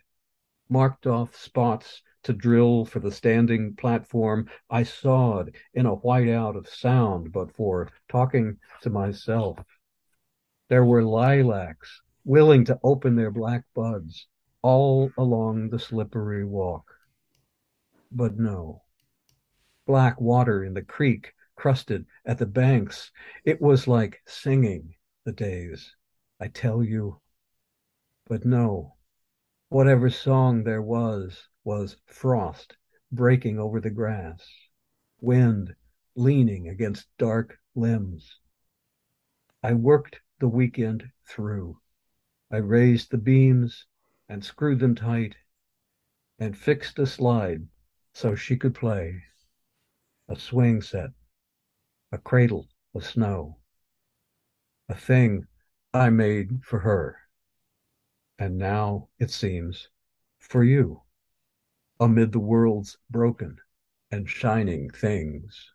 marked 0.69 1.07
off 1.07 1.35
spots 1.35 2.01
to 2.23 2.33
drill 2.33 2.85
for 2.85 2.99
the 2.99 3.11
standing 3.11 3.75
platform. 3.75 4.49
I 4.69 4.83
sawed 4.83 5.55
in 5.73 5.85
a 5.85 5.95
whiteout 5.95 6.55
of 6.55 6.69
sound, 6.69 7.31
but 7.31 7.53
for 7.55 7.89
talking 8.07 8.57
to 8.81 8.89
myself. 8.89 9.59
There 10.69 10.85
were 10.85 11.03
lilacs 11.03 12.01
willing 12.23 12.65
to 12.65 12.79
open 12.83 13.15
their 13.15 13.31
black 13.31 13.65
buds 13.75 14.27
all 14.61 15.11
along 15.17 15.69
the 15.69 15.79
slippery 15.79 16.45
walk. 16.45 16.85
But 18.11 18.39
no. 18.39 18.83
Black 19.85 20.19
water 20.21 20.63
in 20.63 20.73
the 20.73 20.81
creek 20.81 21.33
crusted 21.55 22.05
at 22.25 22.37
the 22.37 22.45
banks. 22.45 23.11
It 23.45 23.61
was 23.61 23.87
like 23.87 24.21
singing 24.25 24.95
the 25.25 25.31
days, 25.31 25.95
I 26.39 26.47
tell 26.47 26.83
you. 26.83 27.21
But 28.27 28.45
no, 28.45 28.95
whatever 29.69 30.09
song 30.09 30.63
there 30.63 30.81
was, 30.81 31.47
was 31.63 31.97
frost 32.05 32.77
breaking 33.11 33.59
over 33.59 33.79
the 33.79 33.89
grass, 33.89 34.47
wind 35.21 35.75
leaning 36.15 36.67
against 36.67 37.07
dark 37.17 37.57
limbs. 37.75 38.39
I 39.61 39.73
worked 39.73 40.19
the 40.39 40.47
weekend 40.47 41.09
through. 41.27 41.79
I 42.51 42.57
raised 42.57 43.11
the 43.11 43.17
beams 43.17 43.85
and 44.27 44.43
screwed 44.43 44.79
them 44.79 44.95
tight 44.95 45.35
and 46.39 46.57
fixed 46.57 46.99
a 46.99 47.05
slide 47.05 47.67
so 48.13 48.35
she 48.35 48.57
could 48.57 48.75
play 48.75 49.23
a 50.27 50.35
swing 50.35 50.81
set 50.81 51.11
a 52.13 52.17
cradle 52.19 52.67
of 52.93 53.03
snow, 53.03 53.57
a 54.87 54.93
thing 54.93 55.47
I 55.95 56.11
made 56.11 56.63
for 56.63 56.79
her. 56.79 57.17
And 58.37 58.59
now, 58.59 59.09
it 59.19 59.31
seems, 59.31 59.89
for 60.37 60.63
you, 60.63 61.01
amid 61.99 62.31
the 62.31 62.39
world's 62.39 62.97
broken 63.09 63.57
and 64.11 64.29
shining 64.29 64.91
things. 64.91 65.71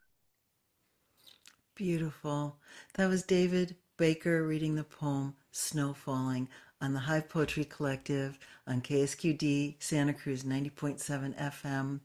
Beautiful. 1.74 2.58
That 2.94 3.08
was 3.08 3.24
David 3.24 3.74
Baker 3.96 4.46
reading 4.46 4.76
the 4.76 4.84
poem 4.84 5.34
Snow 5.50 5.92
Falling 5.92 6.48
on 6.80 6.92
the 6.92 7.00
Hive 7.00 7.28
Poetry 7.28 7.64
Collective 7.64 8.38
on 8.64 8.80
KSQD 8.80 9.74
Santa 9.80 10.14
Cruz 10.14 10.44
90.7 10.44 11.36
FM. 11.36 11.98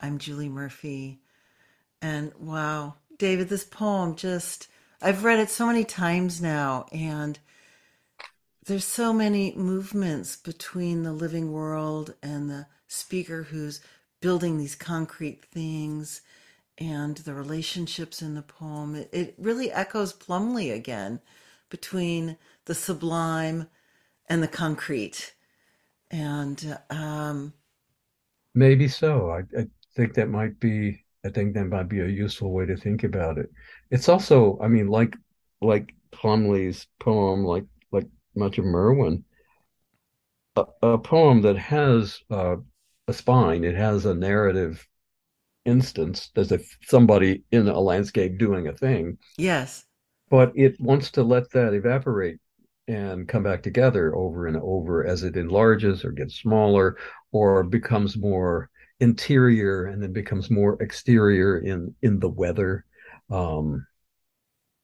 I'm 0.00 0.18
Julie 0.18 0.48
Murphy. 0.48 1.20
And 2.02 2.32
wow, 2.36 2.96
David, 3.20 3.50
this 3.50 3.64
poem 3.64 4.16
just, 4.16 4.66
I've 5.02 5.24
read 5.24 5.40
it 5.40 5.50
so 5.50 5.66
many 5.66 5.84
times 5.84 6.40
now, 6.40 6.86
and 6.90 7.38
there's 8.64 8.86
so 8.86 9.12
many 9.12 9.52
movements 9.54 10.36
between 10.36 11.02
the 11.02 11.12
living 11.12 11.52
world 11.52 12.14
and 12.22 12.48
the 12.48 12.66
speaker 12.88 13.42
who's 13.42 13.82
building 14.22 14.56
these 14.56 14.74
concrete 14.74 15.44
things 15.44 16.22
and 16.78 17.18
the 17.18 17.34
relationships 17.34 18.22
in 18.22 18.36
the 18.36 18.42
poem. 18.42 18.94
It, 18.94 19.10
it 19.12 19.34
really 19.36 19.70
echoes 19.70 20.14
Plumly 20.14 20.74
again 20.74 21.20
between 21.68 22.38
the 22.64 22.74
sublime 22.74 23.68
and 24.30 24.42
the 24.42 24.48
concrete. 24.48 25.34
And 26.10 26.78
um, 26.88 27.52
maybe 28.54 28.88
so. 28.88 29.28
I, 29.28 29.40
I 29.60 29.66
think 29.94 30.14
that 30.14 30.30
might 30.30 30.58
be 30.58 31.04
I 31.24 31.28
think 31.28 31.54
that 31.54 31.66
might 31.66 31.88
be 31.88 32.00
a 32.00 32.06
useful 32.06 32.52
way 32.52 32.66
to 32.66 32.76
think 32.76 33.04
about 33.04 33.38
it. 33.38 33.50
It's 33.90 34.08
also, 34.08 34.58
I 34.60 34.68
mean, 34.68 34.88
like 34.88 35.14
like 35.60 35.94
Plumly's 36.12 36.86
poem, 36.98 37.44
like 37.44 37.64
like 37.92 38.06
much 38.34 38.58
of 38.58 38.64
Merwin, 38.64 39.24
a, 40.56 40.64
a 40.82 40.98
poem 40.98 41.42
that 41.42 41.56
has 41.56 42.20
uh, 42.30 42.56
a 43.06 43.12
spine. 43.12 43.64
It 43.64 43.74
has 43.74 44.06
a 44.06 44.14
narrative 44.14 44.86
instance. 45.64 46.30
There's 46.34 46.52
a 46.52 46.60
somebody 46.82 47.44
in 47.50 47.68
a 47.68 47.78
landscape 47.78 48.38
doing 48.38 48.68
a 48.68 48.72
thing. 48.72 49.18
Yes. 49.36 49.84
But 50.30 50.52
it 50.54 50.80
wants 50.80 51.10
to 51.12 51.22
let 51.22 51.50
that 51.50 51.74
evaporate 51.74 52.38
and 52.88 53.28
come 53.28 53.42
back 53.42 53.62
together 53.62 54.14
over 54.16 54.46
and 54.46 54.56
over 54.56 55.06
as 55.06 55.22
it 55.22 55.36
enlarges 55.36 56.04
or 56.04 56.12
gets 56.12 56.36
smaller 56.36 56.96
or 57.30 57.62
becomes 57.62 58.16
more 58.16 58.69
interior 59.00 59.86
and 59.86 60.02
then 60.02 60.12
becomes 60.12 60.50
more 60.50 60.80
exterior 60.82 61.58
in 61.58 61.94
in 62.02 62.20
the 62.20 62.28
weather. 62.28 62.84
Um, 63.30 63.86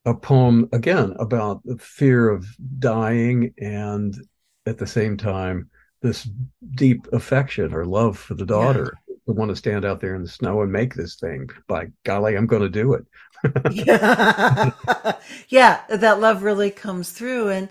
a 0.07 0.14
poem 0.14 0.69
again 0.73 1.14
about 1.19 1.62
the 1.64 1.77
fear 1.79 2.29
of 2.31 2.47
dying 2.79 3.53
and 3.59 4.17
at 4.64 4.79
the 4.79 4.87
same 4.87 5.17
time 5.17 5.69
this 6.01 6.29
deep 6.77 7.07
affection 7.12 7.75
or 7.75 7.85
love 7.85 8.17
for 8.17 8.35
the 8.35 8.47
daughter 8.47 8.97
yeah. 9.09 9.17
to 9.27 9.33
want 9.33 9.49
to 9.49 9.57
stand 9.57 9.85
out 9.85 10.01
there 10.01 10.14
in 10.14 10.23
the 10.23 10.29
snow 10.29 10.62
and 10.62 10.71
make 10.71 10.95
this 10.95 11.17
thing 11.17 11.49
by 11.67 11.87
golly 12.05 12.37
i'm 12.37 12.47
going 12.47 12.62
to 12.62 12.69
do 12.69 12.95
it 12.95 13.05
yeah. 13.73 14.71
yeah 15.49 15.81
that 15.89 16.21
love 16.21 16.45
really 16.45 16.71
comes 16.71 17.11
through 17.11 17.49
and 17.49 17.69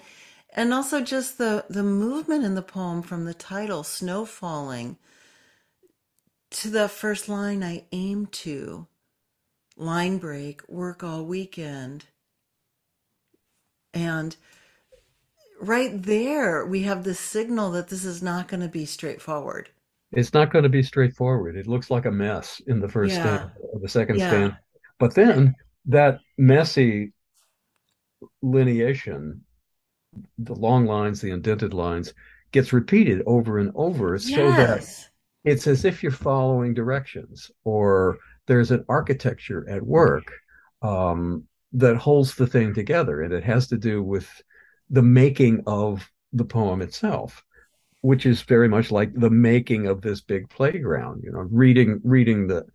and 0.54 0.74
also 0.74 1.02
just 1.02 1.38
the 1.38 1.64
the 1.70 1.84
movement 1.84 2.44
in 2.44 2.56
the 2.56 2.62
poem 2.62 3.02
from 3.02 3.24
the 3.24 3.34
title 3.34 3.84
snow 3.84 4.26
falling 4.26 4.98
to 6.52 6.70
the 6.70 6.88
first 6.88 7.28
line 7.28 7.64
i 7.64 7.84
aim 7.92 8.26
to 8.28 8.88
line 9.78 10.18
break 10.18 10.68
work 10.70 11.04
all 11.04 11.26
weekend 11.26 12.06
and 13.94 14.36
right 15.62 16.02
there, 16.02 16.66
we 16.66 16.84
have 16.84 17.04
the 17.04 17.16
signal 17.16 17.72
that 17.72 17.88
this 17.88 18.06
is 18.06 18.22
not 18.22 18.48
going 18.48 18.62
to 18.62 18.70
be 18.70 18.86
straightforward. 18.86 19.70
It's 20.12 20.34
not 20.34 20.52
going 20.52 20.64
to 20.64 20.70
be 20.70 20.84
straightforward. 20.84 21.56
It 21.56 21.68
looks 21.68 21.90
like 21.90 22.06
a 22.06 22.12
mess 22.12 22.62
in 22.68 22.80
the 22.80 22.90
first 22.90 23.16
yeah. 23.16 23.22
stand, 23.22 23.52
or 23.74 23.80
the 23.80 23.90
second 23.90 24.20
yeah. 24.20 24.30
stand. 24.30 24.58
But 25.00 25.16
then 25.16 25.56
that 25.88 26.20
messy 26.38 27.14
lineation, 28.44 29.40
the 30.38 30.56
long 30.56 30.86
lines, 30.86 31.22
the 31.22 31.32
indented 31.32 31.74
lines, 31.74 32.14
gets 32.52 32.72
repeated 32.72 33.24
over 33.26 33.60
and 33.60 33.72
over 33.76 34.14
yes. 34.16 34.30
so 34.30 34.52
that 34.52 35.10
it's 35.46 35.68
as 35.68 35.86
if 35.86 36.02
you're 36.02 36.12
following 36.12 36.74
directions 36.74 37.52
or 37.64 38.18
there's 38.48 38.72
an 38.72 38.84
architecture 38.90 39.68
at 39.70 39.84
work 39.84 40.32
um, 40.82 41.44
that 41.74 41.96
holds 41.96 42.36
the 42.36 42.48
thing 42.48 42.74
together. 42.74 43.22
And 43.22 43.34
it 43.34 43.44
has 43.44 43.68
to 43.68 43.78
do 43.78 44.04
with 44.04 44.30
the 44.90 45.02
making 45.02 45.64
of 45.68 46.10
the 46.34 46.46
poem 46.46 46.82
itself, 46.82 47.44
which 48.02 48.26
is 48.26 48.42
very 48.42 48.68
much 48.68 48.92
like 48.92 49.14
the 49.14 49.30
making 49.30 49.88
of 49.88 50.02
this 50.02 50.22
big 50.22 50.50
playground. 50.50 51.22
You 51.24 51.32
know, 51.32 51.48
reading 51.52 52.02
reading 52.04 52.48
the 52.48 52.66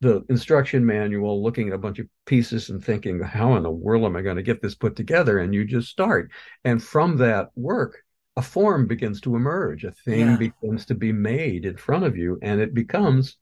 the 0.00 0.22
instruction 0.28 0.86
manual, 0.86 1.42
looking 1.42 1.68
at 1.68 1.74
a 1.74 1.78
bunch 1.78 1.98
of 1.98 2.06
pieces 2.24 2.70
and 2.70 2.84
thinking, 2.84 3.20
how 3.20 3.56
in 3.56 3.64
the 3.64 3.70
world 3.70 4.04
am 4.04 4.16
I 4.16 4.22
going 4.22 4.36
to 4.36 4.42
get 4.42 4.62
this 4.62 4.76
put 4.76 4.94
together? 4.94 5.40
And 5.40 5.52
you 5.52 5.64
just 5.64 5.88
start. 5.88 6.30
And 6.64 6.80
from 6.80 7.16
that 7.16 7.48
work, 7.56 8.04
a 8.38 8.42
form 8.42 8.86
begins 8.86 9.20
to 9.22 9.36
emerge, 9.36 9.84
a 9.84 9.90
thing 9.90 10.20
yeah. 10.20 10.36
begins 10.36 10.86
to 10.86 10.94
be 10.94 11.12
made 11.12 11.66
in 11.66 11.76
front 11.76 12.04
of 12.04 12.16
you, 12.16 12.38
and 12.40 12.60
it 12.60 12.72
becomes 12.72 13.36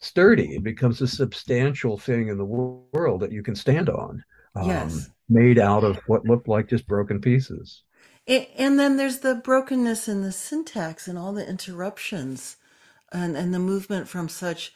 sturdy. 0.00 0.54
It 0.54 0.62
becomes 0.62 1.00
a 1.00 1.08
substantial 1.08 1.98
thing 1.98 2.28
in 2.28 2.38
the 2.38 2.44
world 2.44 3.20
that 3.22 3.32
you 3.32 3.42
can 3.42 3.56
stand 3.56 3.88
on. 3.88 4.22
Um, 4.54 4.68
yes 4.68 5.10
made 5.28 5.58
out 5.58 5.84
of 5.84 5.98
what 6.06 6.24
looked 6.24 6.48
like 6.48 6.68
just 6.68 6.86
broken 6.86 7.20
pieces. 7.20 7.82
And 8.26 8.78
then 8.78 8.96
there's 8.96 9.20
the 9.20 9.34
brokenness 9.34 10.06
in 10.06 10.22
the 10.22 10.32
syntax 10.32 11.08
and 11.08 11.18
all 11.18 11.32
the 11.32 11.48
interruptions 11.48 12.56
and, 13.10 13.36
and 13.36 13.54
the 13.54 13.58
movement 13.58 14.06
from 14.06 14.28
such, 14.28 14.74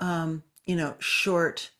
um, 0.00 0.42
you 0.64 0.74
know, 0.74 0.94
short, 0.98 1.70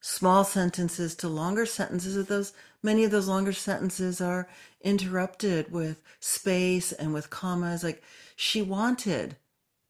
small 0.00 0.44
sentences 0.44 1.14
to 1.16 1.28
longer 1.28 1.64
sentences. 1.64 2.16
Of 2.16 2.26
those 2.26 2.52
many 2.86 3.02
of 3.02 3.10
those 3.10 3.26
longer 3.26 3.52
sentences 3.52 4.20
are 4.20 4.48
interrupted 4.80 5.72
with 5.72 6.00
space 6.20 6.92
and 6.92 7.12
with 7.12 7.30
commas. 7.30 7.82
Like 7.82 8.00
she 8.36 8.62
wanted 8.62 9.36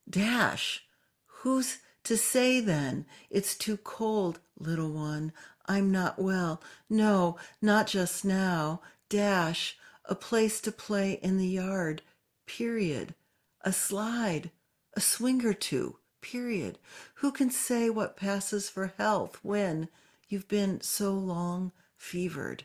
dash. 0.08 0.82
Who's 1.26 1.80
to 2.04 2.16
say 2.16 2.58
then? 2.58 3.04
It's 3.28 3.54
too 3.54 3.76
cold, 3.76 4.40
little 4.58 4.90
one. 4.90 5.34
I'm 5.66 5.90
not 5.92 6.18
well. 6.18 6.62
No, 6.88 7.36
not 7.60 7.86
just 7.86 8.24
now. 8.24 8.80
Dash. 9.10 9.76
A 10.06 10.14
place 10.14 10.62
to 10.62 10.72
play 10.72 11.18
in 11.22 11.36
the 11.36 11.46
yard. 11.46 12.00
Period. 12.46 13.14
A 13.60 13.74
slide. 13.74 14.50
A 14.94 15.02
swing 15.02 15.44
or 15.44 15.52
two. 15.52 15.98
Period. 16.22 16.78
Who 17.16 17.30
can 17.30 17.50
say 17.50 17.90
what 17.90 18.16
passes 18.16 18.70
for 18.70 18.94
health 18.96 19.38
when 19.42 19.88
you've 20.30 20.48
been 20.48 20.80
so 20.80 21.12
long 21.12 21.72
fevered? 21.98 22.64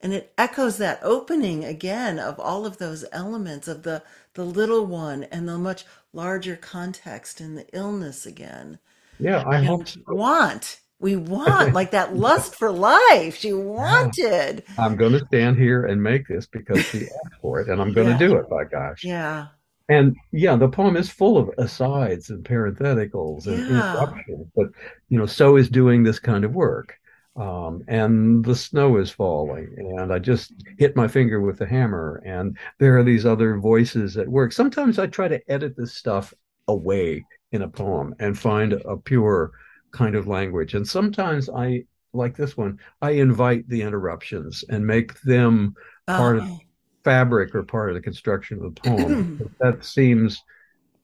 And 0.00 0.12
it 0.12 0.32
echoes 0.36 0.78
that 0.78 1.00
opening 1.02 1.64
again 1.64 2.18
of 2.18 2.38
all 2.38 2.66
of 2.66 2.78
those 2.78 3.04
elements 3.12 3.66
of 3.66 3.82
the, 3.82 4.02
the 4.34 4.44
little 4.44 4.86
one 4.86 5.24
and 5.24 5.48
the 5.48 5.58
much 5.58 5.84
larger 6.12 6.56
context 6.56 7.40
and 7.40 7.56
the 7.56 7.66
illness 7.72 8.26
again. 8.26 8.78
Yeah, 9.18 9.42
I 9.46 9.58
and 9.58 9.66
hope 9.66 9.88
so. 9.88 10.00
want 10.08 10.80
we 10.98 11.16
want 11.16 11.72
like 11.72 11.90
that 11.90 12.16
lust 12.16 12.54
for 12.54 12.70
life 12.70 13.36
she 13.36 13.52
wanted 13.52 14.62
i'm 14.78 14.96
going 14.96 15.12
to 15.12 15.24
stand 15.26 15.56
here 15.56 15.84
and 15.84 16.02
make 16.02 16.26
this 16.26 16.46
because 16.46 16.80
she 16.86 17.02
asked 17.02 17.34
for 17.40 17.60
it 17.60 17.68
and 17.68 17.80
i'm 17.80 17.92
going 17.92 18.08
yeah. 18.08 18.18
to 18.18 18.28
do 18.28 18.36
it 18.36 18.48
by 18.48 18.64
gosh 18.64 19.04
yeah 19.04 19.46
and 19.88 20.16
yeah 20.32 20.56
the 20.56 20.68
poem 20.68 20.96
is 20.96 21.10
full 21.10 21.36
of 21.36 21.50
asides 21.58 22.30
and 22.30 22.44
parentheticals 22.44 23.46
and 23.46 23.58
yeah. 23.58 23.92
interruptions 23.92 24.46
but 24.54 24.66
you 25.08 25.18
know 25.18 25.26
so 25.26 25.56
is 25.56 25.68
doing 25.68 26.02
this 26.02 26.18
kind 26.18 26.44
of 26.44 26.54
work 26.54 26.94
um, 27.36 27.82
and 27.88 28.44
the 28.44 28.54
snow 28.54 28.96
is 28.96 29.10
falling 29.10 29.74
and 29.76 30.12
i 30.12 30.18
just 30.18 30.52
hit 30.78 30.96
my 30.96 31.06
finger 31.06 31.40
with 31.40 31.58
the 31.58 31.66
hammer 31.66 32.22
and 32.24 32.56
there 32.78 32.98
are 32.98 33.04
these 33.04 33.26
other 33.26 33.58
voices 33.58 34.16
at 34.16 34.28
work 34.28 34.52
sometimes 34.52 34.98
i 34.98 35.06
try 35.06 35.28
to 35.28 35.40
edit 35.50 35.76
this 35.76 35.94
stuff 35.94 36.32
away 36.68 37.24
in 37.52 37.62
a 37.62 37.68
poem 37.68 38.14
and 38.18 38.38
find 38.38 38.72
a 38.72 38.96
pure 38.96 39.52
kind 39.92 40.14
of 40.14 40.26
language. 40.26 40.74
And 40.74 40.86
sometimes 40.86 41.48
I, 41.48 41.84
like 42.12 42.36
this 42.36 42.56
one, 42.56 42.78
I 43.02 43.12
invite 43.12 43.68
the 43.68 43.82
interruptions 43.82 44.64
and 44.68 44.86
make 44.86 45.20
them 45.22 45.74
part 46.06 46.38
of 46.38 46.44
oh. 46.44 46.60
fabric 47.04 47.54
or 47.54 47.62
part 47.62 47.90
of 47.90 47.94
the 47.94 48.02
construction 48.02 48.62
of 48.62 48.74
the 48.74 48.80
poem. 48.80 49.54
that 49.60 49.84
seems 49.84 50.42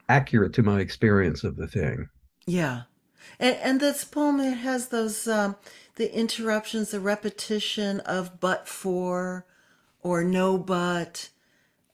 accurate 0.09 0.53
to 0.55 0.63
my 0.63 0.81
experience 0.81 1.45
of 1.45 1.57
the 1.57 1.67
thing. 1.67 2.09
Yeah. 2.47 2.83
And, 3.39 3.57
and 3.57 3.81
this 3.81 4.05
poem 4.05 4.41
it 4.41 4.59
has 4.59 4.89
those 4.89 5.29
um, 5.29 5.57
the 5.97 6.15
interruptions, 6.15 6.91
the 6.91 7.01
repetition 7.01 8.01
of 8.01 8.41
but 8.41 8.69
for 8.69 9.47
or 10.03 10.25
no 10.25 10.59
but 10.59 11.29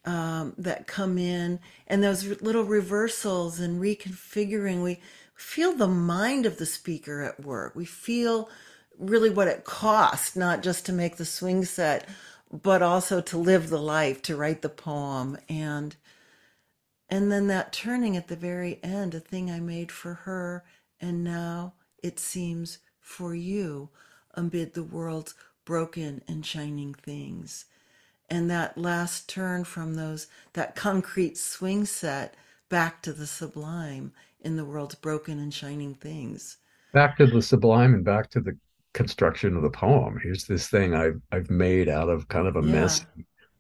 um, 0.05 0.55
that 0.57 0.87
come 0.87 1.19
in, 1.19 1.61
and 1.87 2.03
those 2.03 2.41
little 2.41 2.65
reversals 2.65 3.61
and 3.61 3.81
reconfiguring. 3.81 4.83
We 4.83 5.01
feel 5.35 5.73
the 5.73 5.89
mind 5.89 6.47
of 6.47 6.57
the 6.57 6.67
speaker 6.67 7.23
at 7.23 7.45
work. 7.45 7.77
We 7.77 7.85
feel 7.85 8.49
really 8.99 9.31
what 9.31 9.49
it 9.49 9.65
cost, 9.65 10.37
not 10.37 10.63
just 10.63 10.87
to 10.87 10.93
make 10.93 11.17
the 11.17 11.25
swing 11.27 11.65
set, 11.65 12.09
but 12.51 12.83
also 12.83 13.21
to 13.21 13.37
live 13.37 13.69
the 13.69 13.81
life, 13.81 14.23
to 14.23 14.37
write 14.37 14.63
the 14.63 14.69
poem. 14.69 15.37
And 15.49 15.95
and 17.11 17.33
then 17.33 17.47
that 17.49 17.73
turning 17.73 18.17
at 18.17 18.29
the 18.29 18.37
very 18.37 18.81
end, 18.83 19.15
a 19.15 19.21
thing 19.21 19.51
I 19.51 19.61
made 19.61 19.91
for 19.91 20.15
her, 20.15 20.65
and 21.01 21.25
now 21.25 21.75
it 22.03 22.19
seems 22.19 22.79
for 23.09 23.35
you 23.35 23.89
amid 24.35 24.75
the 24.75 24.83
world's 24.83 25.35
broken 25.65 26.23
and 26.29 26.45
shining 26.45 26.93
things. 26.93 27.65
And 28.29 28.51
that 28.51 28.77
last 28.77 29.29
turn 29.29 29.65
from 29.65 29.95
those 29.95 30.27
that 30.53 30.77
concrete 30.77 31.39
swing 31.39 31.87
set 31.87 32.35
back 32.69 33.01
to 33.03 33.15
the 33.15 33.27
sublime 33.27 34.13
in 34.43 34.57
the 34.57 34.65
world's 34.65 34.95
broken 34.95 35.39
and 35.39 35.53
shining 35.53 35.95
things. 35.95 36.59
Back 36.93 37.17
to 37.17 37.27
the 37.27 37.41
sublime 37.41 37.95
and 37.95 38.05
back 38.05 38.29
to 38.31 38.41
the 38.41 38.57
construction 38.93 39.57
of 39.57 39.63
the 39.63 39.71
poem. 39.71 40.21
Here's 40.23 40.45
this 40.45 40.69
thing 40.69 40.95
I've 40.95 41.21
I've 41.33 41.51
made 41.51 41.89
out 41.89 42.11
of 42.11 42.29
kind 42.29 42.47
of 42.47 42.57
a 42.57 42.63
yeah. 42.63 42.73
mess 42.73 43.07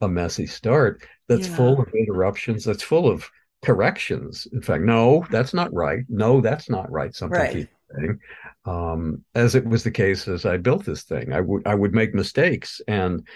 a 0.03 0.09
messy 0.09 0.47
start 0.47 1.03
that's 1.27 1.49
yeah. 1.49 1.57
full 1.57 1.81
of 1.81 1.89
interruptions, 1.95 2.65
that's 2.65 2.83
full 2.83 3.09
of 3.09 3.29
corrections. 3.65 4.47
In 4.53 4.61
fact, 4.61 4.85
no, 4.85 5.27
that's 5.31 5.55
not 5.55 5.73
right. 5.73 6.05
No, 6.09 6.41
that's 6.43 6.69
not 6.69 6.91
right. 6.93 7.15
Something 7.15 7.41
right. 7.41 7.69
Saying. 7.95 8.19
Um, 8.65 9.25
as 9.35 9.55
it 9.55 9.65
was 9.65 9.85
the 9.85 9.91
case 9.91 10.29
as 10.29 10.45
I 10.45 10.57
built 10.57 10.85
this 10.85 11.05
thing, 11.05 11.33
I 11.33 11.41
would 11.41 11.67
I 11.67 11.75
would 11.75 11.95
make 11.95 12.15
mistakes 12.15 12.81
and 12.89 13.27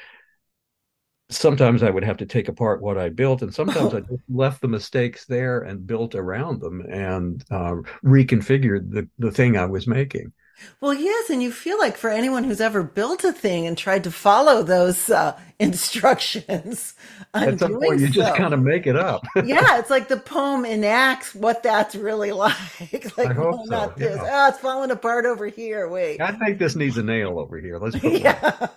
sometimes 1.33 1.83
I 1.83 1.91
would 1.91 2.05
have 2.05 2.19
to 2.19 2.27
take 2.27 2.49
apart 2.49 2.83
what 2.83 2.99
I 2.99 3.09
built, 3.09 3.43
and 3.43 3.53
sometimes 3.53 3.95
I 3.95 4.01
just 4.11 4.23
left 4.29 4.61
the 4.61 4.69
mistakes 4.69 5.25
there 5.25 5.61
and 5.61 5.87
built 5.87 6.15
around 6.15 6.61
them 6.61 6.83
and 6.89 7.43
uh, 7.51 7.77
reconfigured 8.05 8.91
the, 8.91 9.09
the 9.19 9.33
thing 9.33 9.57
I 9.57 9.67
was 9.67 9.87
making. 9.87 10.33
Well, 10.81 10.95
yes, 10.95 11.31
and 11.31 11.43
you 11.43 11.53
feel 11.53 11.79
like 11.79 11.97
for 11.97 12.11
anyone 12.11 12.45
who's 12.45 12.61
ever 12.61 12.83
built 12.83 13.25
a 13.25 13.33
thing 13.33 13.67
and 13.67 13.77
tried 13.77 14.05
to 14.05 14.11
follow 14.11 14.63
those 14.63 15.11
uh, 15.11 15.39
instructions, 15.59 16.95
at 17.35 17.59
some 17.59 17.81
point 17.81 18.01
you 18.01 18.09
so. 18.09 18.13
just 18.13 18.37
kind 18.37 18.55
of 18.55 18.61
make 18.63 18.87
it 18.87 18.97
up. 18.97 19.25
yeah, 19.45 19.79
it's 19.79 19.91
like 19.91 20.09
the 20.09 20.17
poem 20.17 20.65
enacts 20.65 21.35
what 21.35 21.63
that's 21.63 21.95
really 21.95 22.33
like. 22.33 22.55
like, 23.17 23.31
I 23.31 23.33
hope 23.33 23.57
no, 23.57 23.65
so. 23.65 23.71
not 23.71 23.97
this. 23.97 24.17
Yeah. 24.17 24.45
Oh, 24.45 24.49
it's 24.49 24.59
falling 24.59 24.91
apart 24.91 25.27
over 25.27 25.47
here. 25.47 25.89
Wait, 25.89 26.21
I 26.21 26.33
think 26.33 26.59
this 26.59 26.77
needs 26.77 26.99
a 26.99 27.03
nail 27.03 27.39
over 27.39 27.59
here. 27.59 27.79
Let's 27.79 28.03
yeah. 28.03 28.69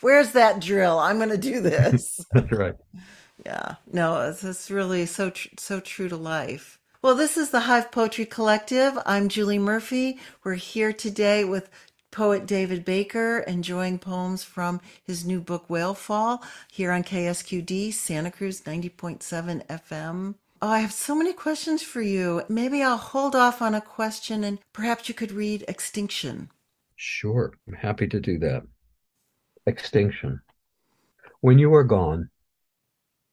Where's 0.00 0.32
that 0.32 0.60
drill? 0.60 0.98
I'm 0.98 1.16
going 1.18 1.30
to 1.30 1.38
do 1.38 1.60
this. 1.60 2.24
that's 2.32 2.52
right. 2.52 2.74
Yeah, 3.46 3.76
no, 3.92 4.28
it's, 4.28 4.42
it's 4.42 4.70
really 4.70 5.06
so 5.06 5.30
tr- 5.30 5.48
so 5.58 5.80
true 5.80 6.08
to 6.08 6.16
life. 6.16 6.78
Well, 7.00 7.14
this 7.14 7.36
is 7.36 7.50
the 7.50 7.60
Hive 7.60 7.92
Poetry 7.92 8.26
Collective. 8.26 8.98
I'm 9.06 9.28
Julie 9.28 9.60
Murphy. 9.60 10.18
We're 10.42 10.54
here 10.54 10.92
today 10.92 11.44
with 11.44 11.70
poet 12.10 12.44
David 12.44 12.84
Baker, 12.84 13.38
enjoying 13.46 14.00
poems 14.00 14.42
from 14.42 14.80
his 15.04 15.24
new 15.24 15.40
book, 15.40 15.70
Whale 15.70 15.94
Fall, 15.94 16.42
here 16.68 16.90
on 16.90 17.04
KSQD, 17.04 17.94
Santa 17.94 18.32
Cruz 18.32 18.62
90.7 18.62 19.64
FM. 19.68 20.34
Oh, 20.60 20.68
I 20.68 20.80
have 20.80 20.92
so 20.92 21.14
many 21.14 21.32
questions 21.32 21.84
for 21.84 22.02
you. 22.02 22.42
Maybe 22.48 22.82
I'll 22.82 22.96
hold 22.96 23.36
off 23.36 23.62
on 23.62 23.76
a 23.76 23.80
question 23.80 24.42
and 24.42 24.58
perhaps 24.72 25.08
you 25.08 25.14
could 25.14 25.30
read 25.30 25.64
Extinction. 25.68 26.50
Sure, 26.96 27.52
I'm 27.68 27.74
happy 27.74 28.08
to 28.08 28.18
do 28.18 28.40
that. 28.40 28.64
Extinction. 29.66 30.40
When 31.42 31.60
you 31.60 31.72
are 31.74 31.84
gone, 31.84 32.30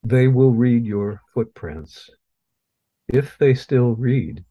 they 0.04 0.28
will 0.28 0.52
read 0.52 0.86
your 0.86 1.20
footprints 1.34 2.10
if 3.08 3.38
they 3.38 3.54
still 3.54 3.94
read, 3.94 4.44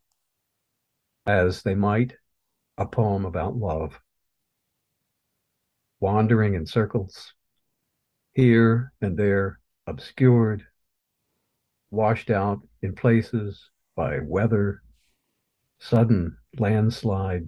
as 1.25 1.63
they 1.63 1.75
might, 1.75 2.13
a 2.77 2.85
poem 2.85 3.25
about 3.25 3.55
love, 3.55 3.99
wandering 5.99 6.55
in 6.55 6.65
circles, 6.65 7.33
here 8.33 8.91
and 9.01 9.17
there 9.17 9.59
obscured, 9.87 10.65
washed 11.91 12.29
out 12.29 12.59
in 12.81 12.93
places 12.93 13.69
by 13.95 14.19
weather, 14.19 14.81
sudden 15.79 16.37
landslide. 16.57 17.47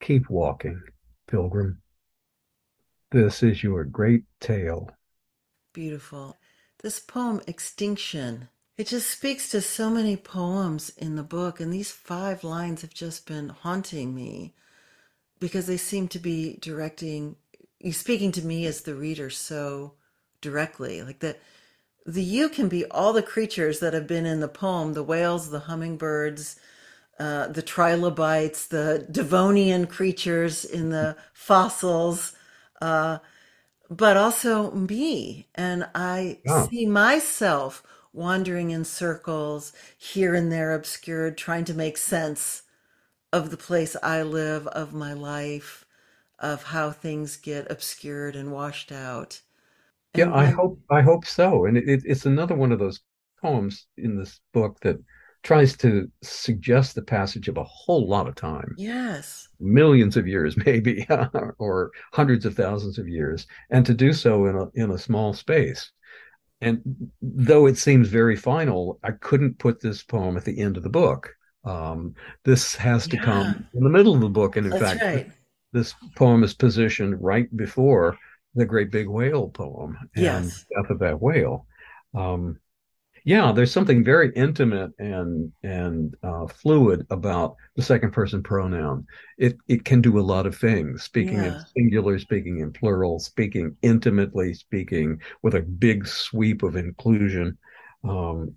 Keep 0.00 0.30
walking, 0.30 0.82
pilgrim. 1.26 1.80
This 3.10 3.42
is 3.42 3.62
your 3.62 3.84
great 3.84 4.24
tale. 4.40 4.90
Beautiful. 5.72 6.36
This 6.82 6.98
poem, 6.98 7.40
Extinction, 7.46 8.48
it 8.82 8.88
just 8.88 9.08
speaks 9.08 9.48
to 9.48 9.60
so 9.60 9.88
many 9.88 10.16
poems 10.16 10.90
in 10.98 11.14
the 11.14 11.22
book, 11.22 11.60
and 11.60 11.72
these 11.72 11.92
five 11.92 12.42
lines 12.42 12.82
have 12.82 12.92
just 12.92 13.28
been 13.28 13.48
haunting 13.48 14.12
me 14.12 14.54
because 15.38 15.68
they 15.68 15.76
seem 15.76 16.08
to 16.08 16.18
be 16.18 16.58
directing, 16.60 17.36
speaking 17.92 18.32
to 18.32 18.44
me 18.44 18.66
as 18.66 18.80
the 18.80 18.96
reader 18.96 19.30
so 19.30 19.92
directly. 20.40 21.00
Like 21.00 21.20
that, 21.20 21.38
the 22.04 22.24
you 22.24 22.48
can 22.48 22.68
be 22.68 22.84
all 22.86 23.12
the 23.12 23.22
creatures 23.22 23.78
that 23.78 23.94
have 23.94 24.08
been 24.08 24.26
in 24.26 24.40
the 24.40 24.48
poem 24.48 24.94
the 24.94 25.04
whales, 25.04 25.50
the 25.50 25.60
hummingbirds, 25.60 26.56
uh, 27.20 27.46
the 27.46 27.62
trilobites, 27.62 28.66
the 28.66 29.06
Devonian 29.08 29.86
creatures 29.86 30.64
in 30.64 30.90
the 30.90 31.16
fossils, 31.32 32.32
uh, 32.80 33.18
but 33.88 34.16
also 34.16 34.72
me. 34.72 35.46
And 35.54 35.86
I 35.94 36.40
oh. 36.48 36.66
see 36.66 36.84
myself 36.84 37.84
wandering 38.12 38.70
in 38.70 38.84
circles, 38.84 39.72
here 39.96 40.34
and 40.34 40.50
there 40.52 40.74
obscured, 40.74 41.36
trying 41.38 41.64
to 41.64 41.74
make 41.74 41.96
sense 41.96 42.62
of 43.32 43.50
the 43.50 43.56
place 43.56 43.96
I 44.02 44.22
live, 44.22 44.66
of 44.68 44.92
my 44.92 45.12
life, 45.12 45.84
of 46.38 46.64
how 46.64 46.90
things 46.90 47.36
get 47.36 47.70
obscured 47.70 48.36
and 48.36 48.52
washed 48.52 48.92
out. 48.92 49.40
And 50.14 50.30
yeah, 50.30 50.34
I 50.34 50.46
hope 50.46 50.78
I 50.90 51.00
hope 51.00 51.24
so. 51.24 51.64
And 51.64 51.78
it, 51.78 51.88
it, 51.88 52.02
it's 52.04 52.26
another 52.26 52.54
one 52.54 52.72
of 52.72 52.78
those 52.78 53.00
poems 53.40 53.86
in 53.96 54.16
this 54.16 54.40
book 54.52 54.78
that 54.80 54.98
tries 55.42 55.76
to 55.76 56.10
suggest 56.22 56.94
the 56.94 57.02
passage 57.02 57.48
of 57.48 57.56
a 57.56 57.64
whole 57.64 58.08
lot 58.08 58.28
of 58.28 58.34
time. 58.34 58.74
Yes. 58.76 59.48
Millions 59.58 60.16
of 60.16 60.28
years, 60.28 60.56
maybe, 60.66 61.06
or 61.58 61.90
hundreds 62.12 62.44
of 62.44 62.54
thousands 62.54 62.98
of 62.98 63.08
years, 63.08 63.46
and 63.70 63.84
to 63.86 63.94
do 63.94 64.12
so 64.12 64.46
in 64.46 64.56
a 64.56 64.66
in 64.74 64.90
a 64.90 64.98
small 64.98 65.32
space. 65.32 65.90
And 66.62 67.10
though 67.20 67.66
it 67.66 67.76
seems 67.76 68.08
very 68.08 68.36
final, 68.36 69.00
I 69.02 69.10
couldn't 69.10 69.58
put 69.58 69.80
this 69.80 70.02
poem 70.02 70.36
at 70.36 70.44
the 70.44 70.58
end 70.58 70.76
of 70.76 70.84
the 70.84 70.88
book. 70.88 71.34
Um, 71.64 72.14
this 72.44 72.74
has 72.76 73.06
to 73.08 73.16
yeah. 73.16 73.22
come 73.22 73.66
in 73.74 73.82
the 73.82 73.90
middle 73.90 74.14
of 74.14 74.20
the 74.20 74.28
book. 74.28 74.56
And 74.56 74.66
in 74.66 74.70
That's 74.70 74.82
fact, 74.82 75.02
right. 75.02 75.30
this 75.72 75.94
poem 76.16 76.44
is 76.44 76.54
positioned 76.54 77.20
right 77.20 77.54
before 77.56 78.16
the 78.54 78.64
Great 78.64 78.92
Big 78.92 79.08
Whale 79.08 79.48
poem 79.48 79.98
and 80.14 80.24
yes. 80.24 80.64
Death 80.74 80.90
of 80.90 81.00
That 81.00 81.20
Whale. 81.20 81.66
Um, 82.14 82.60
yeah, 83.24 83.52
there's 83.52 83.72
something 83.72 84.02
very 84.02 84.32
intimate 84.34 84.92
and 84.98 85.52
and 85.62 86.14
uh, 86.22 86.46
fluid 86.46 87.06
about 87.10 87.56
the 87.76 87.82
second 87.82 88.12
person 88.12 88.42
pronoun. 88.42 89.06
It 89.38 89.56
it 89.68 89.84
can 89.84 90.00
do 90.00 90.18
a 90.18 90.20
lot 90.20 90.46
of 90.46 90.56
things. 90.56 91.04
Speaking 91.04 91.36
yeah. 91.36 91.58
in 91.58 91.64
singular, 91.76 92.18
speaking 92.18 92.58
in 92.58 92.72
plural, 92.72 93.20
speaking 93.20 93.76
intimately, 93.82 94.54
speaking 94.54 95.20
with 95.42 95.54
a 95.54 95.62
big 95.62 96.06
sweep 96.06 96.62
of 96.62 96.76
inclusion. 96.76 97.58
Um, 98.02 98.54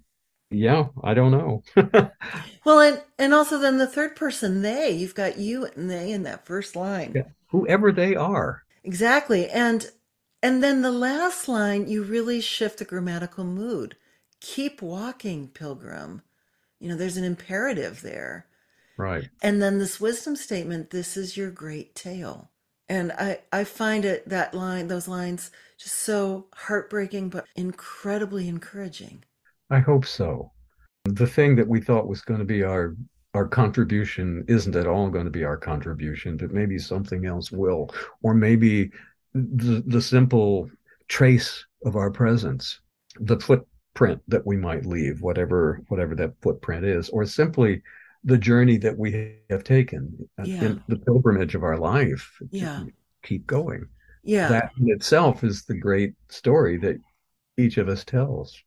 yeah, 0.50 0.86
I 1.04 1.14
don't 1.14 1.32
know. 1.32 1.64
well, 2.66 2.80
and 2.80 3.02
and 3.20 3.34
also 3.34 3.60
then 3.60 3.78
the 3.78 3.88
third 3.88 4.16
person 4.16 4.64
they. 4.64 4.92
You've 4.92 5.16
got 5.16 5.38
you 5.38 5.66
and 5.76 5.90
they 5.90 6.12
in 6.12 6.24
that 6.24 6.46
first 6.46 6.76
line. 6.76 7.14
Yeah, 7.16 7.24
whoever 7.48 7.92
they 7.92 8.16
are. 8.16 8.64
Exactly, 8.84 9.48
and 9.50 9.86
and 10.42 10.64
then 10.64 10.82
the 10.82 10.92
last 10.92 11.48
line 11.48 11.88
you 11.88 12.04
really 12.04 12.42
shift 12.42 12.80
the 12.80 12.86
grammatical 12.86 13.44
mood 13.44 13.96
keep 14.42 14.82
walking, 14.82 15.48
pilgrim. 15.50 16.22
You 16.80 16.90
know, 16.90 16.96
there's 16.96 17.18
an 17.18 17.24
imperative 17.24 18.02
there. 18.02 18.48
Right. 18.98 19.30
And 19.42 19.62
then 19.62 19.80
this 19.80 20.00
wisdom 20.00 20.36
statement, 20.36 20.90
this 20.90 21.18
is 21.18 21.36
your 21.36 21.52
great 21.52 21.96
tale. 21.96 22.52
And 22.88 23.12
I, 23.14 23.40
I 23.52 23.64
find 23.64 24.06
it 24.06 24.30
that 24.30 24.54
line, 24.54 24.88
those 24.88 25.08
lines 25.08 25.52
just 25.78 25.96
so 25.96 26.48
heartbreaking, 26.54 27.30
but 27.30 27.46
incredibly 27.56 28.48
encouraging. 28.48 29.24
I 29.70 29.80
hope 29.80 30.06
so. 30.06 30.52
The 31.06 31.28
thing 31.28 31.56
that 31.56 31.68
we 31.68 31.82
thought 31.82 32.08
was 32.08 32.22
going 32.22 32.40
to 32.40 32.46
be 32.46 32.64
our 32.64 32.96
our 33.34 33.48
contribution 33.48 34.46
isn't 34.48 34.78
at 34.78 34.88
all 34.88 35.10
going 35.10 35.26
to 35.26 35.32
be 35.32 35.44
our 35.44 35.58
contribution, 35.58 36.38
but 36.38 36.54
maybe 36.54 36.80
something 36.80 37.26
else 37.26 37.52
will, 37.52 37.94
or 38.24 38.34
maybe 38.34 38.92
the 39.34 39.84
the 39.88 40.02
simple 40.02 40.70
trace 41.08 41.66
of 41.86 41.96
our 41.96 42.10
presence, 42.10 42.80
the 43.20 43.40
foot 43.40 43.68
footprint 43.96 44.22
that 44.28 44.46
we 44.46 44.58
might 44.58 44.86
leave, 44.86 45.22
whatever 45.22 45.82
whatever 45.88 46.16
that 46.16 46.34
footprint 46.42 46.86
is, 46.86 47.10
or 47.10 47.26
simply 47.26 47.82
the 48.24 48.38
journey 48.38 48.78
that 48.78 48.98
we 48.98 49.38
have 49.50 49.64
taken 49.64 50.28
uh, 50.40 50.44
yeah. 50.46 50.64
in 50.64 50.84
the 50.88 50.98
pilgrimage 50.98 51.56
of 51.56 51.64
our 51.64 51.78
life. 51.78 52.38
Yeah. 52.52 52.84
Keep 53.24 53.48
going. 53.48 53.88
Yeah. 54.24 54.50
That 54.50 54.72
in 54.80 54.90
itself 54.90 55.44
is 55.44 55.64
the 55.64 55.78
great 55.78 56.14
story 56.30 56.78
that 56.78 56.98
each 57.58 57.78
of 57.78 57.88
us 57.88 58.04
tells. 58.04 58.62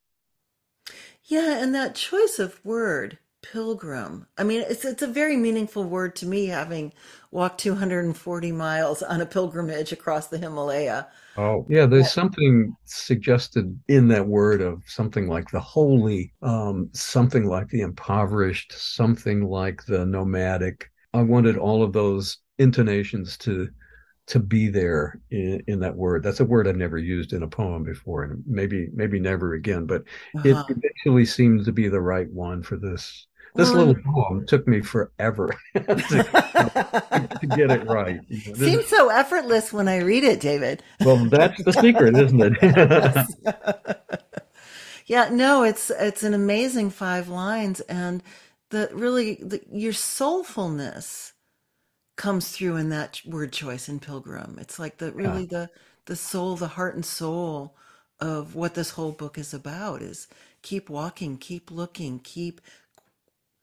Yeah, 1.24 1.62
and 1.62 1.74
that 1.74 1.95
choice 1.95 2.39
of 2.39 2.64
word, 2.64 3.18
pilgrim. 3.43 4.26
I 4.36 4.45
mean, 4.45 4.64
it's 4.68 4.84
it's 4.84 5.03
a 5.03 5.07
very 5.07 5.36
meaningful 5.36 5.84
word 5.84 6.16
to 6.16 6.26
me 6.26 6.47
having 6.47 6.93
walked 7.30 7.61
240 7.61 8.53
miles 8.53 9.03
on 9.03 9.20
a 9.20 9.26
pilgrimage 9.26 9.93
across 9.93 10.28
the 10.28 10.39
Himalaya. 10.39 11.09
Oh, 11.36 11.64
yeah, 11.68 11.86
there's 11.86 12.11
something 12.11 12.74
suggested 12.84 13.78
in 13.89 14.09
that 14.09 14.26
word 14.26 14.61
of 14.61 14.82
something 14.86 15.28
like 15.28 15.51
the 15.51 15.61
holy, 15.61 16.32
um, 16.43 16.91
something 16.93 17.47
like 17.47 17.68
the 17.68 17.82
impoverished, 17.82 18.72
something 18.72 19.45
like 19.45 19.84
the 19.86 20.05
nomadic. 20.05 20.91
I 21.14 21.22
wanted 21.22 21.57
all 21.57 21.82
of 21.82 21.93
those 21.93 22.39
intonations 22.59 23.36
to 23.39 23.68
to 24.26 24.39
be 24.39 24.68
there 24.68 25.18
in, 25.30 25.62
in 25.68 25.80
that 25.80 25.97
word. 25.97 26.22
That's 26.22 26.41
a 26.41 26.45
word 26.45 26.68
I've 26.68 26.76
never 26.76 26.99
used 26.99 27.32
in 27.32 27.43
a 27.43 27.49
poem 27.49 27.82
before, 27.82 28.24
and 28.24 28.43
maybe 28.47 28.89
maybe 28.93 29.20
never 29.20 29.55
again. 29.55 29.86
But 29.86 30.03
uh-huh. 30.36 30.49
it 30.49 30.76
eventually 30.76 31.24
seems 31.24 31.64
to 31.66 31.72
be 31.72 31.89
the 31.89 32.01
right 32.01 32.30
one 32.30 32.62
for 32.62 32.76
this 32.76 33.28
this 33.55 33.70
little 33.70 33.94
um, 33.94 34.03
poem 34.03 34.46
took 34.46 34.66
me 34.68 34.80
forever 34.80 35.55
to, 35.74 35.82
to, 37.40 37.46
get 37.57 37.70
it 37.70 37.86
right. 37.86 38.20
It 38.28 38.57
seems 38.57 38.86
so 38.86 39.09
effortless 39.09 39.72
when 39.72 39.88
I 39.88 39.99
read 39.99 40.24
it, 40.24 40.40
David. 40.40 40.82
Well, 41.01 41.24
that's 41.26 41.62
the 41.64 41.72
secret, 41.72 42.16
isn't 42.16 42.40
it? 42.40 44.22
yeah, 45.07 45.28
no, 45.30 45.62
it's 45.64 45.90
it's 45.90 46.22
an 46.22 46.34
amazing 46.34 46.90
five 46.90 47.28
lines, 47.28 47.80
and 47.80 48.22
the 48.70 48.90
really 48.92 49.34
the, 49.36 49.61
your 49.72 49.92
soulfulness 49.92 51.32
comes 52.16 52.51
through 52.51 52.76
in 52.76 52.90
that 52.90 53.20
word 53.24 53.53
choice 53.53 53.88
in 53.88 54.01
Pilgrim. 54.01 54.59
It's 54.61 54.78
like 54.78 54.99
the 54.99 55.12
really 55.12 55.42
yeah. 55.42 55.66
the 55.66 55.70
the 56.07 56.16
soul, 56.16 56.57
the 56.57 56.68
heart 56.68 56.94
and 56.94 57.05
soul 57.05 57.76
of 58.20 58.55
what 58.55 58.74
this 58.74 58.90
whole 58.90 59.12
book 59.12 59.38
is 59.38 59.55
about 59.55 60.03
is 60.03 60.26
keep 60.62 60.90
walking, 60.90 61.36
keep 61.36 61.70
looking, 61.70 62.18
keep 62.18 62.61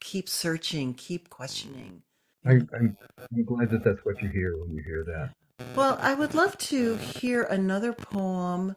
keep 0.06 0.30
searching, 0.30 0.93
keep 0.93 1.30
questioning. 1.30 2.03
I, 2.45 2.51
I'm, 2.51 2.95
I'm 3.20 3.43
glad 3.43 3.72
that 3.72 3.84
that's 3.84 4.06
what 4.06 4.22
you 4.22 4.30
hear 4.30 4.56
when 4.58 4.72
you 4.72 4.84
hear 4.84 5.03
that. 5.03 5.32
Well, 5.76 5.97
I 5.99 6.14
would 6.14 6.36
love 6.36 6.56
to 6.60 6.95
hear 6.97 7.43
another 7.43 7.91
poem. 7.91 8.76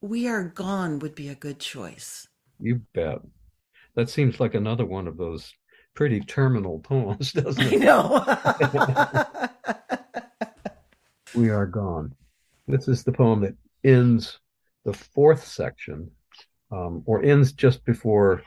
We 0.00 0.26
Are 0.28 0.44
Gone 0.44 0.98
would 1.00 1.14
be 1.14 1.28
a 1.28 1.34
good 1.34 1.58
choice. 1.60 2.26
You 2.58 2.80
bet. 2.94 3.18
That 3.96 4.08
seems 4.08 4.40
like 4.40 4.54
another 4.54 4.86
one 4.86 5.06
of 5.06 5.18
those 5.18 5.52
pretty 5.94 6.20
terminal 6.20 6.78
poems, 6.80 7.32
doesn't 7.34 7.62
it? 7.62 7.82
I 7.82 7.84
know. 7.84 8.24
we 11.34 11.50
Are 11.50 11.66
Gone. 11.66 12.14
This 12.66 12.88
is 12.88 13.04
the 13.04 13.12
poem 13.12 13.42
that 13.42 13.56
ends 13.84 14.38
the 14.84 14.94
fourth 14.94 15.46
section, 15.46 16.10
um, 16.72 17.02
or 17.04 17.22
ends 17.22 17.52
just 17.52 17.84
before 17.84 18.42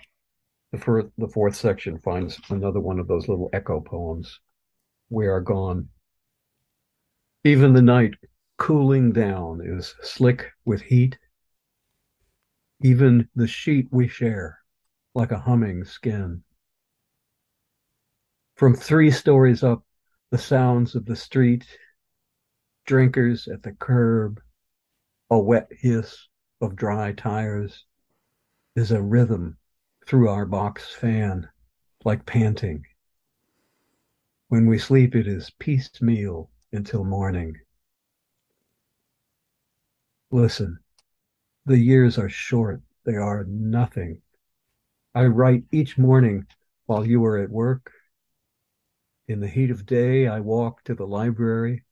the, 0.72 0.78
fir- 0.78 1.12
the 1.18 1.28
fourth 1.28 1.56
section 1.56 1.98
finds 2.00 2.40
another 2.50 2.80
one 2.80 3.00
of 3.00 3.08
those 3.08 3.28
little 3.28 3.50
echo 3.54 3.80
poems. 3.80 4.40
We 5.10 5.28
are 5.28 5.42
gone. 5.42 5.90
Even 7.44 7.74
the 7.74 7.82
night 7.82 8.16
cooling 8.58 9.12
down 9.12 9.62
is 9.64 9.96
slick 10.04 10.52
with 10.66 10.82
heat. 10.82 11.18
Even 12.82 13.28
the 13.36 13.48
sheet 13.48 13.88
we 13.92 14.08
share, 14.08 14.60
like 15.16 15.32
a 15.32 15.40
humming 15.40 15.84
skin. 15.84 16.44
From 18.56 18.76
three 18.76 19.10
stories 19.10 19.64
up, 19.64 19.84
the 20.32 20.38
sounds 20.38 20.94
of 20.94 21.06
the 21.06 21.16
street, 21.16 21.66
drinkers 22.86 23.48
at 23.48 23.64
the 23.64 23.72
curb, 23.72 24.42
a 25.30 25.40
wet 25.40 25.70
hiss 25.72 26.28
of 26.62 26.76
dry 26.76 27.14
tires 27.14 27.86
is 28.76 28.92
a 28.92 29.02
rhythm 29.02 29.58
through 30.10 30.28
our 30.28 30.44
box 30.48 30.92
fan, 30.96 31.48
like 32.04 32.26
panting. 32.26 32.84
When 34.48 34.66
we 34.66 34.80
sleep, 34.80 35.16
it 35.16 35.28
is 35.28 35.52
piecemeal 35.60 36.50
until 36.72 37.04
morning. 37.04 37.56
Listen, 40.32 40.80
the 41.68 41.78
years 41.78 42.18
are 42.18 42.28
short, 42.28 42.82
they 43.06 43.18
are 43.18 43.46
nothing. 43.48 44.20
I 45.14 45.26
write 45.26 45.66
each 45.72 46.00
morning 46.00 46.48
while 46.88 47.06
you 47.06 47.24
are 47.26 47.38
at 47.38 47.52
work. 47.52 47.92
In 49.28 49.42
the 49.42 49.48
heat 49.48 49.70
of 49.70 49.86
day, 49.86 50.26
I 50.26 50.40
walk 50.40 50.84
to 50.86 50.96
the 50.96 51.06
library, 51.06 51.84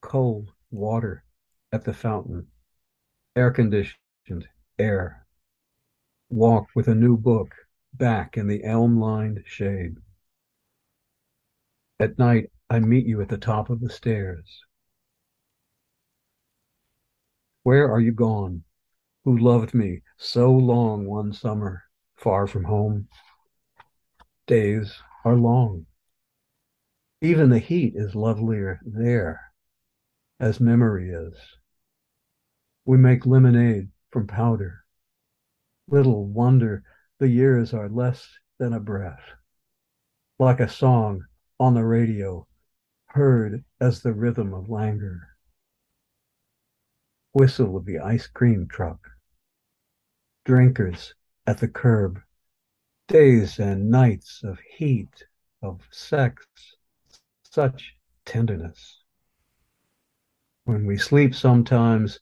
cold 0.00 0.52
water 0.70 1.24
at 1.72 1.82
the 1.82 1.92
fountain, 1.92 2.46
air 3.34 3.50
conditioned 3.50 4.46
air 4.78 5.26
walk 6.30 6.68
with 6.74 6.88
a 6.88 6.94
new 6.94 7.16
book 7.16 7.54
back 7.94 8.36
in 8.36 8.46
the 8.46 8.62
elm 8.64 9.00
lined 9.00 9.42
shade. 9.46 9.96
At 11.98 12.18
night, 12.18 12.50
I 12.70 12.80
meet 12.80 13.06
you 13.06 13.20
at 13.22 13.28
the 13.28 13.38
top 13.38 13.70
of 13.70 13.80
the 13.80 13.90
stairs. 13.90 14.60
Where 17.62 17.90
are 17.90 18.00
you 18.00 18.12
gone, 18.12 18.64
who 19.24 19.38
loved 19.38 19.74
me 19.74 20.02
so 20.16 20.50
long 20.52 21.06
one 21.06 21.32
summer, 21.32 21.82
far 22.16 22.46
from 22.46 22.64
home? 22.64 23.08
Days 24.46 24.94
are 25.24 25.36
long. 25.36 25.86
Even 27.20 27.50
the 27.50 27.58
heat 27.58 27.94
is 27.96 28.14
lovelier 28.14 28.80
there, 28.84 29.40
as 30.38 30.60
memory 30.60 31.10
is. 31.10 31.34
We 32.84 32.96
make 32.96 33.26
lemonade 33.26 33.88
from 34.10 34.26
powder 34.26 34.84
Little 35.90 36.26
wonder 36.26 36.84
the 37.18 37.28
years 37.28 37.72
are 37.72 37.88
less 37.88 38.28
than 38.58 38.74
a 38.74 38.80
breath, 38.80 39.24
like 40.38 40.60
a 40.60 40.68
song 40.68 41.24
on 41.58 41.72
the 41.72 41.84
radio, 41.84 42.46
heard 43.06 43.64
as 43.80 44.02
the 44.02 44.12
rhythm 44.12 44.52
of 44.52 44.68
languor. 44.68 45.34
Whistle 47.32 47.74
of 47.74 47.86
the 47.86 48.00
ice 48.00 48.26
cream 48.26 48.68
truck, 48.68 49.08
drinkers 50.44 51.14
at 51.46 51.56
the 51.56 51.68
curb, 51.68 52.20
days 53.06 53.58
and 53.58 53.90
nights 53.90 54.42
of 54.44 54.58
heat, 54.60 55.24
of 55.62 55.80
sex, 55.90 56.46
such 57.44 57.96
tenderness. 58.26 59.04
When 60.64 60.84
we 60.84 60.98
sleep 60.98 61.34
sometimes, 61.34 62.20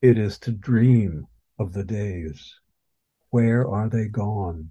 it 0.00 0.16
is 0.16 0.38
to 0.40 0.52
dream 0.52 1.26
of 1.58 1.72
the 1.72 1.82
days. 1.82 2.60
Where 3.30 3.68
are 3.68 3.88
they 3.88 4.06
gone? 4.06 4.70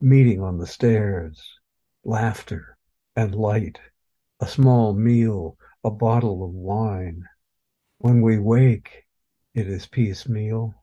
Meeting 0.00 0.40
on 0.40 0.58
the 0.58 0.66
stairs, 0.66 1.58
laughter 2.04 2.76
and 3.16 3.34
light, 3.34 3.80
a 4.40 4.46
small 4.46 4.92
meal, 4.92 5.56
a 5.82 5.90
bottle 5.90 6.44
of 6.44 6.50
wine. 6.50 7.24
When 7.98 8.20
we 8.20 8.38
wake, 8.38 9.06
it 9.54 9.66
is 9.68 9.86
piecemeal 9.86 10.74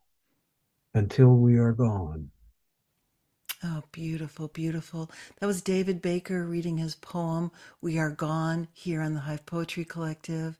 until 0.94 1.36
we 1.36 1.58
are 1.58 1.74
gone. 1.74 2.32
Oh, 3.64 3.84
beautiful, 3.92 4.48
beautiful. 4.48 5.12
That 5.40 5.46
was 5.46 5.62
David 5.62 6.02
Baker 6.02 6.48
reading 6.48 6.78
his 6.78 6.96
poem, 6.96 7.52
We 7.80 8.00
Are 8.00 8.10
Gone, 8.10 8.68
here 8.74 9.02
on 9.02 9.14
the 9.14 9.20
Hive 9.20 9.46
Poetry 9.46 9.86
Collective, 9.86 10.58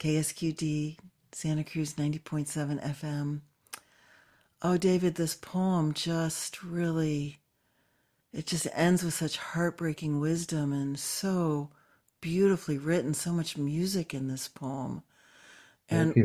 KSQD, 0.00 0.98
Santa 1.30 1.62
Cruz 1.62 1.94
90.7 1.94 2.82
FM. 2.82 3.42
Oh, 4.64 4.78
David, 4.78 5.16
this 5.16 5.34
poem 5.36 5.94
just 5.94 6.64
really, 6.64 7.38
it 8.32 8.46
just 8.46 8.66
ends 8.74 9.04
with 9.04 9.14
such 9.14 9.36
heartbreaking 9.36 10.20
wisdom 10.20 10.72
and 10.72 10.98
so 10.98 11.70
beautifully 12.22 12.78
written, 12.78 13.12
so 13.14 13.32
much 13.32 13.58
music 13.58 14.14
in 14.14 14.28
this 14.28 14.48
poem. 14.48 15.02
And 15.90 16.16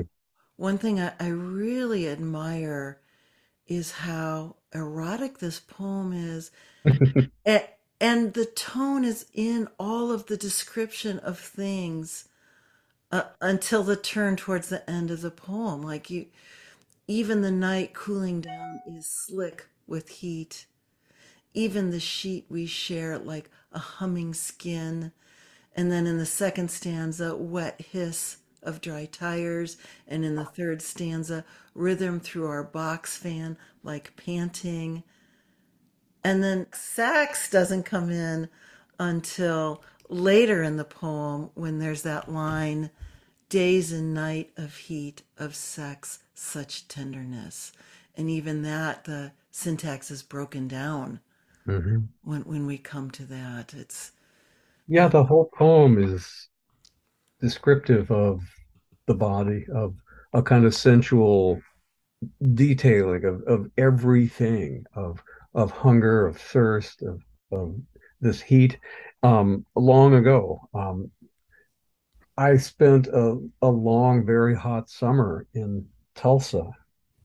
one 0.57 0.77
thing 0.77 1.01
I, 1.01 1.13
I 1.19 1.27
really 1.27 2.07
admire 2.07 3.01
is 3.67 3.91
how 3.91 4.55
erotic 4.73 5.39
this 5.39 5.59
poem 5.59 6.13
is. 6.13 6.51
and, 7.45 7.67
and 8.01 8.33
the 8.33 8.45
tone 8.45 9.05
is 9.05 9.25
in 9.33 9.67
all 9.77 10.11
of 10.11 10.27
the 10.27 10.37
description 10.37 11.19
of 11.19 11.39
things 11.39 12.29
uh, 13.11 13.23
until 13.41 13.83
the 13.83 13.97
turn 13.97 14.37
towards 14.37 14.69
the 14.69 14.89
end 14.89 15.11
of 15.11 15.21
the 15.21 15.31
poem. 15.31 15.83
Like 15.83 16.09
you, 16.09 16.27
even 17.09 17.41
the 17.41 17.49
night 17.49 17.91
cooling 17.95 18.39
down 18.39 18.81
is 18.85 19.07
slick 19.07 19.65
with 19.87 20.09
heat. 20.09 20.67
Even 21.55 21.89
the 21.89 21.99
sheet 21.99 22.45
we 22.49 22.67
share 22.67 23.17
like 23.17 23.49
a 23.71 23.79
humming 23.79 24.31
skin. 24.35 25.11
And 25.75 25.91
then 25.91 26.05
in 26.05 26.19
the 26.19 26.25
second 26.27 26.69
stanza, 26.69 27.35
wet 27.35 27.81
hiss 27.81 28.37
of 28.61 28.79
dry 28.79 29.05
tires. 29.05 29.77
And 30.07 30.23
in 30.23 30.35
the 30.35 30.45
third 30.45 30.83
stanza, 30.83 31.45
rhythm 31.73 32.19
through 32.19 32.45
our 32.45 32.63
box 32.63 33.17
fan 33.17 33.57
like 33.81 34.15
panting. 34.15 35.01
And 36.23 36.43
then 36.43 36.67
sax 36.71 37.49
doesn't 37.49 37.85
come 37.85 38.11
in 38.11 38.49
until 38.99 39.83
later 40.09 40.61
in 40.61 40.77
the 40.77 40.85
poem 40.85 41.49
when 41.55 41.79
there's 41.79 42.03
that 42.03 42.31
line 42.31 42.91
days 43.49 43.91
and 43.91 44.13
night 44.13 44.51
of 44.57 44.75
heat, 44.75 45.23
of 45.37 45.55
sex, 45.55 46.19
such 46.33 46.87
tenderness. 46.87 47.71
And 48.15 48.29
even 48.29 48.61
that, 48.63 49.05
the 49.05 49.31
syntax 49.51 50.11
is 50.11 50.23
broken 50.23 50.67
down 50.67 51.19
mm-hmm. 51.67 51.99
when, 52.23 52.41
when 52.41 52.65
we 52.65 52.77
come 52.77 53.11
to 53.11 53.25
that. 53.25 53.73
It's. 53.73 54.11
Yeah, 54.87 55.07
the 55.07 55.23
whole 55.23 55.49
poem 55.53 56.01
is 56.01 56.47
descriptive 57.41 58.11
of 58.11 58.41
the 59.05 59.15
body, 59.15 59.65
of 59.73 59.95
a 60.33 60.41
kind 60.41 60.65
of 60.65 60.75
sensual 60.75 61.61
detailing 62.53 63.23
of, 63.23 63.41
of 63.43 63.71
everything, 63.77 64.83
of 64.95 65.21
of 65.53 65.71
hunger, 65.71 66.27
of 66.27 66.37
thirst, 66.37 67.01
of, 67.01 67.21
of 67.51 67.75
this 68.21 68.41
heat. 68.41 68.77
Um, 69.23 69.65
long 69.75 70.15
ago, 70.15 70.61
um, 70.73 71.11
I 72.39 72.55
spent 72.55 73.07
a, 73.07 73.37
a 73.61 73.67
long, 73.67 74.25
very 74.25 74.55
hot 74.55 74.89
summer 74.89 75.45
in 75.53 75.85
Tulsa 76.15 76.71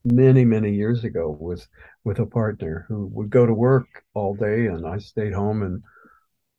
many, 0.05 0.45
many 0.45 0.75
years 0.75 1.05
ago 1.05 1.37
with 1.39 1.67
with 2.03 2.19
a 2.19 2.27
partner 2.27 2.85
who 2.89 3.07
would 3.07 3.31
go 3.31 3.47
to 3.47 3.55
work 3.55 3.87
all 4.15 4.35
day 4.35 4.67
and 4.67 4.85
I 4.85 4.99
stayed 4.99 5.33
home 5.33 5.63
and 5.63 5.83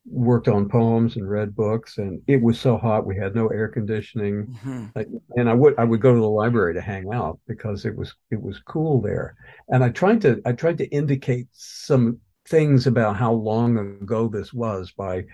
worked 0.06 0.47
on 0.47 0.70
poems 0.70 1.18
and 1.18 1.30
read 1.30 1.53
books 1.53 1.97
and 1.97 2.22
it 2.28 2.41
was 2.41 2.60
so 2.60 2.78
hot 2.78 3.06
we 3.06 3.18
had 3.18 3.36
no 3.36 3.47
air 3.49 3.68
conditioning 3.68 4.47
mm-hmm. 4.64 5.01
and 5.36 5.49
I 5.49 5.53
would 5.53 5.76
I 5.78 5.84
would 5.84 6.01
go 6.01 6.14
to 6.14 6.20
the 6.20 6.28
library 6.28 6.76
to 6.76 6.82
hang 6.82 7.12
out 7.14 7.39
because 7.47 7.86
it 7.86 7.95
was 7.95 8.16
it 8.32 8.41
was 8.41 8.60
cool 8.60 9.01
there 9.01 9.36
and 9.70 9.84
I 9.84 9.89
tried 9.89 10.22
to 10.22 10.41
I 10.45 10.53
tried 10.53 10.78
to 10.78 10.88
indicate 10.88 11.47
some 11.51 12.20
things 12.48 12.88
about 12.88 13.16
how 13.16 13.34
long 13.34 13.78
ago 13.78 14.28
this 14.28 14.54
was 14.54 14.91
by 14.91 15.26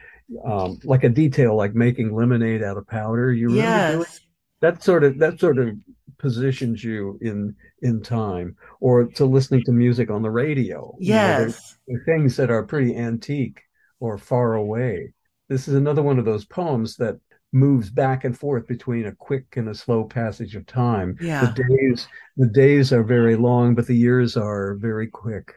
um, 0.46 0.80
like 0.84 1.04
a 1.04 1.10
detail 1.10 1.56
like 1.56 1.76
making 1.76 2.16
lemonade 2.16 2.64
out 2.64 2.78
of 2.78 2.88
powder. 2.88 3.34
You 3.34 3.54
yes. 3.54 4.22
that? 4.62 4.84
Sort 4.84 5.04
of 5.04 5.18
that 5.20 5.40
sort 5.40 5.58
of 5.58 5.76
positions 6.18 6.84
you 6.84 7.18
in 7.22 7.56
in 7.82 8.02
time 8.02 8.56
or 8.80 9.06
to 9.06 9.26
listening 9.26 9.64
to 9.64 9.72
music 9.72 10.12
on 10.12 10.22
the 10.22 10.30
radio 10.30 10.96
yes 11.00 11.78
you 11.88 11.96
know, 11.96 12.04
things 12.06 12.36
that 12.36 12.52
are 12.52 12.62
pretty 12.62 12.96
antique 12.96 13.60
or 14.00 14.18
far 14.18 14.54
away. 14.54 15.14
This 15.50 15.68
is 15.68 15.74
another 15.74 16.04
one 16.04 16.20
of 16.20 16.26
those 16.26 16.46
poems 16.46 16.96
that 16.98 17.20
moves 17.54 17.90
back 17.90 18.24
and 18.24 18.38
forth 18.38 18.68
between 18.68 19.08
a 19.08 19.16
quick 19.16 19.58
and 19.58 19.68
a 19.68 19.76
slow 19.76 20.06
passage 20.06 20.56
of 20.56 20.66
time. 20.66 21.18
Yeah. 21.20 21.52
the 21.56 21.64
days 21.64 22.08
the 22.38 22.48
days 22.48 22.94
are 22.94 23.04
very 23.04 23.36
long 23.36 23.74
but 23.74 23.88
the 23.88 23.98
years 23.98 24.38
are 24.38 24.76
very 24.76 25.08
quick 25.08 25.56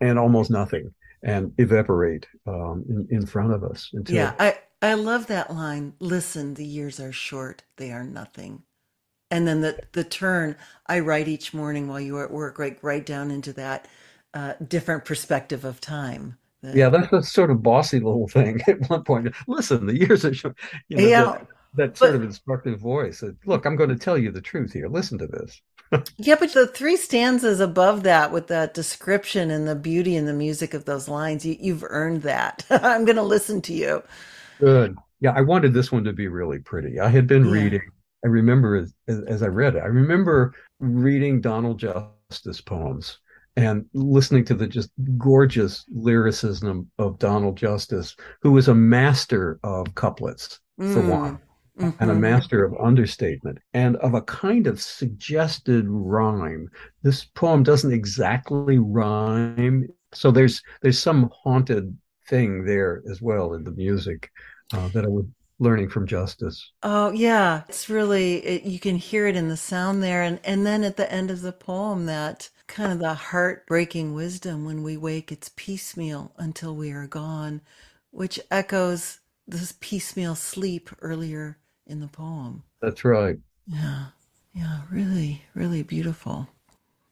and 0.00 0.18
almost 0.18 0.50
nothing 0.50 0.92
and 1.22 1.52
evaporate 1.58 2.26
um, 2.46 2.84
in, 2.88 3.06
in 3.10 3.26
front 3.26 3.52
of 3.52 3.62
us 3.62 3.90
until... 3.92 4.16
yeah 4.16 4.34
i 4.38 4.58
i 4.82 4.94
love 4.94 5.26
that 5.26 5.52
line 5.52 5.92
listen 6.00 6.54
the 6.54 6.64
years 6.64 6.98
are 6.98 7.12
short 7.12 7.62
they 7.76 7.90
are 7.90 8.04
nothing 8.04 8.62
and 9.30 9.46
then 9.46 9.60
the 9.60 9.78
the 9.92 10.04
turn 10.04 10.56
I 10.86 11.00
write 11.00 11.28
each 11.28 11.54
morning 11.54 11.88
while 11.88 12.00
you 12.00 12.16
are 12.16 12.24
at 12.24 12.30
work, 12.30 12.58
right 12.58 12.78
right 12.82 13.04
down 13.04 13.30
into 13.30 13.52
that 13.54 13.88
uh, 14.34 14.54
different 14.66 15.04
perspective 15.04 15.64
of 15.64 15.80
time. 15.80 16.36
The, 16.62 16.76
yeah, 16.76 16.88
that's 16.90 17.12
a 17.12 17.22
sort 17.22 17.50
of 17.50 17.62
bossy 17.62 18.00
little 18.00 18.28
thing 18.28 18.60
at 18.66 18.88
one 18.90 19.04
point. 19.04 19.34
Listen, 19.46 19.86
the 19.86 19.96
years 19.96 20.24
are, 20.24 20.32
you 20.88 20.96
know, 20.96 21.02
yeah, 21.02 21.24
that, 21.24 21.46
that 21.74 21.96
sort 21.96 22.12
but, 22.12 22.16
of 22.16 22.22
instructive 22.22 22.80
voice. 22.80 23.22
Look, 23.44 23.64
I'm 23.64 23.76
going 23.76 23.90
to 23.90 23.96
tell 23.96 24.18
you 24.18 24.30
the 24.30 24.40
truth 24.40 24.72
here. 24.72 24.88
Listen 24.88 25.18
to 25.18 25.26
this. 25.26 25.60
yeah, 26.18 26.36
but 26.38 26.52
the 26.52 26.66
three 26.66 26.96
stanzas 26.96 27.60
above 27.60 28.02
that, 28.04 28.32
with 28.32 28.46
that 28.48 28.74
description 28.74 29.50
and 29.50 29.66
the 29.66 29.74
beauty 29.74 30.16
and 30.16 30.28
the 30.28 30.32
music 30.32 30.74
of 30.74 30.84
those 30.84 31.08
lines, 31.08 31.44
you, 31.44 31.56
you've 31.58 31.84
earned 31.88 32.22
that. 32.22 32.64
I'm 32.70 33.04
going 33.04 33.16
to 33.16 33.22
listen 33.22 33.60
to 33.62 33.72
you. 33.72 34.02
Good. 34.58 34.96
Yeah, 35.20 35.32
I 35.32 35.42
wanted 35.42 35.74
this 35.74 35.92
one 35.92 36.04
to 36.04 36.12
be 36.12 36.28
really 36.28 36.58
pretty. 36.58 36.98
I 37.00 37.08
had 37.08 37.26
been 37.26 37.46
yeah. 37.46 37.52
reading 37.52 37.82
I 38.24 38.28
remember 38.28 38.76
as, 38.76 38.94
as 39.08 39.42
I 39.42 39.46
read 39.46 39.76
it, 39.76 39.82
I 39.82 39.86
remember 39.86 40.54
reading 40.78 41.40
Donald 41.40 41.78
Justice 41.78 42.60
poems 42.60 43.18
and 43.56 43.86
listening 43.94 44.44
to 44.46 44.54
the 44.54 44.66
just 44.66 44.90
gorgeous 45.16 45.84
lyricism 45.90 46.90
of 46.98 47.18
Donald 47.18 47.56
Justice, 47.56 48.14
who 48.42 48.52
was 48.52 48.68
a 48.68 48.74
master 48.74 49.58
of 49.64 49.94
couplets, 49.94 50.60
mm. 50.80 50.92
for 50.92 51.00
one, 51.08 51.40
mm-hmm. 51.78 52.02
and 52.02 52.10
a 52.10 52.14
mm-hmm. 52.14 52.22
master 52.22 52.64
of 52.64 52.74
understatement 52.80 53.58
and 53.74 53.96
of 53.96 54.14
a 54.14 54.22
kind 54.22 54.66
of 54.66 54.80
suggested 54.80 55.84
rhyme. 55.88 56.68
This 57.02 57.24
poem 57.24 57.62
doesn't 57.62 57.92
exactly 57.92 58.78
rhyme, 58.78 59.88
so 60.12 60.30
there's 60.30 60.62
there's 60.82 60.98
some 60.98 61.30
haunted 61.32 61.96
thing 62.28 62.64
there 62.64 63.02
as 63.10 63.20
well 63.20 63.54
in 63.54 63.64
the 63.64 63.72
music 63.72 64.30
uh, 64.72 64.88
that 64.88 65.04
I 65.04 65.08
would 65.08 65.32
learning 65.60 65.90
from 65.90 66.06
justice. 66.06 66.72
Oh 66.82 67.12
yeah, 67.12 67.62
it's 67.68 67.88
really 67.88 68.36
it, 68.38 68.62
you 68.64 68.80
can 68.80 68.96
hear 68.96 69.26
it 69.26 69.36
in 69.36 69.48
the 69.48 69.56
sound 69.56 70.02
there, 70.02 70.22
and 70.22 70.40
and 70.42 70.66
then 70.66 70.82
at 70.82 70.96
the 70.96 71.10
end 71.12 71.30
of 71.30 71.42
the 71.42 71.52
poem, 71.52 72.06
that 72.06 72.48
kind 72.66 72.92
of 72.92 72.98
the 72.98 73.14
heartbreaking 73.14 74.14
wisdom 74.14 74.64
when 74.64 74.82
we 74.82 74.96
wake, 74.96 75.30
it's 75.30 75.50
piecemeal 75.56 76.32
until 76.38 76.74
we 76.74 76.90
are 76.90 77.06
gone, 77.06 77.60
which 78.10 78.40
echoes 78.50 79.19
this 79.50 79.74
piecemeal 79.80 80.34
sleep 80.34 80.90
earlier 81.00 81.58
in 81.86 82.00
the 82.00 82.08
poem. 82.08 82.62
That's 82.80 83.04
right. 83.04 83.38
Yeah, 83.66 84.06
yeah, 84.54 84.80
really, 84.90 85.42
really 85.54 85.82
beautiful. 85.82 86.48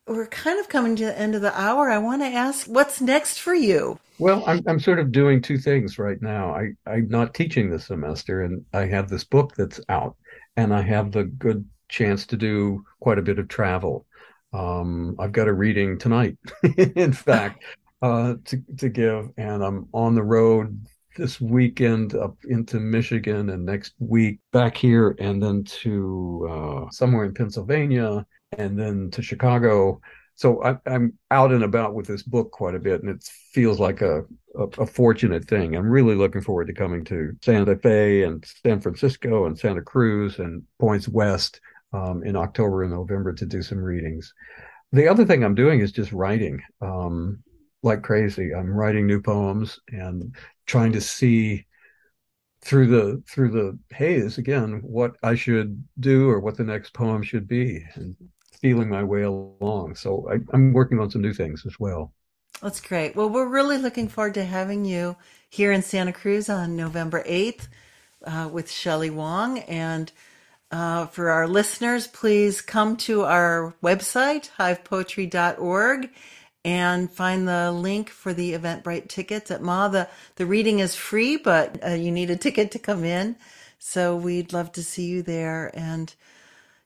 We're 0.07 0.26
kind 0.26 0.59
of 0.59 0.68
coming 0.68 0.97
to 0.97 1.05
the 1.05 1.18
end 1.18 1.34
of 1.34 1.43
the 1.43 1.59
hour. 1.59 1.91
I 1.91 1.99
want 1.99 2.22
to 2.22 2.26
ask, 2.26 2.66
what's 2.66 3.01
next 3.01 3.41
for 3.41 3.55
you? 3.55 3.99
Well, 4.18 4.43
I'm 4.47 4.62
I'm 4.66 4.80
sort 4.80 4.99
of 4.99 5.12
doing 5.12 5.41
two 5.41 5.59
things 5.59 5.99
right 5.99 6.20
now. 6.20 6.55
I 6.55 6.70
I'm 6.86 7.09
not 7.09 7.34
teaching 7.34 7.70
this 7.70 7.86
semester, 7.86 8.43
and 8.43 8.64
I 8.72 8.86
have 8.86 9.09
this 9.09 9.22
book 9.22 9.55
that's 9.55 9.80
out, 9.89 10.16
and 10.57 10.74
I 10.74 10.82
have 10.82 11.12
the 11.12 11.24
good 11.24 11.64
chance 11.89 12.26
to 12.26 12.36
do 12.36 12.84
quite 13.01 13.18
a 13.18 13.22
bit 13.22 13.39
of 13.39 13.49
travel. 13.49 14.07
Um, 14.53 15.14
I've 15.20 15.32
got 15.32 15.47
a 15.47 15.53
reading 15.53 15.99
tonight, 15.99 16.36
in 16.76 17.12
fact, 17.12 17.62
uh, 18.03 18.34
to 18.47 18.62
to 18.78 18.89
give, 18.89 19.30
and 19.36 19.62
I'm 19.62 19.89
on 19.93 20.14
the 20.14 20.22
road 20.22 20.84
this 21.19 21.41
weekend 21.41 22.14
up 22.14 22.37
into 22.49 22.81
Michigan, 22.81 23.51
and 23.51 23.66
next 23.66 23.93
week 23.99 24.39
back 24.53 24.77
here, 24.77 25.14
and 25.19 25.43
then 25.43 25.64
to 25.64 26.49
uh, 26.51 26.91
somewhere 26.91 27.27
in 27.27 27.35
Pennsylvania, 27.35 28.25
and 28.57 28.79
then 28.79 29.11
to 29.11 29.21
Chicago 29.21 30.01
so 30.39 30.62
I, 30.62 30.77
am 30.87 31.14
out 31.33 31.51
and 31.51 31.64
about 31.64 31.95
with 31.95 32.07
this 32.07 32.23
book 32.23 32.53
quite 32.53 32.77
a 32.77 32.79
bit, 32.79 33.03
and 33.03 33.11
it 33.11 33.25
feels 33.53 33.81
like 33.81 34.03
a, 34.03 34.21
a, 34.57 34.62
a 34.79 34.87
fortunate 34.87 35.49
thing. 35.49 35.75
I'm 35.75 35.91
really 35.91 36.14
looking 36.14 36.43
forward 36.43 36.69
to 36.69 36.73
coming 36.73 37.05
to 37.07 37.37
Santa 37.43 37.75
Fe 37.75 38.23
and 38.23 38.47
San 38.64 38.79
Francisco 38.81 39.47
and 39.47 39.59
Santa 39.59 39.83
Cruz 39.83 40.39
and 40.39 40.62
points 40.79 41.09
west 41.09 41.61
um, 41.93 42.23
in 42.23 42.37
October 42.37 42.85
and 42.85 42.93
November 42.93 43.33
to 43.33 43.47
do 43.47 43.62
some 43.62 43.79
readings. 43.79 44.33
The 44.93 45.09
other 45.09 45.25
thing 45.25 45.43
I'm 45.43 45.57
doing 45.57 45.81
is 45.81 45.91
just 45.91 46.12
writing 46.12 46.62
um, 46.81 47.43
like 47.83 48.03
crazy. 48.03 48.55
I'm 48.55 48.72
writing 48.72 49.07
new 49.07 49.20
poems 49.20 49.79
and 49.89 50.35
trying 50.66 50.93
to 50.93 51.01
see 51.01 51.66
through 52.61 52.89
the 52.89 53.22
through 53.29 53.51
the 53.51 53.79
haze 53.95 54.39
again 54.39 54.81
what 54.83 55.12
I 55.22 55.37
should 55.37 55.85
do 56.01 56.29
or 56.29 56.41
what 56.41 56.57
the 56.57 56.64
next 56.64 56.93
poem 56.93 57.22
should 57.22 57.47
be. 57.47 57.85
And 57.95 58.16
feeling 58.61 58.89
my 58.89 59.05
way 59.05 59.22
along. 59.22 59.95
So 59.95 60.29
I, 60.31 60.39
I'm 60.53 60.72
working 60.72 60.99
on 60.99 61.11
some 61.11 61.22
new 61.22 61.33
things 61.33 61.64
as 61.66 61.79
well. 61.79 62.12
That's 62.62 62.81
great. 62.81 63.14
Well, 63.14 63.31
we're 63.31 63.49
really 63.49 63.79
looking 63.79 64.09
forward 64.09 64.35
to 64.35 64.45
having 64.45 64.85
you 64.85 65.16
here 65.49 65.70
in 65.70 65.83
Santa 65.83 66.12
Cruz 66.12 66.49
on 66.49 66.76
November 66.76 67.22
8th 67.22 67.68
uh, 68.24 68.49
with 68.51 68.70
Shelley 68.70 69.11
Wong. 69.11 69.61
And 69.61 70.11
uh, 70.70 71.07
for 71.07 71.31
our 71.31 71.47
listeners, 71.47 72.09
please 72.09 72.61
come 72.61 72.97
to 72.97 73.22
our 73.22 73.74
website, 73.83 74.51
hivepoetry.org, 74.59 76.11
and 76.64 77.11
find 77.11 77.46
the 77.46 77.70
link 77.72 78.11
for 78.11 78.34
the 78.34 78.52
Eventbrite 78.52 79.09
tickets 79.09 79.50
at 79.50 79.62
Ma. 79.62 79.88
The, 79.88 80.09
the 80.36 80.46
reading 80.46 80.80
is 80.80 80.94
free, 80.94 81.36
but 81.36 81.82
uh, 81.84 81.90
you 81.90 82.11
need 82.11 82.30
a 82.30 82.36
ticket 82.36 82.70
to 82.72 82.78
come 82.78 83.04
in. 83.04 83.36
So 83.78 84.16
we'd 84.16 84.52
love 84.52 84.72
to 84.72 84.82
see 84.82 85.06
you 85.06 85.22
there. 85.22 85.70
And 85.74 86.12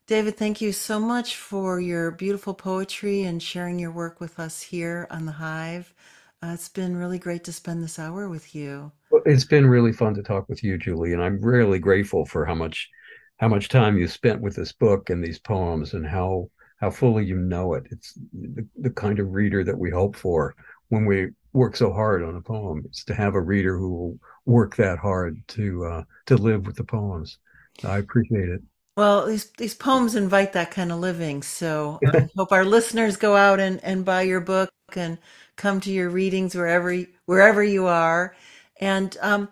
David, 0.06 0.36
thank 0.36 0.60
you 0.60 0.72
so 0.72 1.00
much 1.00 1.36
for 1.36 1.80
your 1.80 2.10
beautiful 2.10 2.54
poetry 2.54 3.22
and 3.22 3.42
sharing 3.42 3.78
your 3.78 3.92
work 3.92 4.20
with 4.20 4.38
us 4.38 4.60
here 4.60 5.06
on 5.10 5.26
the 5.26 5.32
Hive. 5.32 5.94
Uh, 6.42 6.50
it's 6.54 6.68
been 6.68 6.96
really 6.96 7.18
great 7.18 7.44
to 7.44 7.52
spend 7.52 7.82
this 7.82 7.98
hour 7.98 8.28
with 8.28 8.54
you. 8.54 8.92
Well, 9.10 9.22
it's 9.24 9.44
been 9.44 9.66
really 9.66 9.92
fun 9.92 10.14
to 10.14 10.22
talk 10.22 10.48
with 10.48 10.64
you, 10.64 10.76
Julie, 10.76 11.12
and 11.12 11.22
I'm 11.22 11.40
really 11.40 11.78
grateful 11.78 12.26
for 12.26 12.44
how 12.44 12.54
much 12.54 12.90
how 13.38 13.48
much 13.48 13.68
time 13.68 13.98
you 13.98 14.06
spent 14.06 14.40
with 14.40 14.54
this 14.54 14.72
book 14.72 15.10
and 15.10 15.22
these 15.22 15.38
poems 15.38 15.94
and 15.94 16.06
how 16.06 16.48
how 16.82 16.90
fully 16.90 17.24
you 17.24 17.36
know 17.36 17.74
it. 17.74 17.86
It's 17.90 18.14
the, 18.32 18.66
the 18.76 18.90
kind 18.90 19.20
of 19.20 19.32
reader 19.32 19.62
that 19.62 19.78
we 19.78 19.90
hope 19.90 20.16
for 20.16 20.56
when 20.88 21.06
we 21.06 21.28
work 21.52 21.76
so 21.76 21.92
hard 21.92 22.24
on 22.24 22.34
a 22.34 22.40
poem. 22.40 22.82
It's 22.84 23.04
to 23.04 23.14
have 23.14 23.36
a 23.36 23.40
reader 23.40 23.78
who 23.78 23.90
will 23.90 24.18
work 24.46 24.74
that 24.76 24.98
hard 24.98 25.40
to 25.48 25.84
uh, 25.84 26.02
to 26.26 26.36
live 26.36 26.66
with 26.66 26.74
the 26.74 26.84
poems. 26.84 27.38
I 27.84 27.98
appreciate 27.98 28.48
it. 28.48 28.62
Well, 28.96 29.26
these 29.26 29.52
these 29.52 29.74
poems 29.74 30.16
invite 30.16 30.54
that 30.54 30.72
kind 30.72 30.90
of 30.90 30.98
living. 30.98 31.44
So 31.44 32.00
I 32.12 32.28
hope 32.36 32.50
our 32.50 32.64
listeners 32.64 33.16
go 33.16 33.36
out 33.36 33.60
and, 33.60 33.82
and 33.84 34.04
buy 34.04 34.22
your 34.22 34.40
book 34.40 34.70
and 34.94 35.18
come 35.54 35.80
to 35.82 35.92
your 35.92 36.10
readings 36.10 36.56
wherever 36.56 36.98
wherever 37.26 37.62
you 37.62 37.86
are. 37.86 38.34
And 38.80 39.16
um, 39.20 39.50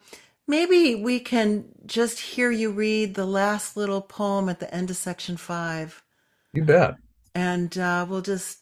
maybe 0.48 0.96
we 0.96 1.20
can 1.20 1.66
just 1.86 2.18
hear 2.18 2.50
you 2.50 2.72
read 2.72 3.14
the 3.14 3.24
last 3.24 3.76
little 3.76 4.00
poem 4.00 4.48
at 4.48 4.58
the 4.58 4.74
end 4.74 4.90
of 4.90 4.96
section 4.96 5.36
five. 5.36 6.02
You 6.52 6.64
bet. 6.64 6.96
And 7.34 7.76
uh, 7.78 8.06
we'll 8.08 8.22
just 8.22 8.60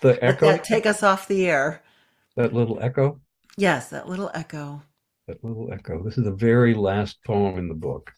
the 0.00 0.22
echo 0.24 0.56
take 0.58 0.86
us 0.86 1.02
off 1.02 1.28
the 1.28 1.46
air. 1.46 1.82
That 2.36 2.52
little 2.52 2.78
echo. 2.80 3.20
Yes, 3.56 3.90
that 3.90 4.08
little 4.08 4.30
echo. 4.34 4.82
That 5.26 5.44
little 5.44 5.72
echo. 5.72 6.02
This 6.02 6.16
is 6.16 6.24
the 6.24 6.32
very 6.32 6.74
last 6.74 7.22
poem 7.24 7.58
in 7.58 7.68
the 7.68 7.74
book 7.74 8.12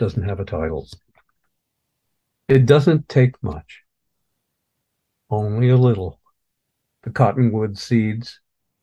doesn't 0.00 0.26
have 0.26 0.40
a 0.40 0.44
title. 0.46 0.88
It 2.48 2.64
doesn't 2.64 3.08
take 3.08 3.40
much, 3.42 3.82
only 5.28 5.68
a 5.68 5.76
little. 5.76 6.18
The 7.02 7.10
cottonwood 7.10 7.78
seeds 7.78 8.40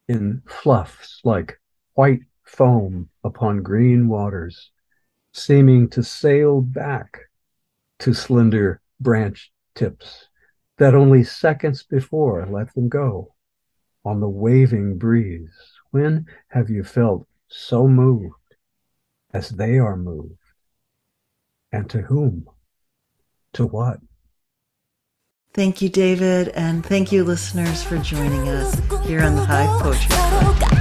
in 0.07 0.43
fluffs 0.47 1.19
like 1.23 1.59
white 1.95 2.21
foam 2.43 3.09
upon 3.23 3.63
green 3.63 4.07
waters, 4.07 4.71
seeming 5.33 5.89
to 5.89 6.03
sail 6.03 6.61
back 6.61 7.19
to 7.99 8.13
slender 8.13 8.79
branch 8.99 9.51
tips 9.75 10.27
that 10.77 10.95
only 10.95 11.23
seconds 11.23 11.83
before 11.83 12.45
let 12.45 12.73
them 12.73 12.89
go 12.89 13.33
on 14.05 14.19
the 14.19 14.29
waving 14.29 14.97
breeze. 14.97 15.55
When 15.91 16.25
have 16.49 16.69
you 16.69 16.83
felt 16.83 17.27
so 17.47 17.87
moved 17.87 18.33
as 19.33 19.49
they 19.49 19.77
are 19.77 19.97
moved? 19.97 20.35
And 21.71 21.89
to 21.89 22.01
whom? 22.01 22.47
To 23.53 23.65
what? 23.65 23.99
Thank 25.53 25.81
you, 25.81 25.89
David, 25.89 26.49
and 26.49 26.85
thank 26.85 27.11
you, 27.11 27.23
listeners, 27.23 27.83
for 27.83 27.97
joining 27.97 28.47
us 28.47 28.79
here 29.07 29.23
on 29.23 29.35
the 29.35 29.43
Hive 29.43 29.81
Poetry 29.81 30.09
Club. 30.09 30.77